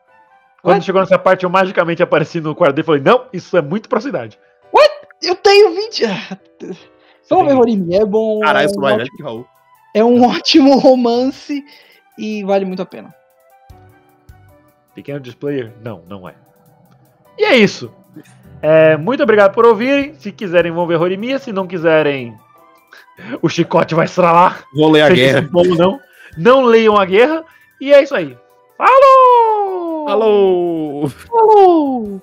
[0.62, 0.86] Quando What?
[0.86, 3.88] chegou nessa parte, eu magicamente apareci no quarto dele e falei: Não, isso é muito
[3.88, 4.38] pra cidade.
[5.22, 6.04] Eu tenho 20.
[6.04, 6.38] Ah,
[7.30, 7.94] Vamos ver, Horimi.
[7.94, 8.40] É bom.
[8.40, 9.46] Caralho, eu é, sou mais velho que Raul.
[9.94, 11.64] É um ótimo romance
[12.18, 13.14] e vale muito a pena.
[14.94, 15.72] Pequeno displayer?
[15.82, 16.34] Não, não é.
[17.38, 17.92] E é isso.
[18.60, 20.14] É, muito obrigado por ouvirem.
[20.14, 21.38] Se quiserem, vão ver Rorimia.
[21.38, 22.36] Se não quiserem,
[23.40, 24.64] o chicote vai estralar.
[24.74, 25.48] Vou ler a Seja guerra.
[25.50, 26.00] bom não.
[26.36, 27.44] Não leiam a guerra.
[27.80, 28.36] E é isso aí.
[28.76, 30.06] Falou!
[30.06, 31.08] Falou!
[31.08, 32.22] Falou!